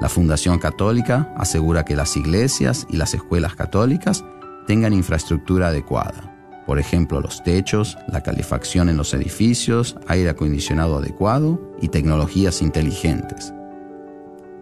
La 0.00 0.08
Fundación 0.08 0.58
Católica 0.58 1.32
asegura 1.36 1.84
que 1.84 1.94
las 1.94 2.16
iglesias 2.16 2.86
y 2.88 2.96
las 2.96 3.12
escuelas 3.12 3.54
católicas 3.54 4.24
tengan 4.66 4.94
infraestructura 4.94 5.68
adecuada. 5.68 6.34
Por 6.66 6.78
ejemplo, 6.78 7.20
los 7.20 7.44
techos, 7.44 7.98
la 8.08 8.22
calefacción 8.22 8.88
en 8.88 8.96
los 8.96 9.12
edificios, 9.12 9.98
aire 10.08 10.30
acondicionado 10.30 10.96
adecuado 10.96 11.60
y 11.82 11.88
tecnologías 11.88 12.62
inteligentes. 12.62 13.52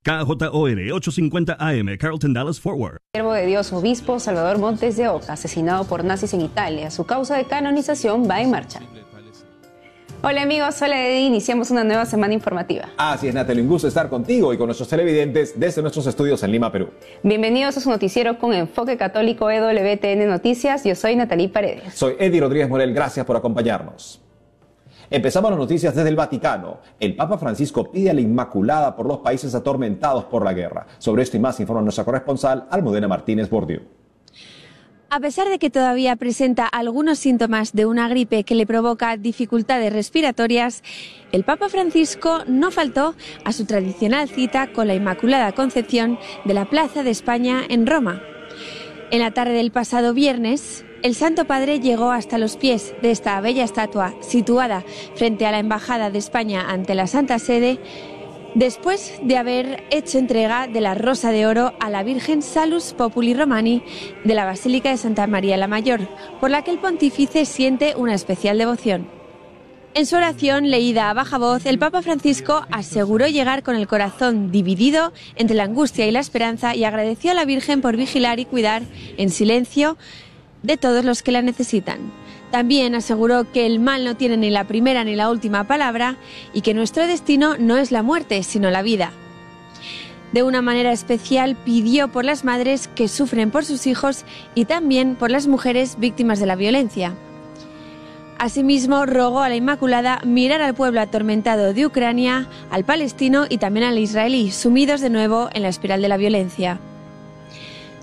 KJOR 0.03 0.93
850 0.95 1.57
AM, 1.59 1.98
Carlton 1.98 2.33
Dallas 2.33 2.59
Forward. 2.59 2.97
Siervo 3.15 3.34
de 3.34 3.45
Dios, 3.45 3.70
obispo 3.73 4.19
Salvador 4.19 4.59
Montes 4.59 4.97
de 4.97 5.09
Oca, 5.09 5.34
asesinado 5.34 5.84
por 5.84 6.05
nazis 6.05 6.33
en 6.33 6.41
Italia. 6.41 6.91
Su 6.91 7.05
causa 7.05 7.37
de 7.37 7.45
canonización 7.45 8.27
va 8.29 8.41
en 8.41 8.51
marcha. 8.51 8.81
Hola 10.23 10.42
amigos, 10.42 10.83
hola 10.83 11.06
Eddie, 11.06 11.23
iniciamos 11.23 11.70
una 11.70 11.83
nueva 11.83 12.05
semana 12.05 12.34
informativa. 12.34 12.91
Así 12.98 13.28
es, 13.28 13.34
Natalie, 13.34 13.62
un 13.62 13.70
gusto 13.70 13.88
estar 13.88 14.11
contigo 14.11 14.52
y 14.52 14.59
con 14.59 14.66
nuestros 14.66 14.87
televidentes 14.87 15.59
desde 15.59 15.80
nuestros 15.80 16.06
estudios 16.06 16.42
en 16.42 16.52
Lima, 16.52 16.70
Perú. 16.70 16.91
Bienvenidos 17.23 17.78
a 17.78 17.80
su 17.80 17.88
noticiero 17.88 18.38
con 18.38 18.52
enfoque 18.52 18.98
católico 18.98 19.51
EWTN 19.51 20.28
Noticias. 20.28 20.84
Yo 20.84 20.95
soy 20.95 21.16
Natalie 21.16 21.48
Paredes. 21.48 21.95
Soy 21.95 22.16
Eddie 22.19 22.38
Rodríguez 22.38 22.69
Morel, 22.69 22.92
gracias 22.92 23.25
por 23.25 23.34
acompañarnos. 23.34 24.20
Empezamos 25.08 25.53
las 25.53 25.58
noticias 25.58 25.95
desde 25.95 26.11
el 26.11 26.17
Vaticano. 26.17 26.80
El 27.00 27.17
Papa 27.17 27.39
Francisco 27.39 27.91
pide 27.91 28.11
a 28.11 28.14
la 28.14 28.20
Inmaculada 28.20 28.95
por 28.95 29.06
los 29.06 29.20
países 29.20 29.55
atormentados 29.55 30.25
por 30.25 30.45
la 30.45 30.52
guerra. 30.52 30.86
Sobre 30.98 31.23
esto 31.23 31.39
y 31.39 31.41
más 31.41 31.58
informa 31.61 31.80
nuestra 31.80 32.05
corresponsal 32.05 32.67
Almudena 32.70 33.08
Martínez 33.08 33.48
Bordiú. 33.48 33.80
A 35.12 35.19
pesar 35.19 35.48
de 35.48 35.58
que 35.58 35.70
todavía 35.70 36.14
presenta 36.14 36.66
algunos 36.66 37.19
síntomas 37.19 37.72
de 37.72 37.84
una 37.84 38.08
gripe 38.08 38.44
que 38.44 38.55
le 38.55 38.64
provoca 38.64 39.17
dificultades 39.17 39.92
respiratorias, 39.92 40.84
el 41.33 41.42
Papa 41.42 41.69
Francisco 41.69 42.44
no 42.47 42.70
faltó 42.70 43.17
a 43.44 43.52
su 43.52 43.64
tradicional 43.64 44.28
cita 44.28 44.70
con 44.72 44.86
la 44.86 44.94
Inmaculada 44.94 45.50
Concepción 45.50 46.17
de 46.44 46.55
la 46.55 46.67
Plaza 46.67 47.02
de 47.02 47.11
España 47.11 47.64
en 47.69 47.89
Roma. 47.89 48.22
En 49.11 49.19
la 49.19 49.33
tarde 49.33 49.55
del 49.55 49.72
pasado 49.72 50.14
viernes, 50.14 50.84
el 51.02 51.17
Santo 51.17 51.45
Padre 51.45 51.80
llegó 51.80 52.12
hasta 52.12 52.39
los 52.39 52.56
pies 52.56 52.95
de 53.02 53.11
esta 53.11 53.41
bella 53.41 53.64
estatua 53.64 54.14
situada 54.20 54.84
frente 55.17 55.45
a 55.45 55.50
la 55.50 55.58
Embajada 55.58 56.11
de 56.11 56.20
España 56.20 56.70
ante 56.70 56.95
la 56.95 57.08
Santa 57.08 57.41
Sede 57.41 57.80
después 58.55 59.20
de 59.23 59.37
haber 59.37 59.84
hecho 59.91 60.19
entrega 60.19 60.67
de 60.67 60.81
la 60.81 60.95
Rosa 60.95 61.31
de 61.31 61.47
Oro 61.47 61.73
a 61.81 61.91
la 61.91 62.03
Virgen 62.03 62.43
Salus 62.43 62.92
Populi 62.92 63.34
Romani 63.34 63.83
de 64.25 64.34
la 64.34 64.45
Basílica 64.45 64.91
de 64.91 64.97
Santa 64.97 65.27
María 65.27 65.57
la 65.57 65.67
Mayor, 65.67 66.01
por 66.41 66.51
la 66.51 66.62
que 66.62 66.70
el 66.70 66.79
pontífice 66.79 67.45
siente 67.45 67.95
una 67.97 68.15
especial 68.15 68.59
devoción. 68.59 69.09
En 69.92 70.07
su 70.07 70.15
oración 70.15 70.70
leída 70.70 71.11
a 71.11 71.15
baja 71.15 71.37
voz, 71.39 71.67
el 71.67 71.81
Papa 71.81 72.01
Francisco 72.01 72.65
aseguró 72.70 73.27
llegar 73.27 73.65
con 73.65 73.75
el 73.75 73.89
corazón 73.89 74.53
dividido 74.53 75.12
entre 75.35 75.57
la 75.57 75.64
angustia 75.64 76.07
y 76.07 76.12
la 76.12 76.20
esperanza 76.20 76.77
y 76.77 76.85
agradeció 76.85 77.33
a 77.33 77.35
la 77.35 77.45
Virgen 77.45 77.81
por 77.81 77.97
vigilar 77.97 78.39
y 78.39 78.45
cuidar 78.45 78.83
en 79.17 79.31
silencio 79.31 79.97
de 80.62 80.77
todos 80.77 81.05
los 81.05 81.23
que 81.23 81.33
la 81.33 81.42
necesitan. 81.42 81.98
También 82.51 82.95
aseguró 82.95 83.51
que 83.51 83.67
el 83.67 83.79
mal 83.79 84.05
no 84.05 84.17
tiene 84.17 84.37
ni 84.37 84.51
la 84.51 84.65
primera 84.65 85.05
ni 85.05 85.15
la 85.15 85.31
última 85.31 85.65
palabra 85.65 86.17
y 86.53 86.62
que 86.62 86.75
nuestro 86.75 87.07
destino 87.07 87.57
no 87.59 87.77
es 87.77 87.92
la 87.92 88.02
muerte, 88.02 88.42
sino 88.42 88.70
la 88.70 88.83
vida. 88.83 89.13
De 90.33 90.42
una 90.42 90.63
manera 90.63 90.92
especial 90.92 91.57
pidió 91.57 92.08
por 92.08 92.24
las 92.24 92.45
madres 92.45 92.89
que 92.89 93.08
sufren 93.08 93.51
por 93.51 93.64
sus 93.64 93.86
hijos 93.86 94.24
y 94.55 94.64
también 94.64 95.17
por 95.17 95.30
las 95.30 95.47
mujeres 95.47 95.97
víctimas 95.98 96.39
de 96.39 96.47
la 96.47 96.57
violencia. 96.57 97.14
Asimismo, 98.39 99.07
rogó 99.07 99.41
a 99.41 99.48
la 99.48 99.57
Inmaculada 99.57 100.20
mirar 100.24 100.63
al 100.63 100.74
pueblo 100.74 101.01
atormentado 101.01 101.74
de 101.74 101.85
Ucrania, 101.85 102.48
al 102.70 102.85
palestino 102.85 103.45
y 103.48 103.58
también 103.58 103.85
al 103.85 103.98
israelí, 103.98 104.51
sumidos 104.51 105.01
de 105.01 105.11
nuevo 105.11 105.51
en 105.53 105.63
la 105.63 105.69
espiral 105.69 106.01
de 106.01 106.08
la 106.08 106.17
violencia. 106.17 106.80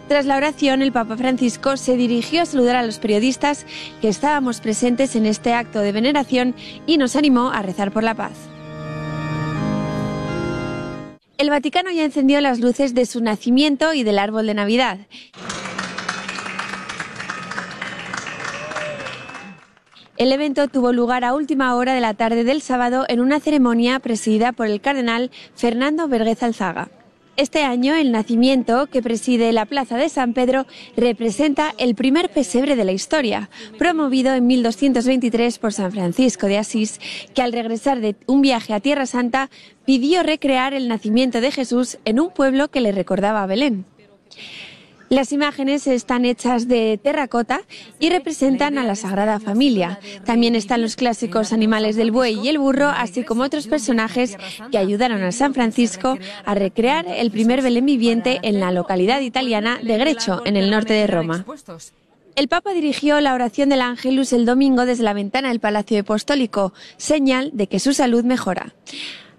Tras 0.08 0.26
la 0.26 0.38
oración, 0.38 0.82
el 0.82 0.94
Papa 0.94 1.18
Francisco 1.18 1.76
se 1.76 1.98
dirigió 1.98 2.42
a 2.42 2.46
saludar 2.46 2.78
a 2.78 2.84
los 2.84 2.98
periodistas 2.98 3.66
que 4.00 4.08
estábamos 4.08 4.62
presentes 4.62 5.18
en 5.18 5.26
este 5.26 5.54
acto 5.54 5.80
de 5.80 5.92
veneración 5.92 6.56
y 6.86 6.98
nos 6.98 7.18
animó 7.18 7.50
a 7.50 7.62
rezar 7.62 7.92
por 7.92 8.04
la 8.04 8.16
paz. 8.16 8.34
El 11.38 11.50
Vaticano 11.50 11.92
ya 11.92 12.06
encendió 12.06 12.40
las 12.40 12.60
luces 12.60 12.96
de 12.96 13.06
su 13.06 13.22
nacimiento 13.22 13.94
y 13.94 14.04
del 14.04 14.18
árbol 14.18 14.48
de 14.48 14.54
Navidad. 14.54 15.00
El 20.16 20.32
evento 20.32 20.68
tuvo 20.68 20.94
lugar 20.94 21.24
a 21.26 21.36
última 21.36 21.76
hora 21.76 21.94
de 21.94 22.02
la 22.02 22.16
tarde 22.16 22.44
del 22.44 22.62
sábado 22.62 23.06
en 23.08 23.20
una 23.20 23.40
ceremonia 23.40 24.00
presidida 24.00 24.52
por 24.52 24.66
el 24.66 24.82
cardenal 24.82 25.30
Fernando 25.54 26.08
Vergez 26.08 26.42
Alzaga. 26.42 26.90
Este 27.38 27.62
año 27.64 27.94
el 27.94 28.12
nacimiento 28.12 28.88
que 28.88 29.04
preside 29.04 29.52
la 29.52 29.68
Plaza 29.68 29.96
de 29.96 30.10
San 30.10 30.34
Pedro 30.34 30.66
representa 30.96 31.76
el 31.78 31.94
primer 31.94 32.32
pesebre 32.32 32.76
de 32.76 32.84
la 32.84 32.94
historia, 32.94 33.52
promovido 33.78 34.34
en 34.34 34.48
1223 34.48 35.60
por 35.60 35.72
San 35.72 35.92
Francisco 35.92 36.48
de 36.48 36.58
Asís, 36.58 37.00
que 37.36 37.44
al 37.44 37.54
regresar 37.54 38.02
de 38.02 38.16
un 38.26 38.42
viaje 38.42 38.74
a 38.74 38.80
Tierra 38.80 39.06
Santa 39.06 39.52
pidió 39.86 40.24
recrear 40.24 40.74
el 40.74 40.88
nacimiento 40.88 41.40
de 41.40 41.52
Jesús 41.52 42.00
en 42.06 42.20
un 42.20 42.32
pueblo 42.32 42.70
que 42.70 42.82
le 42.82 42.92
recordaba 42.92 43.44
a 43.44 43.46
Belén. 43.46 43.86
Las 45.10 45.32
imágenes 45.32 45.88
están 45.88 46.26
hechas 46.26 46.68
de 46.68 47.00
terracota 47.02 47.62
y 47.98 48.10
representan 48.10 48.78
a 48.78 48.84
la 48.84 48.96
Sagrada 48.96 49.40
Familia. 49.40 50.00
También 50.26 50.54
están 50.54 50.82
los 50.82 50.98
clásicos 50.98 51.54
animales 51.54 51.96
del 51.96 52.12
buey 52.12 52.40
y 52.40 52.50
el 52.50 52.58
burro, 52.58 52.90
así 52.90 53.24
como 53.24 53.44
otros 53.44 53.68
personajes 53.68 54.38
que 54.70 54.78
ayudaron 54.78 55.24
a 55.24 55.32
San 55.32 55.54
Francisco 55.54 56.18
a 56.44 56.56
recrear 56.56 57.06
el 57.08 57.32
primer 57.32 57.62
Belén 57.62 57.86
viviente 57.86 58.40
en 58.42 58.60
la 58.60 58.72
localidad 58.72 59.22
italiana 59.22 59.80
de 59.82 59.98
Grecho, 59.98 60.42
en 60.46 60.58
el 60.58 60.70
norte 60.70 60.94
de 60.94 61.08
Roma. 61.08 61.46
El 62.36 62.50
Papa 62.50 62.74
dirigió 62.74 63.20
la 63.22 63.34
oración 63.34 63.70
del 63.70 63.82
Ángelus 63.82 64.32
el 64.34 64.46
domingo 64.46 64.86
desde 64.86 65.04
la 65.04 65.14
ventana 65.14 65.48
del 65.48 65.60
Palacio 65.60 66.00
Apostólico, 66.02 66.74
señal 66.98 67.50
de 67.54 67.68
que 67.68 67.80
su 67.80 67.94
salud 67.94 68.24
mejora. 68.26 68.76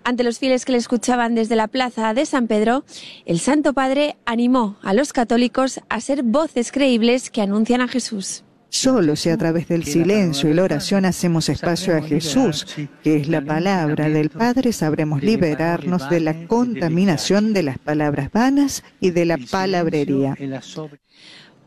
Ante 0.09 0.25
los 0.25 0.39
fieles 0.39 0.65
que 0.65 0.73
le 0.73 0.79
escuchaban 0.79 1.35
desde 1.35 1.55
la 1.55 1.69
plaza 1.69 2.15
de 2.15 2.25
San 2.25 2.47
Pedro, 2.47 2.83
el 3.27 3.41
Santo 3.41 3.75
Padre 3.75 4.17
animó 4.25 4.79
a 4.81 4.95
los 4.95 5.13
católicos 5.13 5.81
a 5.91 6.01
ser 6.01 6.23
voces 6.23 6.73
creíbles 6.73 7.29
que 7.29 7.43
anuncian 7.43 7.83
a 7.83 7.89
Jesús. 7.89 8.43
Solo 8.71 9.17
si 9.17 9.29
a 9.29 9.37
través 9.37 9.69
del 9.69 9.85
silencio 9.85 10.49
y 10.49 10.55
la 10.55 10.63
oración 10.63 11.05
hacemos 11.05 11.51
espacio 11.51 11.95
a 11.95 12.01
Jesús, 12.01 12.67
que 13.03 13.17
es 13.17 13.29
la 13.29 13.45
palabra 13.45 14.09
del 14.09 14.31
Padre, 14.31 14.73
sabremos 14.73 15.23
liberarnos 15.23 16.09
de 16.09 16.21
la 16.21 16.47
contaminación 16.47 17.53
de 17.53 17.65
las 17.65 17.77
palabras 17.77 18.33
vanas 18.33 18.85
y 19.01 19.11
de 19.11 19.27
la 19.27 19.37
palabrería. 19.37 20.35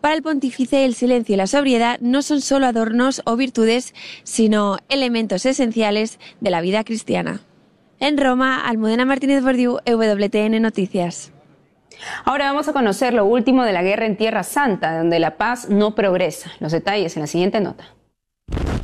Para 0.02 0.16
el 0.16 0.24
pontífice, 0.24 0.86
el 0.86 0.96
silencio 0.96 1.36
y 1.36 1.38
la 1.38 1.46
sobriedad 1.46 2.00
no 2.00 2.24
son 2.24 2.42
solo 2.42 2.66
adornos 2.66 3.22
o 3.26 3.38
virtudes, 3.38 3.94
sino 4.24 4.80
elementos 4.90 5.46
esenciales 5.46 6.18
de 6.40 6.50
la 6.50 6.62
vida 6.62 6.84
cristiana. 6.84 7.42
En 8.02 8.18
Roma, 8.18 8.68
Almudena 8.68 9.06
Martínez 9.06 9.44
Bordiú, 9.44 9.78
EWTN 9.86 10.60
Noticias. 10.60 11.32
Ahora 12.26 12.46
vamos 12.46 12.68
a 12.68 12.74
conocer 12.74 13.14
lo 13.14 13.26
último 13.26 13.64
de 13.64 13.74
la 13.74 13.84
guerra 13.84 14.08
en 14.08 14.18
Tierra 14.18 14.42
Santa, 14.42 14.98
donde 14.98 15.20
la 15.20 15.38
paz 15.38 15.70
no 15.70 15.94
progresa. 15.94 16.52
Los 16.60 16.72
detalles 16.72 17.16
en 17.16 17.22
la 17.22 17.28
siguiente 17.28 17.62
nota. 17.62 17.86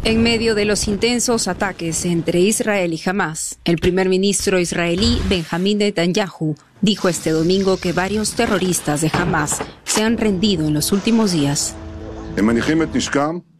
En 0.04 0.22
medio 0.22 0.54
de 0.54 0.66
los 0.66 0.88
intensos 0.88 1.48
ataques 1.48 2.06
entre 2.06 2.42
Israel 2.42 2.94
y 2.94 3.10
Hamas, 3.10 3.58
el 3.66 3.80
primer 3.80 4.08
ministro 4.08 4.60
israelí 4.60 5.20
Benjamín 5.28 5.80
Netanyahu 5.80 6.56
dijo 6.82 7.10
este 7.10 7.32
domingo 7.32 7.78
que 7.78 7.94
varios 7.94 8.36
terroristas 8.36 9.02
de 9.02 9.10
Hamas 9.12 9.58
se 9.84 10.04
han 10.04 10.20
rendido 10.20 10.68
en 10.68 10.76
los 10.76 10.92
últimos 10.92 11.32
días. 11.32 11.76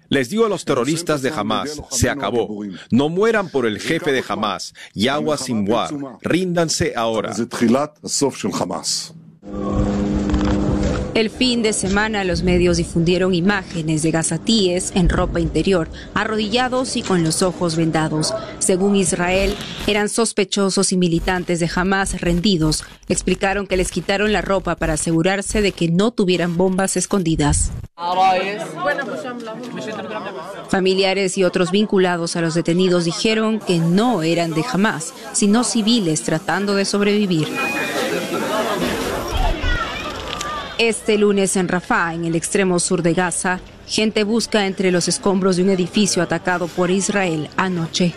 Les 0.10 0.30
digo 0.30 0.46
a 0.46 0.50
los 0.50 0.66
terroristas 0.66 1.22
de 1.22 1.30
Hamas, 1.30 1.82
se 1.92 2.10
acabó. 2.10 2.64
No 2.92 3.10
mueran 3.10 3.50
por 3.50 3.66
el 3.66 3.80
jefe 3.80 4.12
de 4.12 4.24
Hamas, 4.28 4.74
Yahweh 4.94 5.38
Sinwar. 5.38 5.94
Ríndanse 6.22 6.94
ahora. 6.96 7.34
El 11.18 11.32
fin 11.32 11.64
de 11.64 11.74
semana 11.74 12.24
los 12.24 12.44
medios 12.44 12.78
difundieron 12.78 13.34
imágenes 13.34 14.04
de 14.04 14.12
gazatíes 14.12 14.92
en 14.94 15.10
ropa 15.10 15.40
interior, 15.40 15.90
arrodillados 16.14 16.96
y 16.96 17.02
con 17.02 17.24
los 17.24 17.42
ojos 17.42 17.76
vendados. 17.76 18.36
Según 18.60 18.96
Israel, 18.96 19.56
eran 19.88 20.10
sospechosos 20.10 20.92
y 20.92 20.98
militantes 20.98 21.60
de 21.60 21.68
Hamas 21.76 22.22
rendidos. 22.22 22.84
Explicaron 23.10 23.66
que 23.66 23.78
les 23.78 23.90
quitaron 23.90 24.32
la 24.32 24.44
ropa 24.44 24.76
para 24.76 24.94
asegurarse 24.94 25.64
de 25.64 25.72
que 25.72 25.90
no 25.90 26.12
tuvieran 26.12 26.56
bombas 26.56 26.98
escondidas. 26.98 27.72
Familiares 30.70 31.36
y 31.40 31.44
otros 31.44 31.72
vinculados 31.72 32.36
a 32.36 32.42
los 32.42 32.54
detenidos 32.54 33.06
dijeron 33.06 33.58
que 33.58 33.80
no 33.80 34.22
eran 34.22 34.54
de 34.54 34.64
Hamas, 34.72 35.16
sino 35.34 35.64
civiles 35.64 36.22
tratando 36.22 36.76
de 36.76 36.86
sobrevivir. 36.86 37.48
Este 40.80 41.18
lunes 41.18 41.56
en 41.56 41.68
Rafah, 41.68 42.14
en 42.14 42.26
el 42.26 42.36
extremo 42.36 42.80
sur 42.80 43.02
de 43.02 43.16
Gaza, 43.16 43.60
gente 43.88 44.24
busca 44.24 44.68
entre 44.68 44.92
los 44.92 45.08
escombros 45.08 45.58
de 45.58 45.64
un 45.64 45.70
edificio 45.72 46.22
atacado 46.22 46.68
por 46.68 46.92
Israel 46.92 47.50
anoche. 47.58 48.14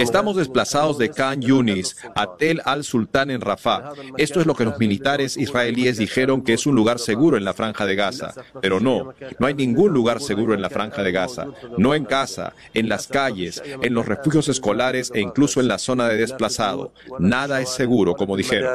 Estamos 0.00 0.36
desplazados 0.36 0.98
de 0.98 1.08
Khan 1.08 1.40
Yunis 1.40 1.96
a 2.14 2.36
Tel 2.36 2.60
al-Sultán 2.62 3.30
en 3.30 3.40
Rafah. 3.40 3.92
Esto 4.18 4.40
es 4.40 4.46
lo 4.46 4.54
que 4.54 4.66
los 4.66 4.78
militares 4.78 5.38
israelíes 5.38 5.96
dijeron 5.96 6.42
que 6.42 6.52
es 6.52 6.66
un 6.66 6.74
lugar 6.74 6.98
seguro 6.98 7.38
en 7.38 7.44
la 7.44 7.54
franja 7.54 7.86
de 7.86 7.94
Gaza. 7.94 8.34
Pero 8.60 8.78
no, 8.78 9.14
no 9.38 9.46
hay 9.46 9.54
ningún 9.54 9.92
lugar 9.92 10.20
seguro 10.20 10.52
en 10.52 10.60
la 10.60 10.68
franja 10.68 11.02
de 11.02 11.12
Gaza. 11.12 11.46
No 11.78 11.94
en 11.94 12.04
casa, 12.04 12.52
en 12.74 12.90
las 12.90 13.06
calles, 13.06 13.62
en 13.64 13.94
los 13.94 14.04
refugios 14.04 14.48
escolares 14.48 15.10
e 15.14 15.20
incluso 15.20 15.60
en 15.60 15.68
la 15.68 15.78
zona 15.78 16.06
de 16.08 16.18
desplazado. 16.18 16.92
Nada 17.18 17.62
es 17.62 17.70
seguro, 17.70 18.14
como 18.14 18.36
dijeron. 18.36 18.68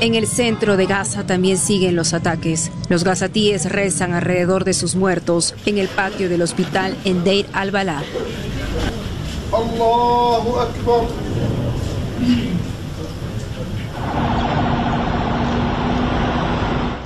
En 0.00 0.14
el 0.14 0.26
centro 0.26 0.78
de 0.78 0.86
Gaza 0.86 1.26
también 1.26 1.58
siguen 1.58 1.96
los 1.96 2.14
ataques. 2.14 2.72
Los 2.88 3.04
gazatíes 3.04 3.70
rezan 3.70 4.14
alrededor 4.14 4.64
de 4.64 4.72
sus 4.72 4.96
muertos 4.96 5.54
en 5.66 5.76
el 5.76 5.88
patio 5.88 6.30
del 6.30 6.40
hospital 6.40 6.96
en 7.04 7.24
Deir 7.24 7.46
al-Balá. 7.52 8.02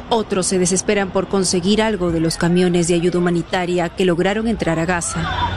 Otros 0.09 0.47
se 0.47 0.61
desesperan 0.61 1.11
por 1.11 1.27
conseguir 1.27 1.83
algo 1.83 2.13
de 2.13 2.21
los 2.21 2.37
camiones 2.37 2.87
de 2.87 2.95
ayuda 2.95 3.19
humanitaria 3.19 3.89
que 3.89 4.05
lograron 4.05 4.47
entrar 4.47 4.79
a 4.79 4.87
Gaza. 4.87 5.56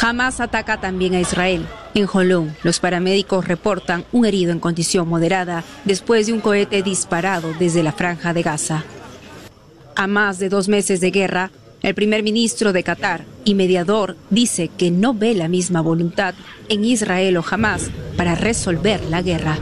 Hamas 0.00 0.40
ataca 0.40 0.78
también 0.78 1.14
a 1.14 1.20
Israel. 1.20 1.66
En 1.94 2.06
Holón, 2.12 2.54
los 2.62 2.80
paramédicos 2.80 3.48
reportan 3.48 4.04
un 4.12 4.26
herido 4.26 4.52
en 4.52 4.60
condición 4.60 5.08
moderada 5.08 5.64
después 5.84 6.26
de 6.26 6.34
un 6.34 6.40
cohete 6.40 6.82
disparado 6.82 7.54
desde 7.58 7.82
la 7.82 7.92
franja 7.92 8.34
de 8.34 8.42
Gaza. 8.42 8.84
A 9.94 10.06
más 10.06 10.38
de 10.38 10.50
dos 10.50 10.68
meses 10.68 11.00
de 11.00 11.10
guerra, 11.10 11.50
el 11.82 11.94
primer 11.94 12.22
ministro 12.22 12.72
de 12.72 12.82
Qatar 12.82 13.24
y 13.44 13.54
mediador 13.54 14.16
dice 14.28 14.68
que 14.68 14.90
no 14.90 15.14
ve 15.14 15.34
la 15.34 15.48
misma 15.48 15.80
voluntad 15.80 16.34
en 16.68 16.84
Israel 16.84 17.38
o 17.38 17.44
Hamas 17.48 17.90
para 18.16 18.34
resolver 18.34 19.02
la 19.04 19.22
guerra. 19.22 19.56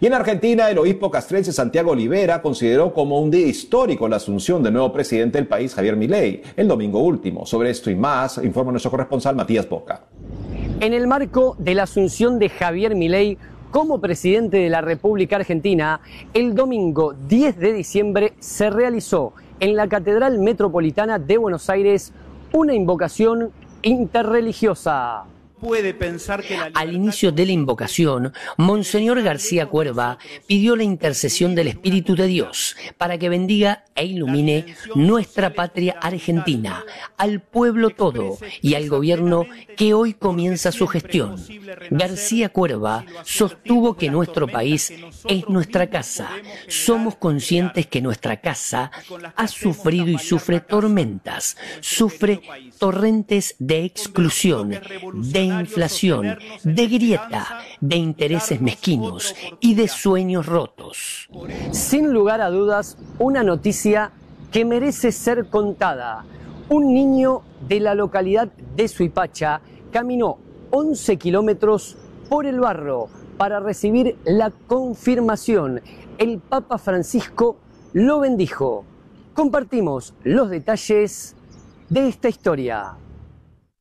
Y 0.00 0.06
en 0.06 0.14
Argentina, 0.14 0.70
el 0.70 0.78
obispo 0.78 1.10
castrense 1.10 1.52
Santiago 1.52 1.90
Olivera 1.90 2.40
consideró 2.40 2.94
como 2.94 3.20
un 3.20 3.32
día 3.32 3.48
histórico 3.48 4.06
la 4.06 4.16
asunción 4.16 4.62
del 4.62 4.74
nuevo 4.74 4.92
presidente 4.92 5.38
del 5.38 5.48
país, 5.48 5.74
Javier 5.74 5.96
Milei, 5.96 6.40
el 6.56 6.68
domingo 6.68 7.00
último. 7.00 7.44
Sobre 7.46 7.70
esto 7.70 7.90
y 7.90 7.96
más, 7.96 8.38
informa 8.38 8.70
nuestro 8.70 8.92
corresponsal 8.92 9.34
Matías 9.34 9.68
Boca. 9.68 10.04
En 10.78 10.92
el 10.92 11.08
marco 11.08 11.56
de 11.58 11.74
la 11.74 11.82
asunción 11.82 12.38
de 12.38 12.48
Javier 12.48 12.94
Milei 12.94 13.38
como 13.72 14.00
presidente 14.00 14.58
de 14.58 14.70
la 14.70 14.82
República 14.82 15.34
Argentina, 15.34 16.00
el 16.32 16.54
domingo 16.54 17.14
10 17.28 17.58
de 17.58 17.72
diciembre 17.72 18.34
se 18.38 18.70
realizó 18.70 19.32
en 19.58 19.74
la 19.74 19.88
Catedral 19.88 20.38
Metropolitana 20.38 21.18
de 21.18 21.38
Buenos 21.38 21.68
Aires 21.68 22.12
una 22.52 22.72
invocación 22.72 23.50
interreligiosa 23.82 25.24
puede 25.60 25.94
pensar 25.94 26.42
que 26.42 26.58
Al 26.74 26.94
inicio 26.94 27.32
de 27.32 27.46
la 27.46 27.52
invocación, 27.52 28.32
Monseñor 28.56 29.22
García 29.22 29.66
Cuerva 29.66 30.18
pidió 30.46 30.76
la 30.76 30.84
intercesión 30.84 31.54
del 31.54 31.68
Espíritu 31.68 32.14
de 32.14 32.26
Dios 32.26 32.76
para 32.96 33.18
que 33.18 33.28
bendiga 33.28 33.84
e 33.94 34.06
ilumine 34.06 34.74
nuestra 34.94 35.54
patria 35.54 35.96
argentina, 36.00 36.84
al 37.16 37.40
pueblo 37.40 37.90
todo 37.90 38.38
y 38.62 38.74
al 38.74 38.88
gobierno 38.88 39.46
que 39.76 39.94
hoy 39.94 40.14
comienza 40.14 40.72
su 40.72 40.86
gestión. 40.86 41.36
García 41.90 42.50
Cuerva 42.50 43.04
sostuvo 43.24 43.96
que 43.96 44.10
nuestro 44.10 44.46
país 44.46 44.92
es 45.28 45.48
nuestra 45.48 45.88
casa. 45.88 46.30
Somos 46.68 47.16
conscientes 47.16 47.86
que 47.86 48.00
nuestra 48.00 48.40
casa 48.40 48.90
ha 49.34 49.48
sufrido 49.48 50.08
y 50.08 50.18
sufre 50.18 50.60
tormentas, 50.60 51.56
sufre 51.80 52.40
torrentes 52.78 53.56
de 53.58 53.84
exclusión, 53.84 54.70
de 54.70 55.47
inflación, 55.48 56.38
de 56.62 56.86
grieta, 56.86 57.60
de 57.80 57.96
intereses 57.96 58.60
mezquinos 58.60 59.34
y 59.60 59.74
de 59.74 59.88
sueños 59.88 60.46
rotos. 60.46 61.28
Sin 61.70 62.12
lugar 62.12 62.40
a 62.40 62.50
dudas, 62.50 62.96
una 63.18 63.42
noticia 63.42 64.12
que 64.52 64.64
merece 64.64 65.12
ser 65.12 65.48
contada. 65.48 66.24
Un 66.68 66.92
niño 66.94 67.42
de 67.66 67.80
la 67.80 67.94
localidad 67.94 68.48
de 68.76 68.88
Suipacha 68.88 69.60
caminó 69.90 70.38
11 70.70 71.16
kilómetros 71.16 71.96
por 72.28 72.46
el 72.46 72.60
barro 72.60 73.08
para 73.36 73.60
recibir 73.60 74.16
la 74.24 74.50
confirmación. 74.50 75.80
El 76.18 76.38
Papa 76.38 76.78
Francisco 76.78 77.56
lo 77.92 78.20
bendijo. 78.20 78.84
Compartimos 79.34 80.14
los 80.24 80.50
detalles 80.50 81.36
de 81.88 82.08
esta 82.08 82.28
historia. 82.28 82.96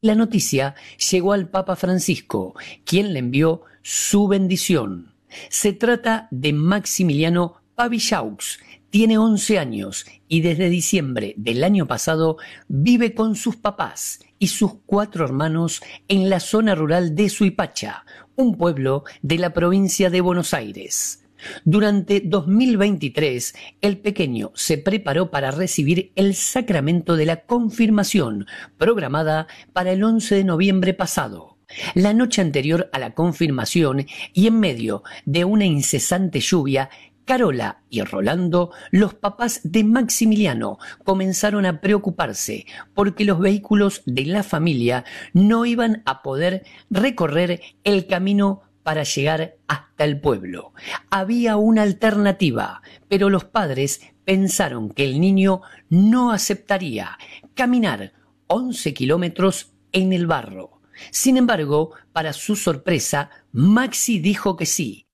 La 0.02 0.14
noticia 0.14 0.76
llegó 1.12 1.34
al 1.34 1.50
Papa 1.50 1.76
Francisco, 1.76 2.54
quien 2.86 3.14
le 3.14 3.20
envió 3.20 3.64
su 3.82 4.28
bendición. 4.28 5.16
Se 5.50 5.74
trata 5.74 6.28
de 6.30 6.54
Maximiliano 6.54 7.64
Pavillaux. 7.74 8.60
Tiene 8.92 9.18
11 9.18 9.58
años 9.58 10.06
y 10.28 10.42
desde 10.42 10.70
diciembre 10.70 11.34
del 11.36 11.64
año 11.64 11.88
pasado 11.88 12.38
vive 12.68 13.16
con 13.16 13.36
sus 13.36 13.56
papás 13.56 14.20
y 14.38 14.50
sus 14.50 14.76
cuatro 14.86 15.26
hermanos 15.26 15.82
en 16.08 16.30
la 16.30 16.40
zona 16.42 16.76
rural 16.76 17.16
de 17.16 17.30
Suipacha, 17.30 18.06
un 18.36 18.56
pueblo 18.56 19.04
de 19.24 19.40
la 19.40 19.52
provincia 19.52 20.12
de 20.12 20.22
Buenos 20.22 20.54
Aires. 20.54 21.27
Durante 21.66 22.22
2023, 22.22 23.56
el 23.82 23.98
pequeño 23.98 24.52
se 24.56 24.78
preparó 24.78 25.32
para 25.32 25.52
recibir 25.52 26.12
el 26.16 26.36
sacramento 26.36 27.16
de 27.16 27.26
la 27.26 27.46
confirmación, 27.46 28.48
programada 28.78 29.48
para 29.74 29.92
el 29.92 30.04
11 30.04 30.36
de 30.36 30.44
noviembre 30.44 30.94
pasado. 30.94 31.58
La 31.96 32.14
noche 32.14 32.42
anterior 32.42 32.90
a 32.94 33.00
la 33.00 33.14
confirmación 33.14 34.06
y 34.34 34.48
en 34.48 34.60
medio 34.60 35.04
de 35.26 35.44
una 35.44 35.66
incesante 35.66 36.40
lluvia, 36.40 36.90
Carola 37.26 37.82
y 37.90 38.02
Rolando, 38.04 38.72
los 38.90 39.14
papás 39.14 39.60
de 39.66 39.84
Maximiliano, 39.84 40.80
comenzaron 41.04 41.66
a 41.66 41.82
preocuparse 41.82 42.66
porque 42.94 43.26
los 43.26 43.40
vehículos 43.40 44.02
de 44.06 44.26
la 44.26 44.44
familia 44.44 45.04
no 45.34 45.66
iban 45.66 46.04
a 46.06 46.22
poder 46.22 46.64
recorrer 46.90 47.60
el 47.84 48.08
camino 48.08 48.62
para 48.88 49.04
llegar 49.04 49.58
hasta 49.68 50.06
el 50.06 50.22
pueblo. 50.22 50.72
Había 51.10 51.58
una 51.58 51.82
alternativa, 51.82 52.82
pero 53.10 53.30
los 53.30 53.44
padres 53.44 54.00
pensaron 54.24 54.92
que 54.92 55.04
el 55.04 55.20
niño 55.20 55.60
no 55.90 56.32
aceptaría 56.32 57.18
caminar 57.54 58.14
11 58.48 58.94
kilómetros 58.94 59.74
en 59.92 60.14
el 60.14 60.26
barro. 60.26 60.80
Sin 61.12 61.36
embargo, 61.36 61.96
para 62.14 62.32
su 62.32 62.56
sorpresa, 62.56 63.30
Maxi 63.52 64.20
dijo 64.20 64.56
que 64.56 64.66
sí. 64.66 65.06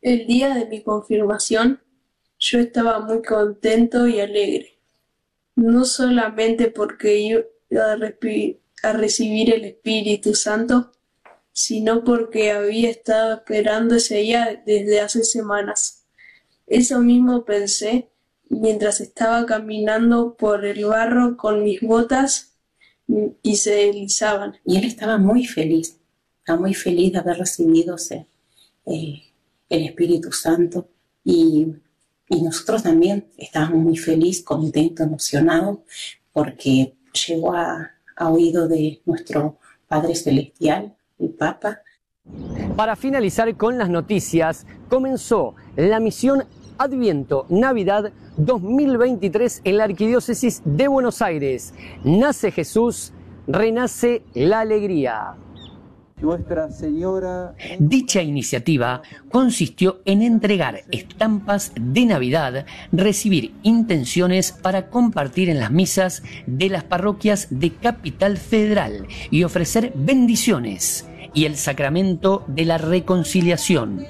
El 0.00 0.26
día 0.26 0.52
de 0.52 0.66
mi 0.66 0.82
confirmación, 0.82 1.80
yo 2.36 2.58
estaba 2.58 2.98
muy 2.98 3.22
contento 3.22 4.08
y 4.08 4.18
alegre. 4.18 4.80
No 5.54 5.84
solamente 5.84 6.72
porque 6.72 7.16
iba 7.20 7.92
a, 7.92 8.92
recibir 8.92 9.54
el 9.54 9.66
Espíritu 9.66 10.34
Santo, 10.34 10.90
sino 11.52 12.04
porque 12.04 12.52
había 12.52 12.90
estado 12.90 13.36
esperando 13.36 13.96
ese 13.96 14.16
día 14.16 14.62
desde 14.64 15.00
hace 15.00 15.24
semanas. 15.24 16.04
Eso 16.66 17.00
mismo 17.00 17.44
pensé 17.44 18.08
mientras 18.48 19.00
estaba 19.00 19.46
caminando 19.46 20.36
por 20.36 20.64
el 20.64 20.84
barro 20.84 21.36
con 21.36 21.64
mis 21.64 21.80
botas 21.80 22.52
y 23.42 23.56
se 23.56 23.74
deslizaban. 23.74 24.56
Y 24.64 24.76
él 24.76 24.84
estaba 24.84 25.18
muy 25.18 25.46
feliz, 25.46 25.98
estaba 26.38 26.60
muy 26.60 26.74
feliz 26.74 27.12
de 27.12 27.18
haber 27.18 27.38
recibido 27.38 27.96
el 28.86 29.22
Espíritu 29.68 30.32
Santo 30.32 30.88
y, 31.24 31.66
nosotros 32.28 32.84
también 32.84 33.28
estábamos 33.36 33.78
muy 33.78 33.96
felices, 33.96 34.44
contentos, 34.44 35.04
emocionados, 35.04 35.78
porque 36.32 36.94
llegó 37.26 37.54
a 37.54 37.90
oído 38.20 38.68
de 38.68 39.02
nuestro 39.04 39.58
Padre 39.88 40.14
Celestial, 40.14 40.94
Papa. 41.28 41.80
Para 42.76 42.96
finalizar 42.96 43.54
con 43.56 43.78
las 43.78 43.88
noticias, 43.88 44.66
comenzó 44.88 45.54
la 45.76 46.00
misión 46.00 46.44
Adviento 46.78 47.44
Navidad 47.50 48.12
2023 48.38 49.62
en 49.64 49.76
la 49.76 49.84
Arquidiócesis 49.84 50.62
de 50.64 50.88
Buenos 50.88 51.20
Aires. 51.20 51.74
Nace 52.04 52.50
Jesús, 52.50 53.12
renace 53.46 54.22
la 54.34 54.60
alegría. 54.60 55.34
Nuestra 56.20 56.70
Señora. 56.70 57.54
Dicha 57.78 58.22
iniciativa 58.22 59.02
consistió 59.30 60.00
en 60.04 60.22
entregar 60.22 60.82
estampas 60.90 61.72
de 61.80 62.06
Navidad, 62.06 62.66
recibir 62.92 63.54
intenciones 63.62 64.52
para 64.52 64.88
compartir 64.88 65.48
en 65.48 65.60
las 65.60 65.70
misas 65.70 66.22
de 66.46 66.68
las 66.68 66.84
parroquias 66.84 67.48
de 67.50 67.74
Capital 67.74 68.36
Federal 68.36 69.06
y 69.30 69.44
ofrecer 69.44 69.92
bendiciones 69.94 71.06
y 71.34 71.44
el 71.44 71.56
sacramento 71.56 72.44
de 72.48 72.64
la 72.64 72.78
reconciliación. 72.78 74.06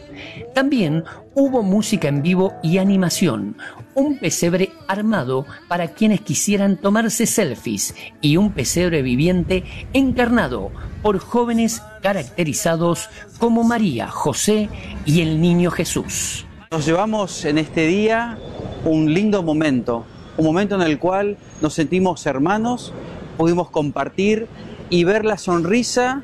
También 0.54 1.04
hubo 1.34 1.62
música 1.62 2.08
en 2.08 2.22
vivo 2.22 2.54
y 2.62 2.78
animación, 2.78 3.56
un 3.94 4.18
pesebre 4.18 4.70
armado 4.88 5.46
para 5.68 5.88
quienes 5.88 6.20
quisieran 6.20 6.76
tomarse 6.76 7.26
selfies 7.26 7.94
y 8.20 8.36
un 8.36 8.52
pesebre 8.52 9.02
viviente 9.02 9.64
encarnado 9.92 10.70
por 11.02 11.18
jóvenes 11.18 11.82
caracterizados 12.02 13.08
como 13.38 13.64
María, 13.64 14.08
José 14.08 14.68
y 15.04 15.20
el 15.20 15.40
Niño 15.40 15.70
Jesús. 15.70 16.46
Nos 16.70 16.86
llevamos 16.86 17.44
en 17.44 17.58
este 17.58 17.86
día 17.86 18.38
un 18.84 19.12
lindo 19.12 19.42
momento, 19.42 20.04
un 20.36 20.46
momento 20.46 20.74
en 20.74 20.82
el 20.82 20.98
cual 20.98 21.36
nos 21.60 21.74
sentimos 21.74 22.26
hermanos, 22.26 22.92
pudimos 23.36 23.70
compartir 23.70 24.46
y 24.88 25.04
ver 25.04 25.24
la 25.24 25.38
sonrisa 25.38 26.22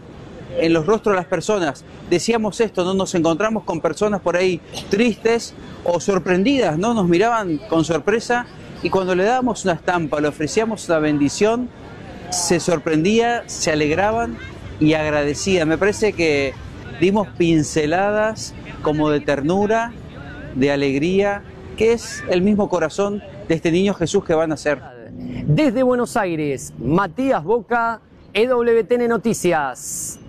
en 0.58 0.72
los 0.72 0.86
rostros 0.86 1.14
de 1.14 1.16
las 1.16 1.26
personas. 1.26 1.84
Decíamos 2.10 2.60
esto, 2.60 2.84
no 2.84 2.94
nos 2.94 3.14
encontramos 3.14 3.64
con 3.64 3.80
personas 3.80 4.20
por 4.20 4.36
ahí 4.36 4.60
tristes 4.90 5.54
o 5.84 6.00
sorprendidas, 6.00 6.78
¿no? 6.78 6.94
Nos 6.94 7.08
miraban 7.08 7.58
con 7.68 7.84
sorpresa 7.84 8.46
y 8.82 8.90
cuando 8.90 9.14
le 9.14 9.24
dábamos 9.24 9.64
una 9.64 9.74
estampa, 9.74 10.20
le 10.20 10.28
ofrecíamos 10.28 10.88
una 10.88 10.98
bendición, 10.98 11.68
se 12.30 12.60
sorprendía, 12.60 13.44
se 13.46 13.72
alegraban 13.72 14.36
y 14.80 14.94
agradecían. 14.94 15.68
Me 15.68 15.78
parece 15.78 16.12
que 16.12 16.54
dimos 17.00 17.28
pinceladas 17.36 18.54
como 18.82 19.10
de 19.10 19.20
ternura, 19.20 19.92
de 20.54 20.70
alegría, 20.70 21.42
que 21.76 21.92
es 21.92 22.22
el 22.28 22.42
mismo 22.42 22.68
corazón 22.68 23.22
de 23.48 23.54
este 23.54 23.70
niño 23.70 23.94
Jesús 23.94 24.24
que 24.24 24.34
van 24.34 24.52
a 24.52 24.56
ser. 24.56 24.80
Desde 25.46 25.82
Buenos 25.82 26.16
Aires, 26.16 26.72
Matías 26.78 27.42
Boca, 27.42 28.00
EWTN 28.32 29.08
Noticias. 29.08 30.20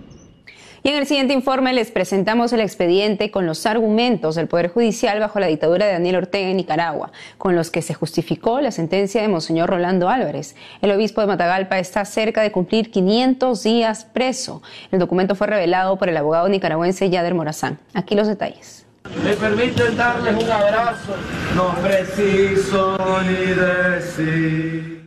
Y 0.82 0.90
en 0.90 0.96
el 0.96 1.06
siguiente 1.06 1.34
informe 1.34 1.72
les 1.72 1.90
presentamos 1.90 2.52
el 2.52 2.60
expediente 2.60 3.30
con 3.30 3.46
los 3.46 3.66
argumentos 3.66 4.36
del 4.36 4.46
Poder 4.46 4.68
Judicial 4.68 5.18
bajo 5.18 5.40
la 5.40 5.48
dictadura 5.48 5.86
de 5.86 5.92
Daniel 5.92 6.16
Ortega 6.16 6.48
en 6.48 6.56
Nicaragua, 6.56 7.10
con 7.36 7.56
los 7.56 7.70
que 7.70 7.82
se 7.82 7.94
justificó 7.94 8.60
la 8.60 8.70
sentencia 8.70 9.20
de 9.20 9.28
Monseñor 9.28 9.70
Rolando 9.70 10.08
Álvarez. 10.08 10.54
El 10.80 10.92
obispo 10.92 11.20
de 11.20 11.26
Matagalpa 11.26 11.78
está 11.78 12.04
cerca 12.04 12.42
de 12.42 12.52
cumplir 12.52 12.90
500 12.90 13.62
días 13.62 14.04
preso. 14.04 14.62
El 14.92 14.98
documento 14.98 15.34
fue 15.34 15.48
revelado 15.48 15.96
por 15.96 16.08
el 16.08 16.16
abogado 16.16 16.48
nicaragüense 16.48 17.10
Yader 17.10 17.34
Morazán. 17.34 17.78
Aquí 17.94 18.14
los 18.14 18.28
detalles. 18.28 18.86
Me 19.24 19.32
permiten 19.34 19.96
darles 19.96 20.44
un 20.44 20.50
abrazo, 20.50 21.16
no 21.56 21.74
preciso 21.82 22.98
ni 23.22 23.54
decir. 23.54 24.97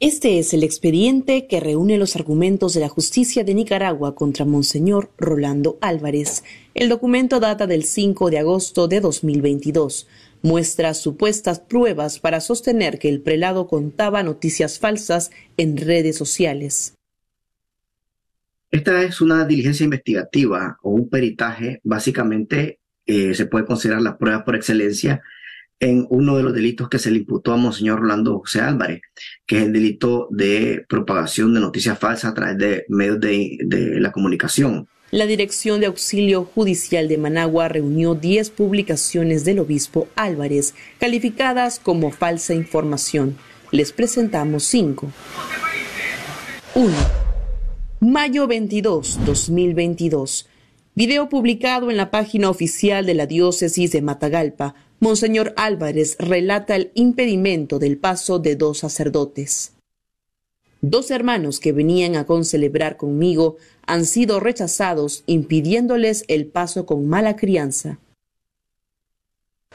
Este 0.00 0.38
es 0.38 0.54
el 0.54 0.64
expediente 0.64 1.46
que 1.46 1.60
reúne 1.60 1.98
los 1.98 2.16
argumentos 2.16 2.72
de 2.72 2.80
la 2.80 2.88
justicia 2.88 3.44
de 3.44 3.52
Nicaragua 3.52 4.14
contra 4.14 4.46
Monseñor 4.46 5.10
Rolando 5.18 5.76
Álvarez. 5.82 6.42
El 6.72 6.88
documento 6.88 7.38
data 7.38 7.66
del 7.66 7.84
5 7.84 8.30
de 8.30 8.38
agosto 8.38 8.88
de 8.88 9.02
2022. 9.02 10.08
Muestra 10.40 10.94
supuestas 10.94 11.60
pruebas 11.60 12.18
para 12.18 12.40
sostener 12.40 12.98
que 12.98 13.10
el 13.10 13.20
prelado 13.20 13.66
contaba 13.66 14.22
noticias 14.22 14.78
falsas 14.78 15.32
en 15.58 15.76
redes 15.76 16.16
sociales. 16.16 16.94
Esta 18.70 19.02
es 19.02 19.20
una 19.20 19.44
diligencia 19.44 19.84
investigativa 19.84 20.78
o 20.80 20.92
un 20.92 21.10
peritaje. 21.10 21.82
Básicamente 21.84 22.78
eh, 23.04 23.34
se 23.34 23.44
puede 23.44 23.66
considerar 23.66 24.00
la 24.00 24.16
prueba 24.16 24.46
por 24.46 24.56
excelencia 24.56 25.20
en 25.80 26.06
uno 26.10 26.36
de 26.36 26.42
los 26.42 26.52
delitos 26.52 26.90
que 26.90 26.98
se 26.98 27.10
le 27.10 27.18
imputó 27.18 27.52
a 27.52 27.56
Monseñor 27.56 28.00
Rolando 28.00 28.38
José 28.38 28.60
Álvarez, 28.60 29.00
que 29.46 29.56
es 29.56 29.62
el 29.64 29.72
delito 29.72 30.28
de 30.30 30.84
propagación 30.88 31.54
de 31.54 31.60
noticias 31.60 31.98
falsas 31.98 32.30
a 32.30 32.34
través 32.34 32.58
de 32.58 32.84
medios 32.88 33.18
de, 33.18 33.58
de 33.64 33.98
la 33.98 34.12
comunicación. 34.12 34.86
La 35.10 35.26
Dirección 35.26 35.80
de 35.80 35.86
Auxilio 35.86 36.44
Judicial 36.44 37.08
de 37.08 37.18
Managua 37.18 37.68
reunió 37.68 38.14
10 38.14 38.50
publicaciones 38.50 39.44
del 39.44 39.58
obispo 39.58 40.06
Álvarez, 40.14 40.74
calificadas 40.98 41.80
como 41.80 42.12
falsa 42.12 42.54
información. 42.54 43.36
Les 43.72 43.92
presentamos 43.92 44.64
5. 44.64 45.10
1. 46.76 46.94
Mayo 48.00 48.46
22, 48.46 49.18
2022. 49.26 50.48
Video 50.94 51.28
publicado 51.28 51.90
en 51.90 51.96
la 51.96 52.10
página 52.10 52.50
oficial 52.50 53.06
de 53.06 53.14
la 53.14 53.26
diócesis 53.26 53.90
de 53.90 54.02
Matagalpa 54.02 54.74
Monseñor 55.02 55.54
Álvarez 55.56 56.16
relata 56.18 56.76
el 56.76 56.90
impedimento 56.92 57.78
del 57.78 57.96
paso 57.96 58.38
de 58.38 58.54
dos 58.54 58.80
sacerdotes. 58.80 59.72
Dos 60.82 61.10
hermanos 61.10 61.58
que 61.58 61.72
venían 61.72 62.16
a 62.16 62.26
concelebrar 62.26 62.98
conmigo 62.98 63.56
han 63.86 64.04
sido 64.04 64.40
rechazados 64.40 65.24
impidiéndoles 65.24 66.24
el 66.28 66.46
paso 66.46 66.84
con 66.84 67.08
mala 67.08 67.36
crianza. 67.36 67.98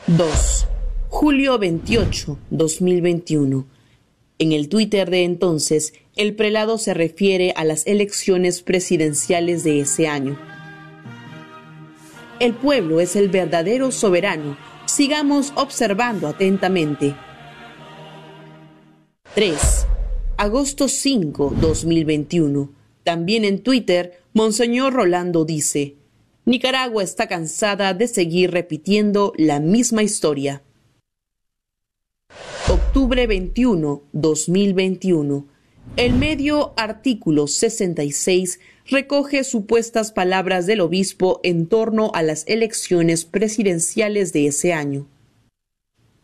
2. 0.06 0.68
Julio 1.10 1.58
28, 1.58 2.38
2021. 2.52 3.66
En 4.38 4.52
el 4.52 4.70
Twitter 4.70 5.10
de 5.10 5.24
entonces, 5.24 5.94
el 6.16 6.36
prelado 6.36 6.78
se 6.78 6.94
refiere 6.94 7.52
a 7.56 7.64
las 7.64 7.88
elecciones 7.88 8.62
presidenciales 8.62 9.64
de 9.64 9.80
ese 9.80 10.08
año. 10.08 10.38
El 12.40 12.54
pueblo 12.54 13.00
es 13.00 13.16
el 13.16 13.30
verdadero 13.30 13.92
soberano 13.92 14.56
Sigamos 14.86 15.52
observando 15.56 16.28
atentamente. 16.28 17.16
3. 19.34 19.88
Agosto 20.38 20.88
5, 20.88 21.56
2021. 21.60 22.72
También 23.04 23.46
en 23.46 23.64
Twitter, 23.64 24.22
Monseñor 24.34 24.94
Rolando 24.94 25.44
dice, 25.44 25.96
Nicaragua 26.46 27.04
está 27.04 27.28
cansada 27.28 27.94
de 27.96 28.08
seguir 28.08 28.52
repitiendo 28.52 29.34
la 29.38 29.60
misma 29.60 30.04
historia. 30.04 30.62
Octubre 32.70 33.26
21, 33.26 34.04
2021. 34.14 35.55
El 35.98 36.14
medio 36.14 36.74
artículo 36.76 37.48
66 37.48 38.60
recoge 38.90 39.46
supuestas 39.46 40.12
palabras 40.12 40.66
del 40.66 40.82
obispo 40.82 41.40
en 41.44 41.68
torno 41.68 42.12
a 42.14 42.22
las 42.22 42.44
elecciones 42.48 43.24
presidenciales 43.24 44.34
de 44.34 44.48
ese 44.48 44.74
año. 44.74 45.08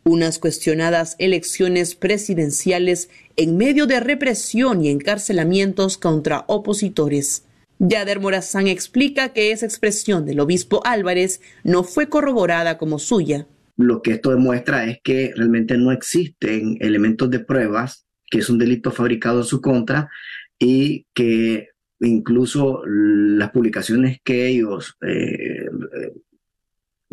Unas 0.04 0.40
cuestionadas 0.40 1.16
elecciones 1.20 1.96
presidenciales 1.96 3.10
en 3.38 3.56
medio 3.56 3.88
de 3.88 4.02
represión 4.02 4.84
y 4.84 4.90
encarcelamientos 4.90 5.98
contra 5.98 6.44
opositores. 6.48 7.46
Yader 7.80 8.20
Morazán 8.20 8.68
explica 8.68 9.30
que 9.30 9.52
esa 9.52 9.66
expresión 9.66 10.26
del 10.26 10.42
obispo 10.42 10.82
Álvarez 10.86 11.40
no 11.64 11.84
fue 11.84 12.10
corroborada 12.10 12.78
como 12.78 13.00
suya. 13.00 13.48
Lo 13.78 14.02
que 14.02 14.12
esto 14.12 14.32
demuestra 14.32 14.86
es 14.86 15.00
que 15.02 15.32
realmente 15.36 15.78
no 15.78 15.92
existen 15.92 16.78
elementos 16.82 17.30
de 17.32 17.40
pruebas, 17.40 18.06
que 18.32 18.40
es 18.40 18.50
un 18.50 18.58
delito 18.58 18.92
fabricado 18.92 19.42
en 19.42 19.46
su 19.46 19.62
contra 19.62 20.10
y 20.58 21.06
que 21.14 21.68
incluso 22.00 22.82
las 22.86 23.52
publicaciones 23.52 24.20
que 24.24 24.48
ellos 24.48 24.98
eh, 25.06 25.70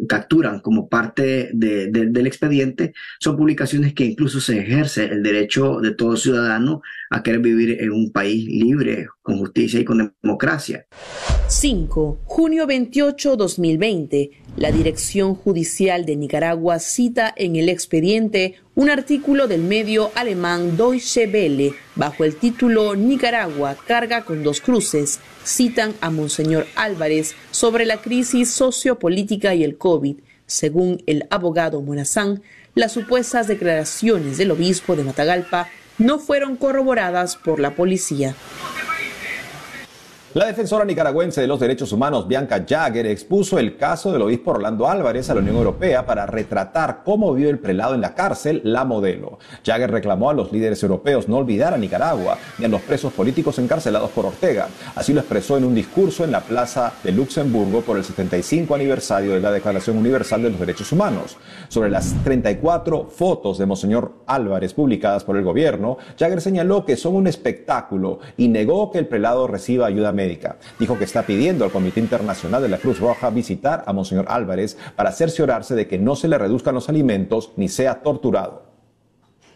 capturan 0.06 0.60
como 0.60 0.88
parte 0.88 1.50
del 1.52 2.26
expediente 2.26 2.94
son 3.18 3.36
publicaciones 3.36 3.94
que 3.94 4.04
incluso 4.04 4.40
se 4.40 4.60
ejerce 4.60 5.06
el 5.06 5.22
derecho 5.22 5.80
de 5.80 5.92
todo 5.94 6.16
ciudadano 6.16 6.82
a 7.10 7.22
querer 7.22 7.40
vivir 7.40 7.82
en 7.82 7.90
un 7.90 8.12
país 8.12 8.44
libre, 8.46 9.08
con 9.22 9.38
justicia 9.38 9.80
y 9.80 9.84
con 9.84 10.14
democracia. 10.22 10.86
5. 11.48 12.20
Junio 12.24 12.66
28, 12.66 13.36
2020. 13.36 14.30
La 14.58 14.72
Dirección 14.72 15.36
Judicial 15.36 16.04
de 16.04 16.16
Nicaragua 16.16 16.80
cita 16.80 17.32
en 17.36 17.54
el 17.54 17.68
expediente 17.68 18.56
un 18.74 18.90
artículo 18.90 19.46
del 19.46 19.62
medio 19.62 20.10
alemán 20.16 20.76
Deutsche 20.76 21.28
Welle 21.28 21.74
bajo 21.94 22.24
el 22.24 22.34
título 22.34 22.96
Nicaragua 22.96 23.76
carga 23.86 24.24
con 24.24 24.42
dos 24.42 24.60
cruces. 24.60 25.20
Citan 25.44 25.94
a 26.00 26.10
Monseñor 26.10 26.66
Álvarez 26.74 27.36
sobre 27.52 27.86
la 27.86 27.98
crisis 27.98 28.50
sociopolítica 28.50 29.54
y 29.54 29.62
el 29.62 29.78
COVID. 29.78 30.16
Según 30.46 31.04
el 31.06 31.28
abogado 31.30 31.80
Morazán, 31.80 32.42
las 32.74 32.90
supuestas 32.90 33.46
declaraciones 33.46 34.38
del 34.38 34.50
obispo 34.50 34.96
de 34.96 35.04
Matagalpa 35.04 35.68
no 35.98 36.18
fueron 36.18 36.56
corroboradas 36.56 37.36
por 37.36 37.60
la 37.60 37.76
policía. 37.76 38.34
La 40.38 40.46
defensora 40.46 40.84
nicaragüense 40.84 41.40
de 41.40 41.48
los 41.48 41.58
derechos 41.58 41.90
humanos, 41.90 42.28
Bianca 42.28 42.64
Jagger, 42.64 43.06
expuso 43.06 43.58
el 43.58 43.76
caso 43.76 44.12
del 44.12 44.22
obispo 44.22 44.52
Orlando 44.52 44.88
Álvarez 44.88 45.28
a 45.28 45.34
la 45.34 45.40
Unión 45.40 45.56
Europea 45.56 46.06
para 46.06 46.26
retratar 46.26 47.00
cómo 47.04 47.34
vivió 47.34 47.50
el 47.50 47.58
prelado 47.58 47.96
en 47.96 48.00
la 48.00 48.14
cárcel, 48.14 48.60
la 48.62 48.84
modelo. 48.84 49.40
Jagger 49.64 49.90
reclamó 49.90 50.30
a 50.30 50.34
los 50.34 50.52
líderes 50.52 50.80
europeos 50.80 51.26
no 51.26 51.38
olvidar 51.38 51.74
a 51.74 51.76
Nicaragua 51.76 52.38
ni 52.56 52.66
a 52.66 52.68
los 52.68 52.82
presos 52.82 53.12
políticos 53.12 53.58
encarcelados 53.58 54.10
por 54.10 54.26
Ortega. 54.26 54.68
Así 54.94 55.12
lo 55.12 55.18
expresó 55.18 55.58
en 55.58 55.64
un 55.64 55.74
discurso 55.74 56.22
en 56.22 56.30
la 56.30 56.40
Plaza 56.40 56.92
de 57.02 57.10
Luxemburgo 57.10 57.80
por 57.80 57.96
el 57.96 58.04
75 58.04 58.76
aniversario 58.76 59.32
de 59.32 59.40
la 59.40 59.50
Declaración 59.50 59.98
Universal 59.98 60.40
de 60.40 60.50
los 60.50 60.60
Derechos 60.60 60.92
Humanos. 60.92 61.36
Sobre 61.66 61.90
las 61.90 62.14
34 62.22 63.08
fotos 63.08 63.58
de 63.58 63.66
Monseñor 63.66 64.12
Álvarez 64.28 64.72
publicadas 64.72 65.24
por 65.24 65.36
el 65.36 65.42
gobierno, 65.42 65.98
Jagger 66.16 66.40
señaló 66.40 66.84
que 66.84 66.96
son 66.96 67.16
un 67.16 67.26
espectáculo 67.26 68.20
y 68.36 68.46
negó 68.46 68.92
que 68.92 68.98
el 68.98 69.08
prelado 69.08 69.48
reciba 69.48 69.86
ayuda 69.86 70.12
médica. 70.12 70.27
Dijo 70.78 70.98
que 70.98 71.04
está 71.04 71.22
pidiendo 71.22 71.64
al 71.64 71.70
Comité 71.70 72.00
Internacional 72.00 72.62
de 72.62 72.68
la 72.68 72.78
Cruz 72.78 73.00
Roja 73.00 73.30
visitar 73.30 73.84
a 73.86 73.92
Monseñor 73.92 74.26
Álvarez 74.28 74.76
para 74.96 75.12
cerciorarse 75.12 75.74
de 75.74 75.86
que 75.86 75.98
no 75.98 76.16
se 76.16 76.28
le 76.28 76.38
reduzcan 76.38 76.74
los 76.74 76.88
alimentos 76.88 77.52
ni 77.56 77.68
sea 77.68 78.02
torturado. 78.02 78.68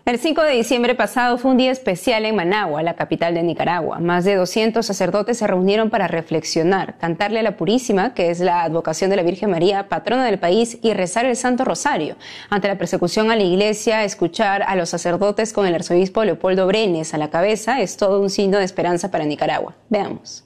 El 0.05 0.19
5 0.19 0.43
de 0.43 0.55
diciembre 0.55 0.97
pasado 0.97 1.39
fue 1.39 1.53
un 1.53 1.59
día 1.59 1.71
especial 1.71 2.25
en 2.25 2.35
Managua, 2.35 2.83
la 2.83 2.97
capital 2.97 3.35
de 3.35 3.45
Nicaragua. 3.45 4.01
Más 4.01 4.25
de 4.25 4.35
200 4.35 4.85
sacerdotes 4.85 5.39
se 5.39 5.47
reunieron 5.47 5.91
para 5.91 6.09
reflexionar, 6.09 6.99
cantarle 6.99 7.39
a 7.39 7.45
la 7.45 7.57
Purísima, 7.57 8.13
que 8.13 8.31
es 8.31 8.41
la 8.41 8.65
advocación 8.65 9.11
de 9.11 9.17
la 9.17 9.23
Virgen 9.23 9.53
María, 9.53 9.89
patrona 9.89 10.25
del 10.25 10.41
país, 10.41 10.77
y 10.83 10.93
rezar 10.93 11.25
el 11.25 11.37
Santo 11.37 11.65
Rosario. 11.65 12.17
Ante 12.51 12.67
la 12.67 12.79
persecución 12.79 13.31
a 13.31 13.37
la 13.37 13.45
iglesia, 13.45 14.03
escuchar 14.03 14.65
a 14.67 14.75
los 14.75 14.89
sacerdotes 14.89 15.53
con 15.53 15.67
el 15.67 15.75
arzobispo 15.77 16.25
Leopoldo 16.25 16.67
Brenes 16.67 17.15
a 17.15 17.19
la 17.19 17.31
cabeza 17.31 17.81
es 17.81 17.97
todo 17.97 18.21
un 18.21 18.29
signo 18.29 18.59
de 18.59 18.65
esperanza 18.65 19.13
para 19.13 19.25
Nicaragua. 19.25 19.77
Veamos. 19.89 20.43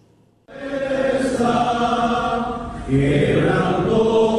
Quebrantó 2.88 4.35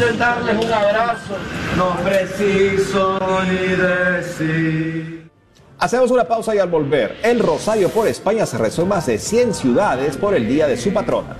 Darles 0.00 0.64
un 0.64 0.72
abrazo, 0.72 1.36
no 1.76 1.94
preciso 2.02 3.18
ni 3.44 3.76
decir. 3.76 5.30
Hacemos 5.78 6.10
una 6.10 6.24
pausa 6.24 6.54
y 6.54 6.58
al 6.58 6.70
volver, 6.70 7.18
el 7.22 7.38
Rosario 7.38 7.90
por 7.90 8.08
España 8.08 8.46
se 8.46 8.56
rezó 8.56 8.82
en 8.82 8.88
más 8.88 9.04
de 9.04 9.18
100 9.18 9.52
ciudades 9.52 10.16
por 10.16 10.34
el 10.34 10.48
día 10.48 10.66
de 10.66 10.78
su 10.78 10.92
patrona. 10.94 11.36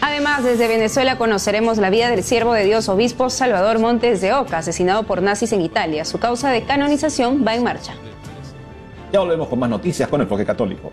Además, 0.00 0.44
desde 0.44 0.68
Venezuela 0.68 1.18
conoceremos 1.18 1.78
la 1.78 1.90
vida 1.90 2.10
del 2.10 2.22
siervo 2.22 2.52
de 2.52 2.64
Dios, 2.64 2.88
obispo 2.88 3.28
Salvador 3.28 3.80
Montes 3.80 4.20
de 4.20 4.32
Oca, 4.34 4.58
asesinado 4.58 5.02
por 5.02 5.20
nazis 5.20 5.52
en 5.52 5.62
Italia. 5.62 6.04
Su 6.04 6.20
causa 6.20 6.50
de 6.50 6.62
canonización 6.62 7.44
va 7.44 7.56
en 7.56 7.64
marcha. 7.64 7.94
Ya 9.12 9.18
volvemos 9.18 9.48
con 9.48 9.58
más 9.58 9.70
noticias 9.70 10.08
con 10.08 10.20
el 10.20 10.26
enfoque 10.26 10.46
católico. 10.46 10.92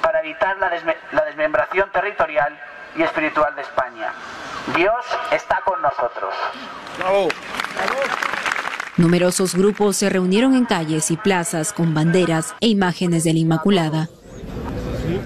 para 0.02 0.22
evitar 0.22 0.58
la, 0.58 0.72
desme- 0.72 0.96
la 1.12 1.26
desmembración 1.26 1.92
territorial 1.92 2.58
y 2.98 3.04
espiritual 3.04 3.56
de 3.56 3.62
España. 3.62 4.14
Dios 4.76 5.06
está 5.32 5.62
con 5.64 5.82
nosotros. 5.82 6.34
Numerosos 8.98 9.56
grupos 9.56 9.98
se 9.98 10.10
reunieron 10.10 10.56
en 10.56 10.66
calles 10.66 11.12
y 11.12 11.18
plazas 11.18 11.72
con 11.72 11.94
banderas 11.94 12.56
e 12.60 12.68
imágenes 12.68 13.24
de 13.24 13.34
la 13.34 13.40
Inmaculada. 13.40 14.10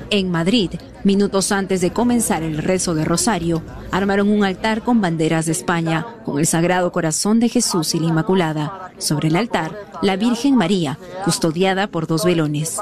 En 0.09 0.29
Madrid, 0.29 0.71
minutos 1.03 1.51
antes 1.51 1.81
de 1.81 1.91
comenzar 1.91 2.43
el 2.43 2.57
rezo 2.57 2.93
de 2.93 3.05
Rosario, 3.05 3.63
armaron 3.91 4.29
un 4.29 4.43
altar 4.43 4.83
con 4.83 5.01
banderas 5.01 5.45
de 5.45 5.53
España, 5.53 6.05
con 6.25 6.37
el 6.37 6.45
Sagrado 6.45 6.91
Corazón 6.91 7.39
de 7.39 7.49
Jesús 7.49 7.95
y 7.95 7.99
la 7.99 8.07
Inmaculada. 8.07 8.91
Sobre 8.97 9.29
el 9.29 9.37
altar, 9.37 9.71
la 10.01 10.17
Virgen 10.17 10.55
María, 10.55 10.99
custodiada 11.23 11.87
por 11.87 12.07
dos 12.07 12.25
velones. 12.25 12.79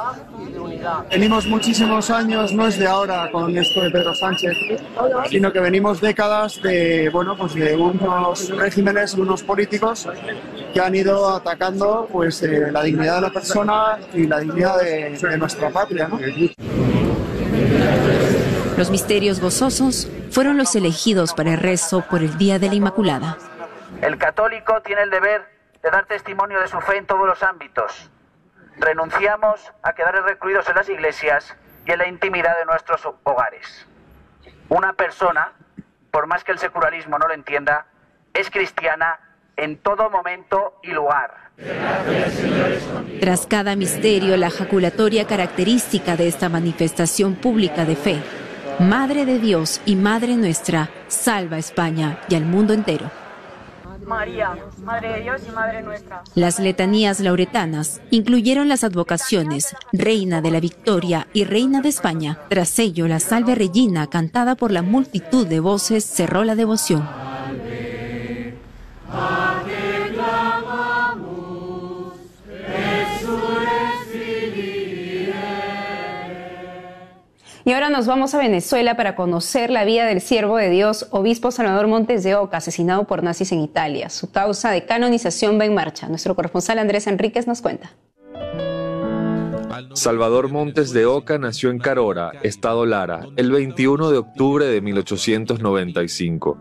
Venimos 1.09 1.45
muchísimos 1.47 2.09
años, 2.09 2.53
no 2.53 2.67
es 2.67 2.77
de 2.77 2.87
ahora 2.87 3.29
con 3.31 3.55
esto 3.57 3.81
de 3.81 3.89
Pedro 3.91 4.13
Sánchez, 4.15 4.53
sino 5.29 5.51
que 5.51 5.59
venimos 5.59 5.99
décadas 5.99 6.61
de, 6.61 7.09
bueno, 7.09 7.35
pues 7.35 7.53
de 7.55 7.75
unos 7.75 8.49
regímenes, 8.49 9.13
unos 9.15 9.43
políticos 9.43 10.07
que 10.73 10.79
han 10.79 10.95
ido 10.95 11.35
atacando 11.35 12.07
pues, 12.11 12.41
eh, 12.43 12.71
la 12.71 12.83
dignidad 12.83 13.15
de 13.15 13.21
la 13.21 13.29
persona 13.29 13.99
y 14.13 14.27
la 14.27 14.39
dignidad 14.39 14.79
de, 14.79 15.17
de 15.17 15.37
nuestra 15.37 15.69
patria. 15.69 16.07
¿no? 16.07 16.19
Los 18.77 18.89
misterios 18.89 19.41
gozosos 19.41 20.09
fueron 20.31 20.57
los 20.57 20.75
elegidos 20.75 21.33
para 21.33 21.53
el 21.53 21.59
rezo 21.59 22.01
por 22.09 22.21
el 22.21 22.37
Día 22.37 22.59
de 22.59 22.69
la 22.69 22.75
Inmaculada. 22.75 23.37
El 24.01 24.17
católico 24.17 24.81
tiene 24.85 25.03
el 25.03 25.09
deber 25.09 25.41
de 25.83 25.89
dar 25.89 26.05
testimonio 26.05 26.59
de 26.61 26.67
su 26.67 26.79
fe 26.79 26.97
en 26.97 27.05
todos 27.05 27.27
los 27.27 27.43
ámbitos. 27.43 28.09
Renunciamos 28.79 29.73
a 29.83 29.93
quedar 29.93 30.15
recluidos 30.23 30.67
en 30.69 30.75
las 30.75 30.89
iglesias 30.89 31.55
y 31.85 31.91
en 31.91 31.99
la 31.99 32.07
intimidad 32.07 32.57
de 32.57 32.65
nuestros 32.65 33.05
hogares. 33.23 33.85
Una 34.69 34.93
persona, 34.93 35.53
por 36.11 36.27
más 36.27 36.43
que 36.43 36.51
el 36.51 36.59
secularismo 36.59 37.17
no 37.19 37.27
lo 37.27 37.33
entienda, 37.33 37.85
es 38.33 38.49
cristiana 38.49 39.19
en 39.57 39.77
todo 39.77 40.09
momento 40.09 40.79
y 40.83 40.91
lugar. 40.91 41.49
Tras 43.19 43.45
cada 43.47 43.75
misterio, 43.75 44.37
la 44.37 44.49
jaculatoria 44.49 45.27
característica 45.27 46.15
de 46.15 46.27
esta 46.27 46.47
manifestación 46.47 47.35
pública 47.35 47.83
de 47.83 47.95
fe. 47.97 48.21
Madre 48.79 49.25
de 49.25 49.39
Dios 49.39 49.81
y 49.85 49.97
Madre 49.97 50.37
nuestra, 50.37 50.89
salva 51.09 51.57
a 51.57 51.59
España 51.59 52.19
y 52.29 52.35
al 52.35 52.45
mundo 52.45 52.73
entero. 52.73 53.11
María, 54.09 54.57
Madre 54.83 55.13
de 55.13 55.21
Dios 55.21 55.41
y 55.47 55.51
Madre 55.51 55.83
nuestra. 55.83 56.23
Las 56.33 56.57
letanías 56.59 57.19
lauretanas 57.19 58.01
incluyeron 58.09 58.67
las 58.67 58.83
advocaciones 58.83 59.75
Reina 59.93 60.41
de 60.41 60.49
la 60.49 60.59
Victoria 60.59 61.27
y 61.31 61.43
Reina 61.43 61.81
de 61.81 61.89
España. 61.89 62.39
Tras 62.49 62.79
ello, 62.79 63.07
la 63.07 63.19
Salve 63.19 63.53
Regina, 63.53 64.07
cantada 64.07 64.55
por 64.55 64.71
la 64.71 64.81
multitud 64.81 65.45
de 65.45 65.59
voces, 65.59 66.03
cerró 66.03 66.43
la 66.43 66.55
devoción. 66.55 67.07
Y 77.65 77.73
ahora 77.73 77.89
nos 77.89 78.07
vamos 78.07 78.33
a 78.33 78.37
Venezuela 78.37 78.95
para 78.95 79.15
conocer 79.15 79.69
la 79.69 79.83
vida 79.83 80.05
del 80.05 80.21
siervo 80.21 80.57
de 80.57 80.69
Dios, 80.69 81.07
obispo 81.11 81.51
Salvador 81.51 81.87
Montes 81.87 82.23
de 82.23 82.35
Oca, 82.35 82.57
asesinado 82.57 83.05
por 83.05 83.21
nazis 83.21 83.51
en 83.51 83.59
Italia. 83.59 84.09
Su 84.09 84.31
causa 84.31 84.71
de 84.71 84.85
canonización 84.85 85.59
va 85.59 85.65
en 85.65 85.73
marcha. 85.73 86.07
Nuestro 86.07 86.35
corresponsal 86.35 86.79
Andrés 86.79 87.07
Enríquez 87.07 87.47
nos 87.47 87.61
cuenta. 87.61 87.91
Salvador 89.93 90.49
Montes 90.49 90.93
de 90.93 91.05
Oca 91.05 91.37
nació 91.37 91.69
en 91.71 91.79
Carora, 91.79 92.31
Estado 92.43 92.85
Lara, 92.85 93.27
el 93.35 93.51
21 93.51 94.09
de 94.09 94.17
octubre 94.17 94.65
de 94.65 94.81
1895. 94.81 96.57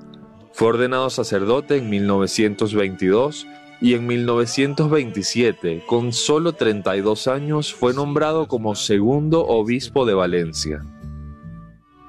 Fue 0.52 0.68
ordenado 0.68 1.10
sacerdote 1.10 1.76
en 1.76 1.88
1922 1.88 3.46
y 3.80 3.94
en 3.94 4.06
1927, 4.06 5.84
con 5.86 6.12
solo 6.12 6.52
32 6.52 7.28
años, 7.28 7.72
fue 7.72 7.94
nombrado 7.94 8.48
como 8.48 8.74
segundo 8.74 9.46
obispo 9.46 10.04
de 10.04 10.14
Valencia. 10.14 10.84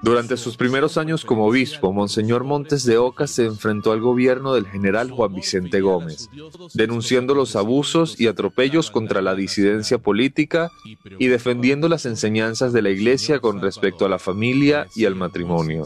Durante 0.02 0.38
sus 0.38 0.56
primeros 0.56 0.98
años 0.98 1.26
como 1.26 1.46
obispo, 1.46 1.92
Monseñor 1.92 2.46
Montes 2.46 2.86
de 2.86 2.98
Oca 2.98 3.28
se 3.28 3.46
enfrentó 3.46 3.92
al 3.92 4.00
gobierno 4.00 4.54
del 4.54 4.66
general 4.66 5.12
Juan 5.12 5.34
Vicente 5.34 5.82
Gómez, 5.82 6.30
denunciando 6.74 7.36
los 7.36 7.58
abusos 7.58 8.20
y 8.20 8.28
atropellos 8.28 8.92
contra 8.92 9.22
la 9.22 9.36
disidencia 9.36 9.98
política 9.98 10.72
y 11.18 11.28
defendiendo 11.28 11.90
las 11.90 12.06
enseñanzas 12.06 12.72
de 12.72 12.82
la 12.82 12.92
Iglesia 12.92 13.40
con 13.40 13.62
respecto 13.62 14.06
a 14.06 14.10
la 14.10 14.20
familia 14.20 14.88
y 14.96 15.04
al 15.04 15.16
matrimonio. 15.16 15.86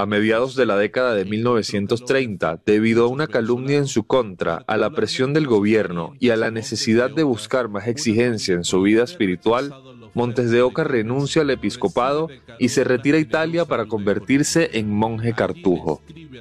A 0.00 0.06
mediados 0.06 0.56
de 0.56 0.64
la 0.64 0.78
década 0.78 1.14
de 1.14 1.26
1930, 1.26 2.62
debido 2.64 3.04
a 3.04 3.08
una 3.08 3.26
calumnia 3.26 3.76
en 3.76 3.86
su 3.86 4.06
contra, 4.06 4.64
a 4.66 4.78
la 4.78 4.88
presión 4.92 5.34
del 5.34 5.46
gobierno 5.46 6.14
y 6.18 6.30
a 6.30 6.36
la 6.36 6.50
necesidad 6.50 7.10
de 7.10 7.22
buscar 7.22 7.68
más 7.68 7.86
exigencia 7.86 8.54
en 8.54 8.64
su 8.64 8.80
vida 8.80 9.02
espiritual, 9.04 9.74
Montes 10.14 10.50
de 10.50 10.62
Oca 10.62 10.84
renuncia 10.84 11.42
al 11.42 11.50
episcopado 11.50 12.28
y 12.58 12.70
se 12.70 12.82
retira 12.82 13.18
a 13.18 13.20
Italia 13.20 13.66
para 13.66 13.84
convertirse 13.84 14.70
en 14.78 14.90
monje 14.90 15.34
cartujo. 15.34 16.00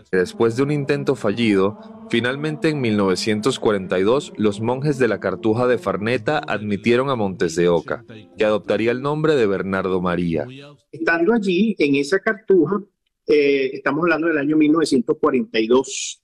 Después 0.09 0.55
de 0.55 0.63
un 0.63 0.71
intento 0.71 1.15
fallido, 1.15 2.07
finalmente 2.09 2.69
en 2.69 2.79
1942 2.79 4.31
los 4.37 4.61
monjes 4.61 4.97
de 4.99 5.09
la 5.09 5.19
Cartuja 5.19 5.67
de 5.67 5.77
Farneta 5.77 6.37
admitieron 6.47 7.09
a 7.09 7.17
Montes 7.17 7.57
de 7.57 7.67
Oca, 7.67 8.05
que 8.37 8.45
adoptaría 8.45 8.91
el 8.91 9.01
nombre 9.01 9.35
de 9.35 9.47
Bernardo 9.47 10.01
María. 10.01 10.47
Estando 10.93 11.33
allí, 11.33 11.75
en 11.77 11.97
esa 11.97 12.19
cartuja, 12.19 12.81
eh, 13.29 13.69
estamos 13.75 14.03
hablando 14.03 14.27
del 14.27 14.39
año 14.39 14.57
1942, 14.57 16.21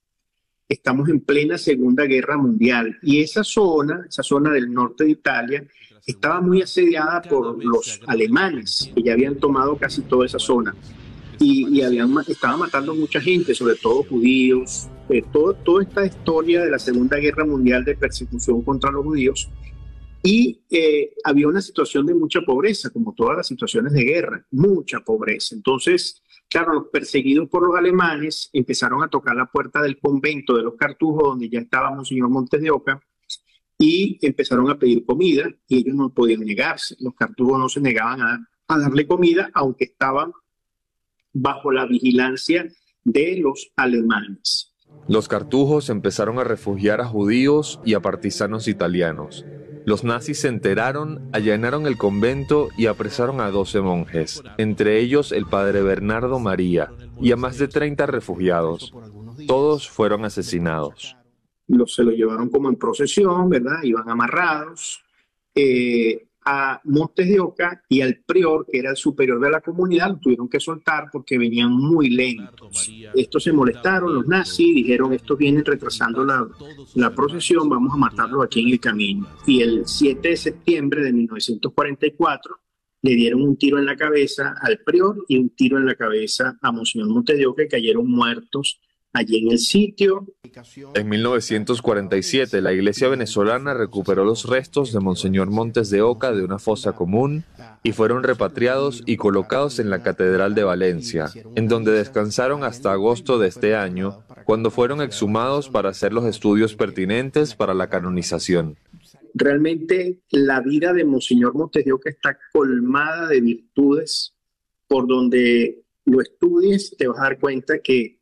estamos 0.67 1.07
en 1.07 1.19
plena 1.19 1.55
Segunda 1.57 2.05
Guerra 2.05 2.35
Mundial 2.35 2.97
y 3.03 3.21
esa 3.21 3.43
zona, 3.43 4.05
esa 4.09 4.23
zona 4.23 4.51
del 4.51 4.73
norte 4.73 5.03
de 5.03 5.11
Italia, 5.11 5.67
estaba 6.03 6.41
muy 6.41 6.63
asediada 6.63 7.21
por 7.21 7.63
los 7.63 8.01
alemanes, 8.07 8.91
que 8.95 9.03
ya 9.03 9.13
habían 9.13 9.35
tomado 9.35 9.77
casi 9.77 10.01
toda 10.01 10.25
esa 10.25 10.39
zona. 10.39 10.75
Y, 11.39 11.81
habían, 11.81 12.11
estaban 12.27 12.59
matando 12.59 12.95
mucha 12.95 13.21
gente, 13.21 13.53
sobre 13.53 13.75
todo 13.75 14.03
judíos. 14.03 14.87
Eh, 15.09 15.23
todo, 15.31 15.53
toda 15.53 15.83
esta 15.83 16.05
historia 16.05 16.63
de 16.63 16.71
la 16.71 16.79
Segunda 16.79 17.17
Guerra 17.17 17.45
Mundial 17.45 17.83
de 17.85 17.95
persecución 17.95 18.63
contra 18.63 18.89
los 18.89 19.03
judíos. 19.03 19.49
Y 20.23 20.61
eh, 20.71 21.13
había 21.23 21.47
una 21.47 21.61
situación 21.61 22.05
de 22.07 22.15
mucha 22.15 22.41
pobreza, 22.41 22.89
como 22.89 23.13
todas 23.13 23.37
las 23.37 23.47
situaciones 23.47 23.93
de 23.93 24.03
guerra, 24.03 24.43
mucha 24.49 25.01
pobreza. 25.01 25.53
Entonces, 25.53 26.23
claro, 26.49 26.73
los 26.73 26.87
perseguidos 26.87 27.49
por 27.49 27.67
los 27.67 27.77
alemanes 27.77 28.49
empezaron 28.53 29.03
a 29.03 29.07
tocar 29.07 29.35
la 29.35 29.45
puerta 29.45 29.81
del 29.81 29.99
convento 29.99 30.55
de 30.55 30.63
los 30.63 30.75
Cartujos, 30.75 31.23
donde 31.23 31.49
ya 31.49 31.59
estaba 31.59 32.03
señor 32.03 32.29
Montes 32.29 32.61
de 32.61 32.71
Oca, 32.71 33.01
y 33.77 34.17
empezaron 34.25 34.69
a 34.69 34.79
pedir 34.79 35.05
comida 35.05 35.49
y 35.67 35.79
ellos 35.79 35.95
no 35.95 36.09
podían 36.09 36.41
negarse. 36.41 36.95
Los 36.99 37.13
cartujos 37.15 37.59
no 37.59 37.69
se 37.69 37.81
negaban 37.81 38.21
a, 38.21 38.47
darle 38.67 39.05
comida, 39.05 39.51
aunque 39.53 39.85
estaban 39.85 40.31
bajo 41.33 41.71
la 41.71 41.85
vigilancia 41.85 42.67
de 43.03 43.37
los 43.37 43.71
alemanes. 43.75 44.73
Los 45.07 45.27
cartujos 45.27 45.89
empezaron 45.89 46.39
a 46.39 46.43
refugiar 46.43 47.01
a 47.01 47.05
judíos 47.05 47.79
y 47.85 47.93
a 47.93 47.99
partisanos 47.99 48.67
italianos. 48.67 49.45
Los 49.85 50.03
nazis 50.03 50.39
se 50.39 50.47
enteraron, 50.47 51.29
allanaron 51.31 51.87
el 51.87 51.97
convento 51.97 52.69
y 52.77 52.87
apresaron 52.87 53.39
a 53.39 53.51
12 53.51 53.81
monjes, 53.81 54.43
entre 54.57 54.99
ellos 54.99 55.31
el 55.31 55.45
padre 55.45 55.81
Bernardo 55.81 56.39
María, 56.39 56.91
y 57.21 57.31
a 57.31 57.35
más 57.35 57.57
de 57.57 57.67
30 57.67 58.05
refugiados. 58.05 58.93
Todos 59.47 59.89
fueron 59.89 60.25
asesinados 60.25 61.15
los, 61.67 61.93
se 61.93 62.03
lo 62.03 62.11
llevaron 62.11 62.49
como 62.49 62.69
en 62.69 62.75
procesión, 62.75 63.49
¿verdad? 63.49 63.83
Iban 63.83 64.09
amarrados 64.09 65.03
eh, 65.53 66.24
a 66.45 66.79
Montes 66.83 67.27
de 67.27 67.39
Oca 67.39 67.83
y 67.89 68.01
al 68.01 68.23
prior, 68.25 68.67
que 68.71 68.77
era 68.77 68.91
el 68.91 68.95
superior 68.95 69.39
de 69.39 69.49
la 69.49 69.61
comunidad, 69.61 70.11
lo 70.11 70.19
tuvieron 70.19 70.47
que 70.47 70.59
soltar 70.59 71.09
porque 71.11 71.39
venían 71.39 71.71
muy 71.71 72.09
lentos. 72.09 72.91
Estos 73.15 73.43
se 73.43 73.51
molestaron, 73.51 74.13
los 74.13 74.27
nazis, 74.27 74.75
dijeron, 74.75 75.11
estos 75.13 75.37
vienen 75.37 75.65
retrasando 75.65 76.23
la, 76.23 76.47
la 76.93 77.15
procesión, 77.15 77.67
vamos 77.67 77.93
a 77.93 77.97
matarlos 77.97 78.45
aquí 78.45 78.61
en 78.61 78.69
el 78.69 78.79
camino. 78.79 79.27
Y 79.47 79.61
el 79.61 79.87
7 79.87 80.29
de 80.29 80.37
septiembre 80.37 81.03
de 81.03 81.11
1944 81.13 82.59
le 83.01 83.15
dieron 83.15 83.41
un 83.41 83.57
tiro 83.57 83.79
en 83.79 83.85
la 83.85 83.95
cabeza 83.95 84.55
al 84.61 84.79
prior 84.79 85.25
y 85.27 85.37
un 85.37 85.49
tiro 85.49 85.77
en 85.77 85.85
la 85.85 85.95
cabeza 85.95 86.57
a 86.61 86.71
Monseñor 86.71 87.09
Montes 87.09 87.37
de 87.37 87.45
Oca 87.45 87.63
y 87.63 87.67
cayeron 87.67 88.09
muertos 88.09 88.79
allí 89.15 89.39
en 89.39 89.51
el 89.51 89.59
sitio. 89.59 90.27
En 90.93 91.09
1947, 91.09 92.61
la 92.61 92.73
iglesia 92.73 93.07
venezolana 93.07 93.73
recuperó 93.73 94.25
los 94.25 94.45
restos 94.45 94.91
de 94.91 94.99
Monseñor 94.99 95.49
Montes 95.49 95.89
de 95.89 96.01
Oca 96.01 96.31
de 96.33 96.43
una 96.43 96.59
fosa 96.59 96.91
común 96.93 97.45
y 97.81 97.93
fueron 97.93 98.23
repatriados 98.23 99.03
y 99.05 99.17
colocados 99.17 99.79
en 99.79 99.89
la 99.89 100.03
Catedral 100.03 100.53
de 100.53 100.63
Valencia, 100.63 101.29
en 101.55 101.67
donde 101.67 101.91
descansaron 101.91 102.63
hasta 102.63 102.91
agosto 102.91 103.39
de 103.39 103.47
este 103.47 103.75
año, 103.75 104.23
cuando 104.45 104.69
fueron 104.69 105.01
exhumados 105.01 105.69
para 105.69 105.89
hacer 105.89 106.11
los 106.13 106.25
estudios 106.25 106.75
pertinentes 106.75 107.55
para 107.55 107.73
la 107.73 107.89
canonización. 107.89 108.77
Realmente 109.33 110.19
la 110.31 110.61
vida 110.61 110.93
de 110.93 111.05
Monseñor 111.05 111.53
Montes 111.55 111.85
de 111.85 111.93
Oca 111.93 112.09
está 112.09 112.37
colmada 112.53 113.27
de 113.27 113.41
virtudes, 113.41 114.33
por 114.87 115.07
donde 115.07 115.83
lo 116.05 116.21
estudies 116.21 116.95
te 116.97 117.07
vas 117.07 117.19
a 117.19 117.23
dar 117.23 117.39
cuenta 117.39 117.79
que 117.79 118.14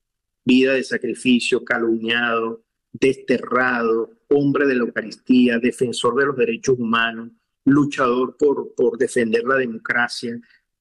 vida 0.46 0.74
de 0.74 0.84
sacrificio, 0.84 1.64
calumniado, 1.64 2.64
desterrado, 2.92 4.12
hombre 4.30 4.68
de 4.68 4.76
la 4.76 4.84
Eucaristía, 4.84 5.60
defensor 5.60 6.16
de 6.16 6.26
los 6.26 6.38
derechos 6.38 6.78
humanos, 6.78 7.30
luchador 7.66 8.36
por, 8.38 8.74
por 8.76 8.98
defender 8.98 9.44
la 9.44 9.56
democracia, 9.56 10.40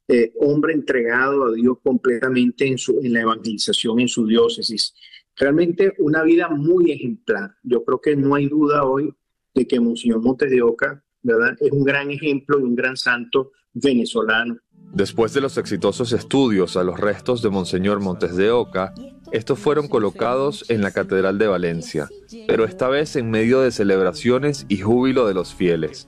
eh, 0.09 0.33
hombre 0.40 0.75
entregado 0.75 1.44
a 1.44 1.53
Dios 1.53 1.79
completamente 1.83 2.66
en, 2.66 2.77
su, 2.77 3.01
en 3.03 3.12
la 3.12 3.22
evangelización 3.22 4.01
en 4.01 4.09
su 4.09 4.27
diócesis. 4.27 4.94
Realmente 5.37 5.94
una 5.98 6.22
vida 6.22 6.48
muy 6.51 6.90
ejemplar. 6.90 7.55
Yo 7.62 7.85
creo 7.85 8.01
que 8.01 8.16
no 8.16 8.35
hay 8.35 8.48
duda 8.48 8.85
hoy 8.85 9.14
de 9.55 9.66
que 9.66 9.81
Monseñor 9.81 10.20
Montes 10.20 10.51
de 10.51 10.61
Oca 10.61 11.03
¿verdad? 11.22 11.57
es 11.61 11.70
un 11.70 11.85
gran 11.85 12.11
ejemplo 12.11 12.59
y 12.59 12.64
un 12.64 12.75
gran 12.75 12.96
santo 12.96 13.53
venezolano. 13.72 14.59
Después 14.92 15.33
de 15.33 15.40
los 15.40 15.57
exitosos 15.57 16.12
estudios 16.12 16.77
a 16.77 16.85
los 16.85 16.99
restos 17.01 17.42
de 17.42 17.51
Monseñor 17.51 18.01
Montes 18.01 18.37
de 18.37 18.51
Oca, 18.51 18.92
estos 19.33 19.59
fueron 19.59 19.88
colocados 19.88 20.68
en 20.68 20.83
la 20.83 20.90
Catedral 20.90 21.38
de 21.38 21.47
Valencia, 21.47 22.09
pero 22.47 22.64
esta 22.64 22.88
vez 22.88 23.16
en 23.16 23.31
medio 23.31 23.61
de 23.61 23.71
celebraciones 23.71 24.66
y 24.68 24.79
júbilo 24.79 25.27
de 25.27 25.35
los 25.35 25.55
fieles. 25.55 26.07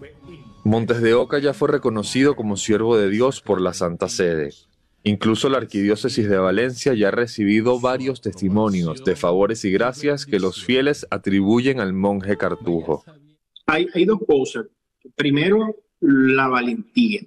Montes 0.64 1.00
de 1.00 1.14
Oca 1.14 1.38
ya 1.38 1.54
fue 1.54 1.68
reconocido 1.68 2.36
como 2.36 2.56
siervo 2.56 2.96
de 2.96 3.08
Dios 3.08 3.40
por 3.40 3.60
la 3.60 3.72
Santa 3.72 4.08
Sede. 4.08 4.50
Incluso 5.02 5.50
la 5.50 5.58
Arquidiócesis 5.58 6.28
de 6.28 6.38
Valencia 6.38 6.94
ya 6.94 7.08
ha 7.08 7.10
recibido 7.10 7.78
varios 7.78 8.22
testimonios 8.22 9.04
de 9.04 9.16
favores 9.16 9.64
y 9.66 9.70
gracias 9.70 10.24
que 10.24 10.40
los 10.40 10.64
fieles 10.64 11.06
atribuyen 11.10 11.80
al 11.80 11.92
monje 11.92 12.38
cartujo. 12.38 13.04
Hay, 13.66 13.86
hay 13.94 14.06
dos 14.06 14.20
cosas. 14.26 14.66
Primero, 15.14 15.76
la 16.00 16.48
valentía. 16.48 17.20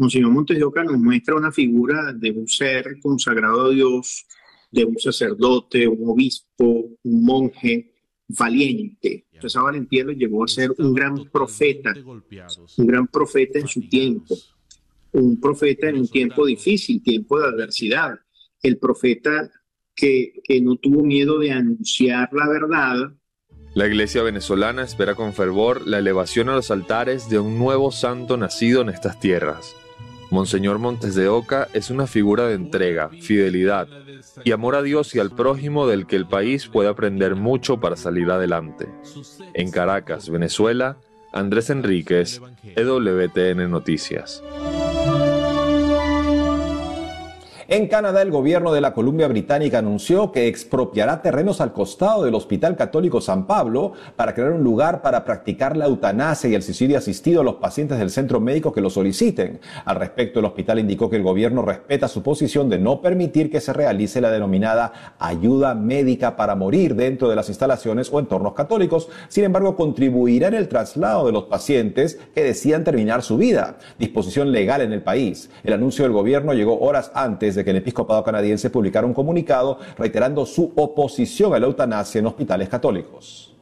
Monseñor 0.00 0.30
Montes 0.30 0.56
de 0.56 0.64
Oca 0.64 0.82
nos 0.82 0.98
muestra 0.98 1.34
una 1.34 1.52
figura 1.52 2.14
de 2.14 2.30
un 2.30 2.48
ser 2.48 2.98
consagrado 3.02 3.66
a 3.66 3.70
Dios, 3.70 4.24
de 4.70 4.86
un 4.86 4.98
sacerdote, 4.98 5.86
un 5.86 6.08
obispo, 6.08 6.64
un 7.02 7.24
monje 7.24 7.92
valiente. 8.26 9.26
Esa 9.30 9.60
valentía 9.60 10.04
lo 10.04 10.12
llevó 10.12 10.44
a 10.44 10.48
ser 10.48 10.72
un 10.78 10.94
gran 10.94 11.26
profeta, 11.30 11.92
un 12.78 12.86
gran 12.86 13.08
profeta 13.08 13.58
en 13.58 13.68
su 13.68 13.86
tiempo. 13.90 14.34
un 15.12 15.38
profeta 15.38 15.90
en 15.90 15.98
un 15.98 16.08
tiempo 16.08 16.46
difícil, 16.46 17.02
tiempo 17.02 17.38
de 17.38 17.48
adversidad. 17.48 18.20
El 18.62 18.78
profeta 18.78 19.50
que, 19.94 20.32
que 20.44 20.62
no 20.62 20.76
tuvo 20.76 21.02
miedo 21.02 21.38
de 21.38 21.52
anunciar 21.52 22.30
la 22.32 22.48
verdad, 22.48 23.12
la 23.74 23.86
iglesia 23.86 24.22
venezolana 24.24 24.82
espera 24.82 25.14
con 25.14 25.32
fervor 25.32 25.86
la 25.86 25.98
elevación 25.98 26.48
a 26.48 26.56
los 26.56 26.72
altares 26.72 27.28
de 27.28 27.38
un 27.38 27.56
nuevo 27.56 27.92
santo 27.92 28.36
nacido 28.36 28.82
en 28.82 28.88
estas 28.88 29.20
tierras. 29.20 29.76
Monseñor 30.30 30.78
Montes 30.78 31.14
de 31.14 31.28
Oca 31.28 31.68
es 31.72 31.90
una 31.90 32.06
figura 32.06 32.46
de 32.46 32.54
entrega, 32.54 33.08
fidelidad 33.08 33.88
y 34.44 34.52
amor 34.52 34.76
a 34.76 34.82
Dios 34.82 35.14
y 35.14 35.18
al 35.18 35.30
prójimo 35.30 35.86
del 35.86 36.06
que 36.06 36.16
el 36.16 36.26
país 36.26 36.68
puede 36.68 36.88
aprender 36.88 37.34
mucho 37.34 37.80
para 37.80 37.96
salir 37.96 38.30
adelante. 38.30 38.88
En 39.54 39.70
Caracas, 39.70 40.30
Venezuela, 40.30 40.96
Andrés 41.32 41.70
Enríquez, 41.70 42.40
EWTN 42.76 43.70
Noticias. 43.70 44.42
En 47.72 47.86
Canadá, 47.86 48.20
el 48.22 48.32
gobierno 48.32 48.72
de 48.72 48.80
la 48.80 48.92
Columbia 48.92 49.28
Británica 49.28 49.78
anunció 49.78 50.32
que 50.32 50.48
expropiará 50.48 51.22
terrenos 51.22 51.60
al 51.60 51.72
costado 51.72 52.24
del 52.24 52.34
Hospital 52.34 52.74
Católico 52.74 53.20
San 53.20 53.46
Pablo 53.46 53.92
para 54.16 54.34
crear 54.34 54.50
un 54.50 54.64
lugar 54.64 55.02
para 55.02 55.24
practicar 55.24 55.76
la 55.76 55.86
eutanasia 55.86 56.50
y 56.50 56.56
el 56.56 56.64
suicidio 56.64 56.98
asistido 56.98 57.42
a 57.42 57.44
los 57.44 57.54
pacientes 57.54 58.00
del 58.00 58.10
centro 58.10 58.40
médico 58.40 58.72
que 58.72 58.80
lo 58.80 58.90
soliciten. 58.90 59.60
Al 59.84 59.94
respecto, 59.94 60.40
el 60.40 60.46
hospital 60.46 60.80
indicó 60.80 61.08
que 61.08 61.14
el 61.14 61.22
gobierno 61.22 61.62
respeta 61.62 62.08
su 62.08 62.24
posición 62.24 62.68
de 62.68 62.80
no 62.80 63.00
permitir 63.00 63.52
que 63.52 63.60
se 63.60 63.72
realice 63.72 64.20
la 64.20 64.32
denominada 64.32 65.14
ayuda 65.20 65.76
médica 65.76 66.34
para 66.34 66.56
morir 66.56 66.96
dentro 66.96 67.28
de 67.28 67.36
las 67.36 67.50
instalaciones 67.50 68.12
o 68.12 68.18
entornos 68.18 68.54
católicos. 68.54 69.08
Sin 69.28 69.44
embargo, 69.44 69.76
contribuirá 69.76 70.48
en 70.48 70.54
el 70.54 70.66
traslado 70.66 71.24
de 71.24 71.30
los 71.30 71.44
pacientes 71.44 72.18
que 72.34 72.42
decidan 72.42 72.82
terminar 72.82 73.22
su 73.22 73.36
vida. 73.36 73.78
Disposición 73.96 74.50
legal 74.50 74.80
en 74.80 74.92
el 74.92 75.04
país. 75.04 75.50
El 75.62 75.74
anuncio 75.74 76.02
del 76.02 76.10
gobierno 76.10 76.52
llegó 76.52 76.80
horas 76.80 77.12
antes 77.14 77.54
de 77.54 77.59
que 77.64 77.70
el 77.70 77.76
episcopado 77.76 78.22
canadiense 78.24 78.70
publicara 78.70 79.06
un 79.06 79.14
comunicado 79.14 79.78
reiterando 79.98 80.46
su 80.46 80.72
oposición 80.76 81.54
a 81.54 81.58
la 81.58 81.66
eutanasia 81.66 82.18
en 82.18 82.26
hospitales 82.26 82.68
católicos. 82.68 83.54